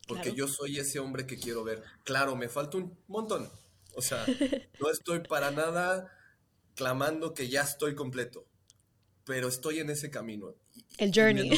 porque 0.07 0.33
yo 0.33 0.49
soy 0.49 0.79
ese 0.79 0.99
hombre 0.99 1.27
que 1.27 1.39
quiero 1.39 1.65
ver. 1.65 1.83
Claro, 2.05 2.37
me 2.37 2.49
falta 2.49 2.79
un 2.79 2.99
montón, 3.07 3.51
o 3.95 4.03
sea, 4.03 4.25
no 4.81 4.91
estoy 4.91 5.21
para 5.21 5.51
nada 5.51 6.13
clamando 6.75 7.35
que 7.35 7.49
ya 7.49 7.63
estoy 7.63 7.95
completo, 7.95 8.47
pero 9.25 9.49
estoy 9.49 9.81
en 9.81 9.91
ese 9.91 10.11
camino. 10.11 10.55
El 10.99 11.13
journey. 11.15 11.51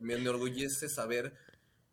Me 0.00 0.14
enorgullece, 0.14 0.88
saber 0.88 1.34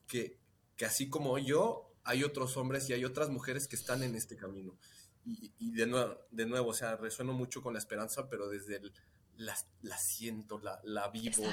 que, 0.07 0.39
que 0.77 0.85
así 0.85 1.09
como 1.09 1.37
yo, 1.37 1.93
hay 2.03 2.23
otros 2.23 2.55
hombres 2.55 2.89
y 2.89 2.93
hay 2.93 3.03
otras 3.03 3.29
mujeres 3.29 3.67
que 3.67 3.75
están 3.75 4.01
en 4.01 4.15
este 4.15 4.37
camino 4.37 4.77
y, 5.59 5.71
de, 5.71 5.85
nuevo, 5.85 6.17
de 6.31 6.45
nuevo, 6.45 6.69
o 6.69 6.73
sea, 6.73 6.95
resueno 6.95 7.33
mucho 7.33 7.61
con 7.61 7.73
la 7.73 7.79
esperanza, 7.79 8.29
pero 8.29 8.47
desde 8.47 8.77
el, 8.77 8.93
la, 9.37 9.55
la 9.81 9.97
siento, 9.97 10.59
la, 10.59 10.79
la 10.83 11.09
vivo, 11.09 11.43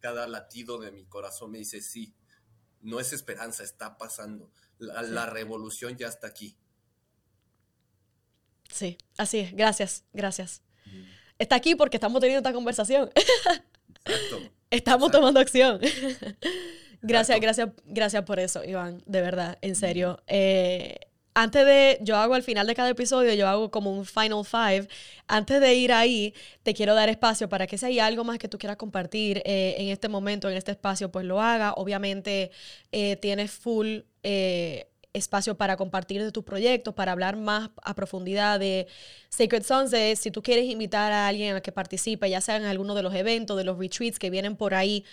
cada 0.00 0.26
latido 0.26 0.78
de 0.78 0.90
mi 0.92 1.04
corazón 1.04 1.50
me 1.50 1.58
dice, 1.58 1.82
sí, 1.82 2.14
no 2.80 3.00
es 3.00 3.12
esperanza, 3.12 3.62
está 3.62 3.98
pasando, 3.98 4.50
la, 4.78 5.02
la 5.02 5.26
revolución 5.26 5.96
ya 5.96 6.08
está 6.08 6.28
aquí. 6.28 6.56
Sí, 8.70 8.96
así 9.18 9.40
es, 9.40 9.52
gracias, 9.54 10.04
gracias. 10.12 10.62
Está 11.38 11.56
aquí 11.56 11.74
porque 11.74 11.96
estamos 11.96 12.20
teniendo 12.20 12.38
esta 12.38 12.54
conversación. 12.54 13.10
Exacto. 14.04 14.50
Estamos 14.70 15.10
tomando 15.10 15.38
acción. 15.40 15.80
gracias, 17.02 17.40
gracias, 17.40 17.68
gracias 17.84 18.24
por 18.24 18.38
eso, 18.38 18.64
Iván, 18.64 19.02
de 19.06 19.20
verdad, 19.20 19.58
en 19.60 19.76
serio. 19.76 20.22
Eh, 20.26 21.11
antes 21.34 21.64
de, 21.64 21.98
yo 22.02 22.16
hago 22.16 22.34
al 22.34 22.42
final 22.42 22.66
de 22.66 22.74
cada 22.74 22.90
episodio, 22.90 23.32
yo 23.34 23.48
hago 23.48 23.70
como 23.70 23.90
un 23.90 24.04
final 24.04 24.44
five. 24.44 24.88
Antes 25.26 25.60
de 25.60 25.74
ir 25.74 25.92
ahí, 25.92 26.34
te 26.62 26.74
quiero 26.74 26.94
dar 26.94 27.08
espacio 27.08 27.48
para 27.48 27.66
que 27.66 27.78
si 27.78 27.86
hay 27.86 27.98
algo 28.00 28.24
más 28.24 28.38
que 28.38 28.48
tú 28.48 28.58
quieras 28.58 28.76
compartir 28.76 29.42
eh, 29.44 29.76
en 29.78 29.88
este 29.88 30.08
momento, 30.08 30.50
en 30.50 30.56
este 30.56 30.72
espacio, 30.72 31.10
pues 31.10 31.24
lo 31.24 31.40
haga. 31.40 31.72
Obviamente 31.74 32.50
eh, 32.92 33.16
tienes 33.16 33.50
full 33.50 34.00
eh, 34.22 34.88
espacio 35.14 35.56
para 35.56 35.76
compartir 35.76 36.22
de 36.22 36.32
tus 36.32 36.44
proyectos, 36.44 36.94
para 36.94 37.12
hablar 37.12 37.36
más 37.36 37.70
a 37.82 37.94
profundidad 37.94 38.60
de 38.60 38.86
Sacred 39.30 39.62
Sons, 39.62 39.90
de 39.90 40.16
si 40.16 40.30
tú 40.30 40.42
quieres 40.42 40.66
invitar 40.66 41.12
a 41.12 41.28
alguien 41.28 41.56
a 41.56 41.60
que 41.62 41.72
participe, 41.72 42.28
ya 42.28 42.40
sea 42.42 42.56
en 42.56 42.64
alguno 42.64 42.94
de 42.94 43.02
los 43.02 43.14
eventos, 43.14 43.56
de 43.56 43.64
los 43.64 43.78
retreats 43.78 44.18
que 44.18 44.30
vienen 44.30 44.56
por 44.56 44.74
ahí. 44.74 45.04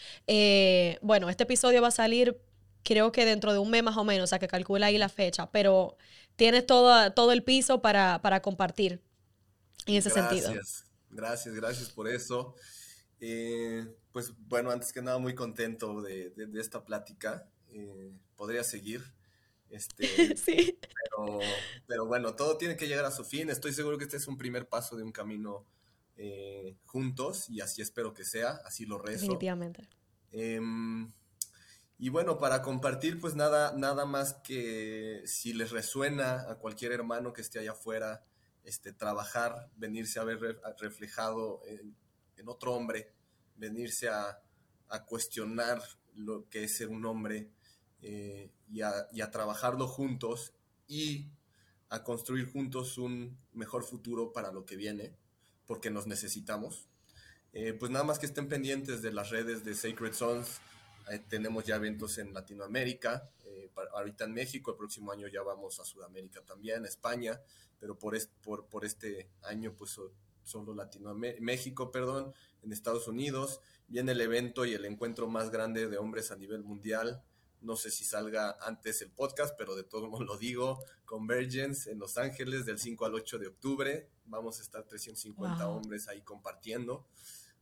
bueno, 1.02 1.30
este 1.30 1.44
episodio 1.44 1.82
va 1.82 1.90
a 1.90 1.92
salir 1.92 2.38
creo 2.84 3.12
que 3.12 3.26
dentro 3.26 3.54
de 3.54 3.60
un 3.60 3.70
mes 3.70 3.84
más 3.84 3.98
o 3.98 4.04
menos, 4.04 4.26
o 4.26 4.28
sea, 4.28 4.40
que 4.40 4.48
calcula 4.48 4.88
ahí 4.88 4.98
la 4.98 5.10
fecha, 5.10 5.52
pero 5.52 5.98
tienes 6.36 6.66
todo, 6.66 7.12
todo 7.14 7.32
el 7.32 7.44
piso 7.44 7.82
para, 7.82 8.42
compartir 8.42 9.02
en 9.86 9.96
ese 9.96 10.10
sentido. 10.10 10.54
Gracias, 11.10 11.56
gracias 11.56 11.90
por 11.90 12.08
eso. 12.08 12.56
Eh, 13.20 13.86
pues 14.12 14.34
bueno, 14.48 14.72
antes 14.72 14.94
que 14.94 15.02
nada, 15.02 15.18
muy 15.18 15.36
contento 15.36 16.02
de, 16.02 16.34
esta 16.56 16.84
plática. 16.84 17.50
Eh, 17.72 18.12
podría 18.36 18.64
seguir. 18.64 19.04
Este, 19.70 20.36
sí. 20.38 20.80
Pero, 21.88 22.06
bueno, 22.06 22.36
todo 22.36 22.58
tiene 22.58 22.78
que 22.78 22.88
llegar 22.88 23.06
a 23.06 23.12
su 23.12 23.24
fin. 23.24 23.50
Estoy 23.50 23.74
seguro 23.74 23.98
que 23.98 24.06
este 24.06 24.18
es 24.18 24.28
un 24.28 24.38
primer 24.38 24.68
paso 24.68 24.96
de 24.96 25.04
un 25.04 25.12
camino 25.12 25.66
eh, 26.18 26.76
juntos 26.86 27.50
y 27.50 27.62
así 27.62 27.82
espero 27.82 28.14
que 28.14 28.26
sea, 28.26 28.62
así 28.66 28.86
lo 28.86 28.98
rezo. 28.98 29.22
Definitivamente. 29.22 29.88
Y 32.02 32.08
bueno, 32.08 32.38
para 32.38 32.62
compartir, 32.62 33.20
pues 33.20 33.36
nada, 33.36 33.74
nada 33.76 34.06
más 34.06 34.34
que 34.36 35.22
si 35.26 35.52
les 35.52 35.72
resuena 35.72 36.50
a 36.50 36.56
cualquier 36.56 36.94
hermano 36.94 37.34
que 37.34 37.42
esté 37.42 37.60
allá 37.60 37.72
afuera, 37.72 38.24
este, 38.64 38.94
trabajar, 38.94 39.70
venirse 39.76 40.18
a 40.18 40.24
ver 40.24 40.62
reflejado 40.80 41.62
en, 41.66 41.98
otro 42.48 42.74
hombre, 42.74 43.12
venirse 43.58 44.08
a, 44.08 44.42
cuestionar 45.08 45.84
lo 46.16 46.48
que 46.50 46.64
es 46.64 46.78
ser 46.78 46.88
un 46.88 47.06
hombre 47.06 47.52
eh, 48.02 48.50
y, 48.72 48.82
a, 48.82 49.32
trabajarlo 49.32 49.86
juntos 49.86 50.54
y 50.88 51.28
a 51.90 52.04
construir 52.04 52.50
juntos 52.50 52.98
un 52.98 53.38
mejor 53.52 53.84
futuro 53.84 54.32
para 54.32 54.54
lo 54.54 54.66
que 54.66 54.78
viene, 54.78 55.18
porque 55.68 55.92
nos 55.92 56.08
necesitamos. 56.08 56.88
Eh, 57.52 57.74
pues 57.74 57.92
nada 57.92 58.06
más 58.06 58.20
que 58.20 58.26
estén 58.26 58.48
pendientes 58.48 59.02
de 59.02 59.12
las 59.12 59.32
redes 59.32 59.66
de 59.66 59.76
Sacred 59.76 60.14
Sons, 60.14 60.62
tenemos 61.18 61.66
ya 61.66 61.76
eventos 61.76 62.18
en 62.20 62.34
Latinoamérica, 62.34 63.30
eh, 63.46 63.72
ahorita 63.94 64.26
en 64.26 64.34
México, 64.34 64.72
el 64.72 64.78
próximo 64.78 65.12
año 65.12 65.28
ya 65.28 65.42
vamos 65.42 65.80
a 65.80 65.86
Sudamérica 65.86 66.42
también, 66.42 66.86
España, 66.86 67.42
pero 67.80 67.98
por, 67.98 68.16
por, 68.42 68.68
por 68.68 68.86
este 68.86 69.30
año 69.44 69.74
pues 69.76 70.00
solo 70.44 70.74
Latinoamérica, 70.76 71.42
México, 71.42 71.92
perdón, 71.92 72.34
en 72.62 72.72
Estados 72.72 73.08
Unidos. 73.08 73.62
Viene 73.88 74.12
el 74.12 74.22
evento 74.22 74.66
y 74.66 74.74
el 74.74 74.86
encuentro 74.86 75.28
más 75.28 75.50
grande 75.50 75.88
de 75.88 75.98
hombres 75.98 76.32
a 76.32 76.36
nivel 76.36 76.64
mundial. 76.64 77.24
No 77.62 77.76
sé 77.76 77.92
si 77.92 78.06
salga 78.06 78.56
antes 78.62 79.02
el 79.02 79.12
podcast, 79.12 79.56
pero 79.58 79.76
de 79.76 79.84
todos 79.84 80.10
modos 80.10 80.26
lo 80.26 80.38
digo. 80.38 80.80
Convergence 81.06 81.92
en 81.92 82.00
Los 82.00 82.18
Ángeles 82.18 82.66
del 82.66 82.80
5 82.80 83.06
al 83.06 83.16
8 83.16 83.40
de 83.40 83.48
octubre. 83.48 84.10
Vamos 84.26 84.60
a 84.60 84.62
estar 84.62 84.84
350 84.84 85.68
hombres 85.68 86.08
ahí 86.08 86.22
compartiendo 86.22 87.08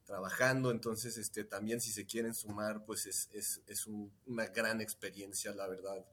trabajando, 0.08 0.72
entonces 0.72 1.18
este, 1.18 1.44
también 1.44 1.82
si 1.82 1.92
se 1.92 2.06
quieren 2.06 2.34
sumar, 2.34 2.86
pues 2.86 3.06
es, 3.06 3.30
es, 3.34 3.62
es 3.68 3.86
una 3.86 4.48
gran 4.48 4.80
experiencia, 4.80 5.54
la 5.54 5.68
verdad. 5.68 6.08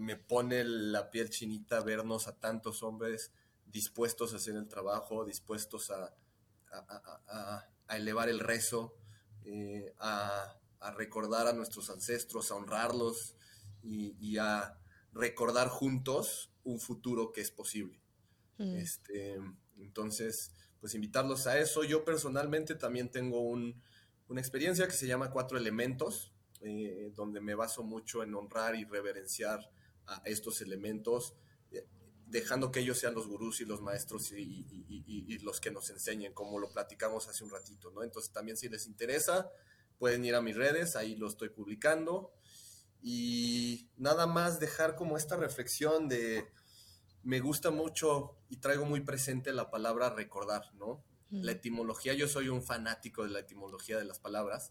Me 0.00 0.16
pone 0.16 0.64
la 0.64 1.10
piel 1.10 1.28
chinita 1.28 1.80
vernos 1.82 2.26
a 2.26 2.34
tantos 2.34 2.82
hombres 2.82 3.30
dispuestos 3.66 4.32
a 4.32 4.36
hacer 4.36 4.56
el 4.56 4.68
trabajo, 4.68 5.26
dispuestos 5.26 5.90
a, 5.90 6.14
a, 6.72 7.68
a, 7.88 7.96
elevar 7.96 8.30
el 8.30 8.40
rezo, 8.40 8.96
eh, 9.44 9.94
a, 9.98 10.56
recordar 10.96 11.46
a 11.46 11.52
nuestros 11.52 11.90
ancestros, 11.90 12.50
a 12.50 12.54
honrarlos 12.54 13.36
y, 13.82 14.16
y, 14.18 14.38
a 14.38 14.78
recordar 15.12 15.68
juntos 15.68 16.50
un 16.62 16.80
futuro 16.80 17.32
que 17.32 17.42
es 17.42 17.50
posible. 17.50 18.00
Mm. 18.58 18.76
Este, 18.76 19.40
entonces, 19.78 20.52
pues 20.84 20.94
invitarlos 20.94 21.46
a 21.46 21.58
eso. 21.58 21.82
Yo 21.82 22.04
personalmente 22.04 22.74
también 22.74 23.08
tengo 23.10 23.40
una 23.40 23.72
experiencia 24.38 24.86
que 24.86 24.92
se 24.92 25.06
llama 25.06 25.30
Cuatro 25.30 25.56
Elementos, 25.56 26.34
eh, 26.60 27.10
donde 27.16 27.40
me 27.40 27.54
baso 27.54 27.82
mucho 27.82 28.22
en 28.22 28.34
honrar 28.34 28.76
y 28.76 28.84
reverenciar 28.84 29.70
a 30.04 30.20
estos 30.26 30.60
elementos, 30.60 31.36
eh, 31.70 31.86
dejando 32.26 32.70
que 32.70 32.80
ellos 32.80 32.98
sean 32.98 33.14
los 33.14 33.28
gurús 33.28 33.62
y 33.62 33.64
los 33.64 33.80
maestros 33.80 34.30
y, 34.32 35.38
los 35.38 35.58
que 35.58 35.70
nos 35.70 35.88
enseñen, 35.88 36.34
como 36.34 36.58
lo 36.58 36.68
platicamos 36.70 37.28
hace 37.28 37.44
un 37.44 37.50
ratito, 37.50 37.90
¿no? 37.90 38.02
Entonces 38.02 38.30
también 38.30 38.58
si 38.58 38.68
les 38.68 38.86
interesa, 38.86 39.50
pueden 39.98 40.22
ir 40.26 40.34
a 40.34 40.42
mis 40.42 40.54
redes, 40.54 40.96
ahí 40.96 41.16
lo 41.16 41.28
estoy 41.28 41.48
publicando. 41.48 42.30
Y 43.00 43.88
nada 43.96 44.26
más 44.26 44.60
dejar 44.60 44.96
como 44.96 45.16
esta 45.16 45.38
reflexión 45.38 46.10
de 46.10 46.46
me 47.24 47.40
gusta 47.40 47.70
mucho 47.70 48.36
y 48.48 48.58
traigo 48.58 48.84
muy 48.84 49.00
presente 49.00 49.52
la 49.52 49.70
palabra 49.70 50.10
recordar, 50.10 50.74
¿no? 50.74 51.02
La 51.30 51.50
etimología, 51.50 52.14
yo 52.14 52.28
soy 52.28 52.48
un 52.48 52.62
fanático 52.62 53.24
de 53.24 53.30
la 53.30 53.40
etimología 53.40 53.98
de 53.98 54.04
las 54.04 54.20
palabras. 54.20 54.68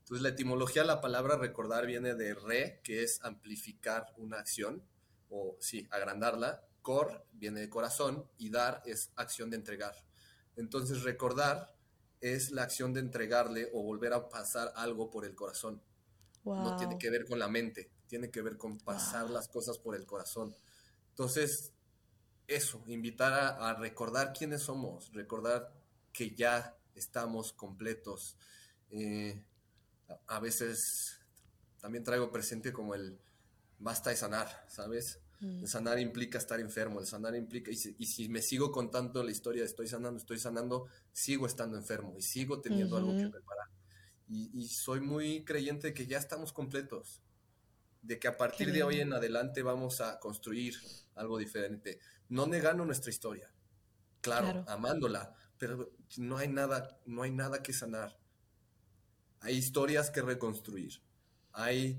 Entonces, 0.00 0.22
la 0.22 0.30
etimología 0.30 0.82
de 0.82 0.88
la 0.88 1.00
palabra 1.00 1.36
recordar 1.36 1.86
viene 1.86 2.16
de 2.16 2.34
re, 2.34 2.80
que 2.82 3.04
es 3.04 3.22
amplificar 3.22 4.12
una 4.16 4.40
acción, 4.40 4.82
o 5.28 5.56
sí, 5.60 5.86
agrandarla. 5.92 6.66
Cor 6.82 7.24
viene 7.32 7.60
de 7.60 7.68
corazón 7.68 8.28
y 8.38 8.50
dar 8.50 8.82
es 8.86 9.12
acción 9.14 9.50
de 9.50 9.56
entregar. 9.56 9.94
Entonces, 10.56 11.04
recordar 11.04 11.76
es 12.20 12.50
la 12.50 12.64
acción 12.64 12.92
de 12.92 13.00
entregarle 13.00 13.70
o 13.72 13.84
volver 13.84 14.12
a 14.12 14.28
pasar 14.28 14.72
algo 14.74 15.10
por 15.10 15.24
el 15.24 15.36
corazón. 15.36 15.80
No 16.44 16.74
tiene 16.76 16.98
que 16.98 17.10
ver 17.10 17.24
con 17.24 17.38
la 17.38 17.46
mente, 17.46 17.92
tiene 18.08 18.30
que 18.32 18.42
ver 18.42 18.56
con 18.56 18.78
pasar 18.78 19.30
las 19.30 19.46
cosas 19.46 19.78
por 19.78 19.94
el 19.94 20.06
corazón. 20.06 20.56
Entonces, 21.10 21.72
eso, 22.50 22.82
invitar 22.86 23.32
a, 23.32 23.74
recordar 23.74 24.32
quiénes 24.32 24.62
somos, 24.62 25.12
recordar 25.12 25.72
que 26.12 26.34
ya 26.34 26.76
estamos 26.94 27.52
completos. 27.52 28.36
Eh, 28.90 29.40
a, 30.26 30.40
veces 30.40 31.20
también 31.80 32.02
traigo 32.04 32.30
presente 32.32 32.72
como 32.72 32.94
el 32.94 33.18
basta 33.78 34.10
de 34.10 34.16
sanar, 34.16 34.66
¿sabes? 34.68 35.20
Mm. 35.40 35.60
El 35.60 35.68
sanar 35.68 35.98
implica 35.98 36.38
estar 36.38 36.60
enfermo, 36.60 37.00
el 37.00 37.06
sanar 37.06 37.34
implica, 37.36 37.70
y 37.70 37.76
si, 37.76 38.28
me 38.28 38.42
sigo 38.42 38.72
contando 38.72 39.22
la 39.22 39.30
historia 39.30 39.62
de 39.62 39.68
estoy 39.68 39.86
sanando, 39.86 40.18
estoy 40.18 40.38
sanando, 40.38 40.86
sigo 41.12 41.46
estando 41.46 41.76
enfermo 41.76 42.14
y 42.18 42.22
sigo 42.22 42.60
teniendo 42.60 42.96
algo 42.96 43.16
que 43.16 43.24
reparar. 43.24 43.68
Y, 44.28 44.68
soy 44.68 45.00
muy 45.00 45.44
creyente 45.44 45.88
de 45.88 45.94
que 45.94 46.06
ya 46.06 46.18
estamos 46.18 46.52
completos, 46.52 47.20
de 48.02 48.18
que 48.18 48.28
a 48.28 48.36
partir 48.36 48.72
de 48.72 48.82
hoy 48.82 49.00
en 49.00 49.12
adelante 49.12 49.62
vamos 49.62 50.00
a 50.00 50.20
construir 50.20 50.76
algo 51.16 51.38
diferente, 51.38 51.98
no 52.30 52.46
negando 52.46 52.84
nuestra 52.84 53.10
historia, 53.10 53.52
claro, 54.22 54.64
amándola, 54.66 55.34
pero 55.58 55.92
no 56.16 56.38
hay 56.38 56.48
nada, 56.48 56.98
no 57.04 57.22
hay 57.22 57.30
nada 57.30 57.62
que 57.62 57.74
sanar. 57.74 58.18
Hay 59.40 59.56
historias 59.56 60.10
que 60.10 60.22
reconstruir, 60.22 61.02
hay 61.52 61.98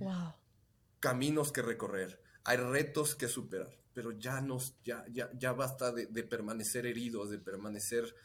caminos 1.00 1.52
que 1.52 1.62
recorrer, 1.62 2.22
hay 2.44 2.58
retos 2.58 3.16
que 3.16 3.28
superar, 3.28 3.78
pero 3.94 4.12
ya 4.12 4.42
nos, 4.42 4.76
ya, 4.84 5.06
ya, 5.12 5.30
ya 5.34 5.52
basta 5.54 5.92
de, 5.92 6.24
permanecer 6.24 6.86
heridos, 6.86 7.30
de 7.30 7.40
permanecer 7.40 8.16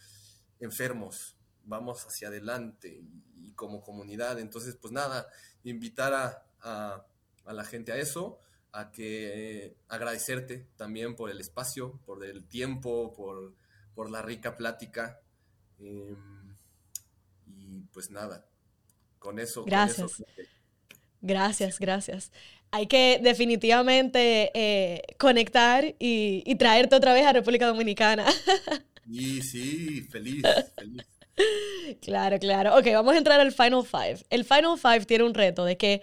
enfermos. 0.61 1.37
Vamos 1.65 2.07
hacia 2.07 2.29
adelante 2.29 3.03
y, 3.35 3.53
como 3.55 3.83
comunidad. 3.83 4.39
Entonces, 4.39 4.77
pues 4.77 4.93
nada, 4.93 5.27
invitar 5.65 6.43
a, 6.63 7.07
la 7.53 7.65
gente 7.65 7.93
a 7.93 7.97
eso, 7.97 8.41
a 8.77 8.93
que 8.93 9.74
agradecerte 9.89 10.66
también 10.77 11.16
por 11.16 11.31
el 11.31 11.41
espacio, 11.41 11.99
por 12.05 12.24
el 12.24 12.47
tiempo, 12.47 13.14
por, 13.14 14.11
la 14.11 14.20
rica 14.20 14.55
plática. 14.55 15.18
Em, 15.79 16.55
y 17.47 17.81
pues 17.93 18.11
nada, 18.11 18.47
con 19.18 19.39
eso. 19.39 19.64
Gracias. 19.64 20.22
Gracias, 21.22 21.79
gracias. 21.79 22.33
Hay 22.70 22.87
que 22.87 23.18
definitivamente 23.22 24.51
eh, 24.53 25.03
conectar 25.18 25.95
y, 25.99 26.55
traerte 26.57 26.97
otra 26.97 27.14
vez 27.14 27.27
a 27.27 27.33
República 27.33 27.66
Dominicana. 27.66 28.27
Sí, 29.09 29.41
sí, 29.41 30.03
feliz, 30.11 30.43
feliz. 30.74 31.07
Claro, 32.01 32.41
claro. 32.41 32.77
Ok, 32.77 32.87
vamos 32.87 33.14
a 33.14 33.18
entrar 33.18 33.39
al 33.39 33.53
Final 33.53 33.85
Five. 33.85 34.24
El 34.31 34.45
Final 34.45 34.77
Five 34.77 35.05
tiene 35.05 35.22
un 35.22 35.33
reto 35.33 35.64
de 35.64 35.77
que 35.77 36.03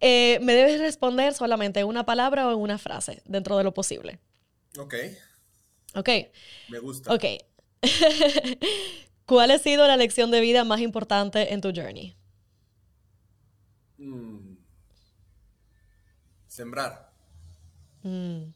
eh, 0.00 0.38
me 0.42 0.54
debes 0.54 0.80
responder 0.80 1.34
solamente 1.34 1.84
una 1.84 2.04
palabra 2.04 2.48
o 2.48 2.52
en 2.52 2.58
una 2.58 2.78
frase, 2.78 3.22
dentro 3.24 3.56
de 3.56 3.64
lo 3.64 3.74
posible. 3.74 4.20
Ok. 4.78 4.94
Ok. 5.94 6.08
Me 6.68 6.78
gusta. 6.78 7.12
Ok. 7.12 7.24
¿Cuál 9.26 9.50
ha 9.52 9.58
sido 9.58 9.86
la 9.86 9.96
lección 9.96 10.30
de 10.30 10.40
vida 10.40 10.64
más 10.64 10.80
importante 10.80 11.52
en 11.54 11.60
tu 11.60 11.72
journey? 11.74 12.16
Mm. 13.96 14.56
Sembrar. 16.46 17.10
Mm. 18.02 18.52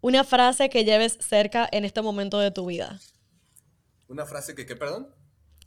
Una 0.00 0.22
frase 0.22 0.68
que 0.68 0.84
lleves 0.84 1.18
cerca 1.20 1.68
en 1.72 1.84
este 1.84 2.02
momento 2.02 2.38
de 2.38 2.50
tu 2.50 2.66
vida. 2.66 3.00
¿Una 4.06 4.26
frase 4.26 4.54
que 4.54 4.66
qué, 4.66 4.76
perdón? 4.76 5.08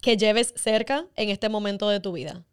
Que 0.02 0.16
lleves 0.16 0.54
cerca 0.56 1.08
en 1.16 1.30
este 1.30 1.50
momento 1.50 1.90
de 1.90 2.00
tu 2.00 2.12
vida. 2.12 2.46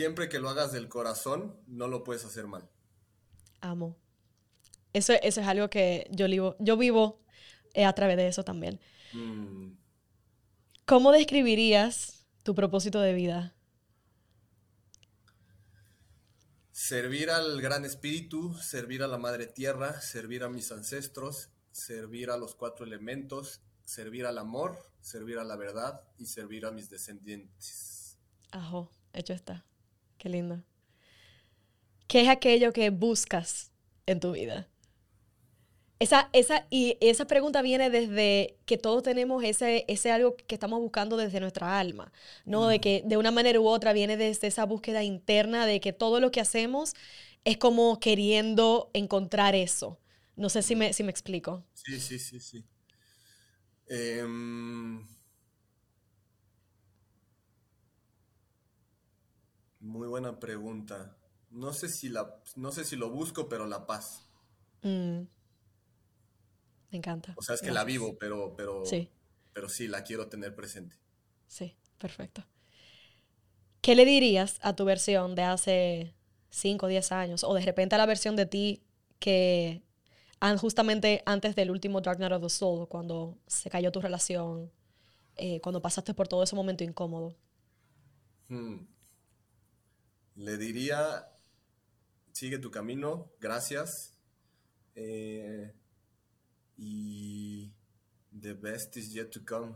Siempre 0.00 0.28
que 0.30 0.38
lo 0.38 0.48
hagas 0.48 0.72
del 0.72 0.88
corazón, 0.88 1.60
no 1.66 1.86
lo 1.86 2.04
puedes 2.04 2.24
hacer 2.24 2.46
mal 2.46 2.68
amo. 3.60 3.96
Eso, 4.92 5.12
eso 5.22 5.40
es 5.40 5.46
algo 5.46 5.70
que 5.70 6.08
yo 6.10 6.26
vivo, 6.26 6.56
yo 6.58 6.76
vivo 6.76 7.22
eh, 7.74 7.84
a 7.84 7.92
través 7.92 8.16
de 8.16 8.26
eso 8.26 8.44
también. 8.44 8.80
Mm. 9.12 9.72
¿Cómo 10.84 11.12
describirías 11.12 12.26
tu 12.42 12.54
propósito 12.54 13.00
de 13.00 13.14
vida? 13.14 13.54
Servir 16.72 17.30
al 17.30 17.60
Gran 17.60 17.84
Espíritu, 17.84 18.54
servir 18.54 19.02
a 19.02 19.06
la 19.06 19.18
Madre 19.18 19.46
Tierra, 19.46 20.00
servir 20.00 20.42
a 20.42 20.48
mis 20.48 20.72
ancestros, 20.72 21.50
servir 21.70 22.30
a 22.30 22.38
los 22.38 22.54
cuatro 22.54 22.84
elementos, 22.84 23.60
servir 23.84 24.26
al 24.26 24.38
amor, 24.38 24.90
servir 25.00 25.38
a 25.38 25.44
la 25.44 25.56
verdad 25.56 26.02
y 26.18 26.26
servir 26.26 26.64
a 26.64 26.72
mis 26.72 26.88
descendientes. 26.88 28.18
Ajo, 28.50 28.90
hecho 29.12 29.34
está. 29.34 29.64
Qué 30.20 30.28
lindo. 30.28 30.62
¿Qué 32.06 32.20
es 32.20 32.28
aquello 32.28 32.74
que 32.74 32.90
buscas 32.90 33.72
en 34.04 34.20
tu 34.20 34.32
vida? 34.32 34.68
Esa, 35.98 36.28
esa, 36.34 36.66
y 36.68 36.98
esa 37.00 37.26
pregunta 37.26 37.62
viene 37.62 37.88
desde 37.88 38.58
que 38.66 38.76
todos 38.76 39.02
tenemos 39.02 39.42
ese, 39.44 39.86
ese 39.88 40.10
algo 40.12 40.36
que 40.36 40.54
estamos 40.54 40.78
buscando 40.78 41.16
desde 41.16 41.40
nuestra 41.40 41.78
alma, 41.78 42.12
¿no? 42.44 42.68
De 42.68 42.80
que 42.80 43.02
de 43.06 43.16
una 43.16 43.30
manera 43.30 43.58
u 43.60 43.66
otra 43.66 43.94
viene 43.94 44.18
desde 44.18 44.48
esa 44.48 44.66
búsqueda 44.66 45.02
interna 45.02 45.64
de 45.64 45.80
que 45.80 45.94
todo 45.94 46.20
lo 46.20 46.30
que 46.30 46.40
hacemos 46.40 46.92
es 47.44 47.56
como 47.56 47.98
queriendo 47.98 48.90
encontrar 48.92 49.54
eso. 49.54 49.98
No 50.36 50.50
sé 50.50 50.60
si 50.60 50.76
me, 50.76 50.92
si 50.92 51.02
me 51.02 51.10
explico. 51.10 51.64
Sí, 51.72 51.98
sí, 51.98 52.18
sí, 52.18 52.40
sí. 52.40 52.62
Em, 53.88 55.02
muy 59.80 60.06
buena 60.08 60.38
pregunta 60.38 61.16
no 61.50 61.72
sé 61.72 61.88
si 61.88 62.08
la, 62.08 62.36
no 62.56 62.72
sé 62.72 62.84
si 62.84 62.96
lo 62.96 63.10
busco, 63.10 63.48
pero 63.48 63.66
la 63.66 63.86
paz. 63.86 64.26
Mm. 64.82 65.22
Me 66.90 66.98
encanta. 66.98 67.34
O 67.36 67.42
sea, 67.42 67.54
es 67.54 67.60
que 67.60 67.70
la 67.70 67.84
vivo, 67.84 68.16
pero, 68.18 68.54
pero, 68.56 68.84
sí. 68.86 69.08
pero 69.52 69.68
sí, 69.68 69.86
la 69.86 70.02
quiero 70.02 70.28
tener 70.28 70.54
presente. 70.54 70.96
Sí, 71.46 71.76
perfecto. 71.98 72.44
¿Qué 73.80 73.94
le 73.94 74.04
dirías 74.04 74.58
a 74.62 74.74
tu 74.74 74.84
versión 74.84 75.34
de 75.34 75.42
hace 75.42 76.14
5 76.50 76.86
o 76.86 76.88
10 76.88 77.12
años? 77.12 77.44
O 77.44 77.54
de 77.54 77.62
repente 77.62 77.94
a 77.94 77.98
la 77.98 78.06
versión 78.06 78.36
de 78.36 78.46
ti 78.46 78.82
que 79.18 79.82
justamente 80.58 81.22
antes 81.26 81.54
del 81.54 81.70
último 81.70 82.00
Dark 82.00 82.18
Night 82.18 82.32
of 82.32 82.42
the 82.42 82.48
Soul, 82.48 82.88
cuando 82.88 83.38
se 83.46 83.70
cayó 83.70 83.92
tu 83.92 84.00
relación, 84.00 84.70
eh, 85.36 85.60
cuando 85.60 85.82
pasaste 85.82 86.14
por 86.14 86.28
todo 86.28 86.42
ese 86.42 86.56
momento 86.56 86.82
incómodo. 86.82 87.36
Hmm. 88.48 88.78
Le 90.40 90.56
diría 90.56 91.26
sigue 92.32 92.58
tu 92.58 92.70
camino, 92.70 93.30
gracias. 93.38 94.14
Eh, 94.94 95.70
y 96.78 97.70
the 98.32 98.54
best 98.54 98.96
is 98.96 99.12
yet 99.12 99.30
to 99.30 99.44
come. 99.44 99.74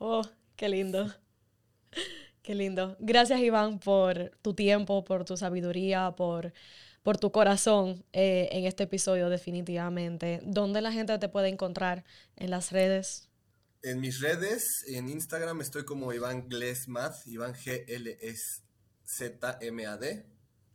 Oh, 0.00 0.22
qué 0.54 0.68
lindo. 0.68 1.10
Qué 2.42 2.54
lindo. 2.54 2.96
Gracias, 3.00 3.40
Iván, 3.40 3.78
por 3.78 4.36
tu 4.42 4.52
tiempo, 4.52 5.02
por 5.04 5.24
tu 5.24 5.38
sabiduría, 5.38 6.12
por, 6.14 6.52
por 7.02 7.16
tu 7.16 7.32
corazón 7.32 8.04
eh, 8.12 8.50
en 8.52 8.66
este 8.66 8.82
episodio, 8.82 9.30
definitivamente. 9.30 10.40
¿Dónde 10.44 10.82
la 10.82 10.92
gente 10.92 11.18
te 11.18 11.30
puede 11.30 11.48
encontrar? 11.48 12.04
¿En 12.36 12.50
las 12.50 12.70
redes? 12.70 13.30
En 13.82 14.00
mis 14.00 14.20
redes, 14.20 14.84
en 14.88 15.08
Instagram 15.08 15.62
estoy 15.62 15.86
como 15.86 16.12
Iván 16.12 16.48
Glesmad, 16.50 17.14
Iván 17.24 17.54
G-L-S-Z-M-A-D 19.12 20.26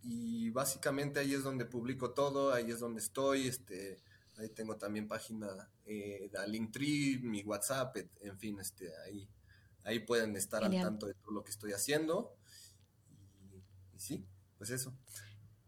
y 0.03 0.49
básicamente 0.51 1.19
ahí 1.19 1.33
es 1.33 1.43
donde 1.43 1.65
publico 1.65 2.11
todo, 2.11 2.53
ahí 2.53 2.71
es 2.71 2.79
donde 2.79 3.01
estoy, 3.01 3.47
este, 3.47 3.99
ahí 4.37 4.49
tengo 4.49 4.77
también 4.77 5.07
página 5.07 5.69
eh, 5.85 6.29
de 6.31 6.47
Linktree, 6.47 7.19
mi 7.19 7.43
WhatsApp, 7.43 7.97
en 8.21 8.37
fin, 8.37 8.59
este, 8.59 8.91
ahí, 9.05 9.27
ahí 9.83 9.99
pueden 9.99 10.35
estar 10.35 10.63
al 10.63 10.71
tanto 10.71 11.07
de 11.07 11.13
todo 11.15 11.31
lo 11.31 11.43
que 11.43 11.51
estoy 11.51 11.73
haciendo. 11.73 12.35
y 13.95 13.99
sí, 13.99 14.25
pues 14.57 14.69
eso. 14.69 14.93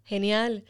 Genial. 0.09 0.63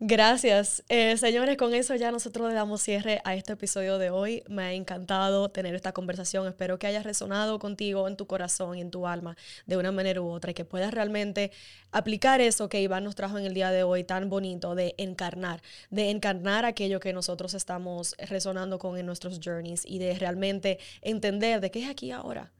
Gracias. 0.00 0.82
Eh, 0.88 1.16
señores, 1.16 1.56
con 1.56 1.74
eso 1.74 1.94
ya 1.94 2.10
nosotros 2.10 2.48
le 2.48 2.54
damos 2.54 2.82
cierre 2.82 3.20
a 3.22 3.36
este 3.36 3.52
episodio 3.52 3.98
de 3.98 4.10
hoy. 4.10 4.42
Me 4.48 4.64
ha 4.64 4.72
encantado 4.72 5.48
tener 5.48 5.76
esta 5.76 5.92
conversación. 5.92 6.48
Espero 6.48 6.80
que 6.80 6.88
haya 6.88 7.00
resonado 7.00 7.60
contigo 7.60 8.08
en 8.08 8.16
tu 8.16 8.26
corazón 8.26 8.76
y 8.76 8.80
en 8.80 8.90
tu 8.90 9.06
alma 9.06 9.36
de 9.66 9.76
una 9.76 9.92
manera 9.92 10.20
u 10.20 10.28
otra 10.28 10.50
y 10.50 10.54
que 10.54 10.64
puedas 10.64 10.92
realmente 10.92 11.52
aplicar 11.92 12.40
eso 12.40 12.68
que 12.68 12.82
Iván 12.82 13.04
nos 13.04 13.14
trajo 13.14 13.38
en 13.38 13.46
el 13.46 13.54
día 13.54 13.70
de 13.70 13.84
hoy 13.84 14.02
tan 14.02 14.28
bonito 14.28 14.74
de 14.74 14.96
encarnar, 14.98 15.62
de 15.90 16.10
encarnar 16.10 16.64
aquello 16.64 16.98
que 16.98 17.12
nosotros 17.12 17.54
estamos 17.54 18.16
resonando 18.18 18.80
con 18.80 18.98
en 18.98 19.06
nuestros 19.06 19.38
journeys 19.38 19.84
y 19.86 20.00
de 20.00 20.18
realmente 20.18 20.80
entender 21.00 21.60
de 21.60 21.70
qué 21.70 21.84
es 21.84 21.88
aquí 21.88 22.10
ahora 22.10 22.50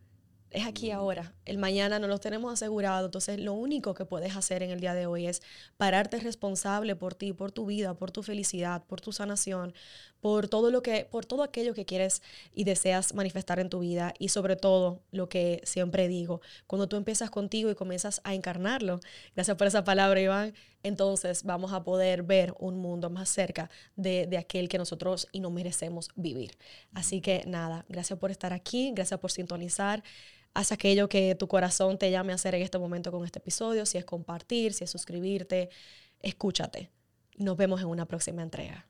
es 0.51 0.67
aquí 0.67 0.91
ahora. 0.91 1.33
El 1.45 1.59
mañana 1.59 1.99
no 1.99 2.09
lo 2.09 2.19
tenemos 2.19 2.53
asegurado. 2.53 3.07
Entonces, 3.07 3.41
lo 3.41 3.53
único 3.55 3.95
que 3.95 4.05
puedes 4.05 4.37
hacer 4.37 4.63
en 4.63 4.71
el 4.71 4.81
día 4.81 4.95
de 4.95 5.07
hoy 5.07 5.27
es 5.27 5.43
pararte 5.77 6.19
responsable 6.19 6.97
por 6.97 7.15
ti, 7.15 7.33
por 7.33 7.53
tu 7.53 7.67
vida, 7.67 7.95
por 7.95 8.11
tu 8.11 8.23
felicidad, 8.23 8.83
por 8.85 9.01
tu 9.01 9.13
sanación, 9.13 9.75
por 10.21 10.49
todo 10.49 10.71
lo 10.71 10.83
que, 10.83 11.07
por 11.11 11.25
todo 11.25 11.43
aquello 11.43 11.75
que 11.75 11.85
quieres 11.85 12.23
y 12.55 12.65
deseas 12.65 13.15
manifestar 13.15 13.59
en 13.59 13.71
tu 13.71 13.81
vida 13.81 14.15
y 14.19 14.29
sobre 14.29 14.57
todo 14.57 15.03
lo 15.11 15.29
que 15.29 15.61
siempre 15.65 16.09
digo, 16.09 16.41
cuando 16.67 16.89
tú 16.89 16.97
empiezas 16.97 17.31
contigo 17.31 17.71
y 17.71 17.75
comienzas 17.75 18.21
a 18.25 18.35
encarnarlo, 18.35 19.01
gracias 19.35 19.57
por 19.57 19.67
esa 19.67 19.85
palabra 19.85 20.21
Iván, 20.21 20.55
entonces 20.83 21.45
vamos 21.45 21.73
a 21.73 21.85
poder 21.85 22.23
ver 22.23 22.55
un 22.59 22.79
mundo 22.79 23.11
más 23.11 23.29
cerca 23.29 23.71
de, 23.97 24.27
de 24.27 24.39
aquel 24.39 24.69
que 24.69 24.79
nosotros 24.79 25.29
y 25.33 25.41
no 25.41 25.51
merecemos 25.51 26.09
vivir. 26.15 26.57
Así 26.93 27.21
que 27.21 27.45
nada, 27.47 27.85
gracias 27.89 28.19
por 28.19 28.31
estar 28.31 28.53
aquí, 28.53 28.93
gracias 28.95 29.19
por 29.21 29.31
sintonizar. 29.31 30.03
Haz 30.53 30.73
aquello 30.73 31.09
que 31.09 31.35
tu 31.37 31.47
corazón 31.47 31.97
te 31.97 32.11
llame 32.11 32.33
a 32.33 32.35
hacer 32.35 32.55
en 32.55 32.63
este 32.63 32.79
momento 32.79 33.13
con 33.13 33.25
este 33.25 33.39
episodio, 33.39 33.87
si 33.87 33.99
es 33.99 34.05
compartir, 34.05 34.73
si 34.75 34.85
es 34.85 34.91
suscribirte, 34.91 35.71
escúchate. 36.21 36.91
Nos 37.37 37.57
vemos 37.57 37.81
en 37.81 37.87
una 37.87 38.07
próxima 38.07 38.43
entrega. 38.43 38.90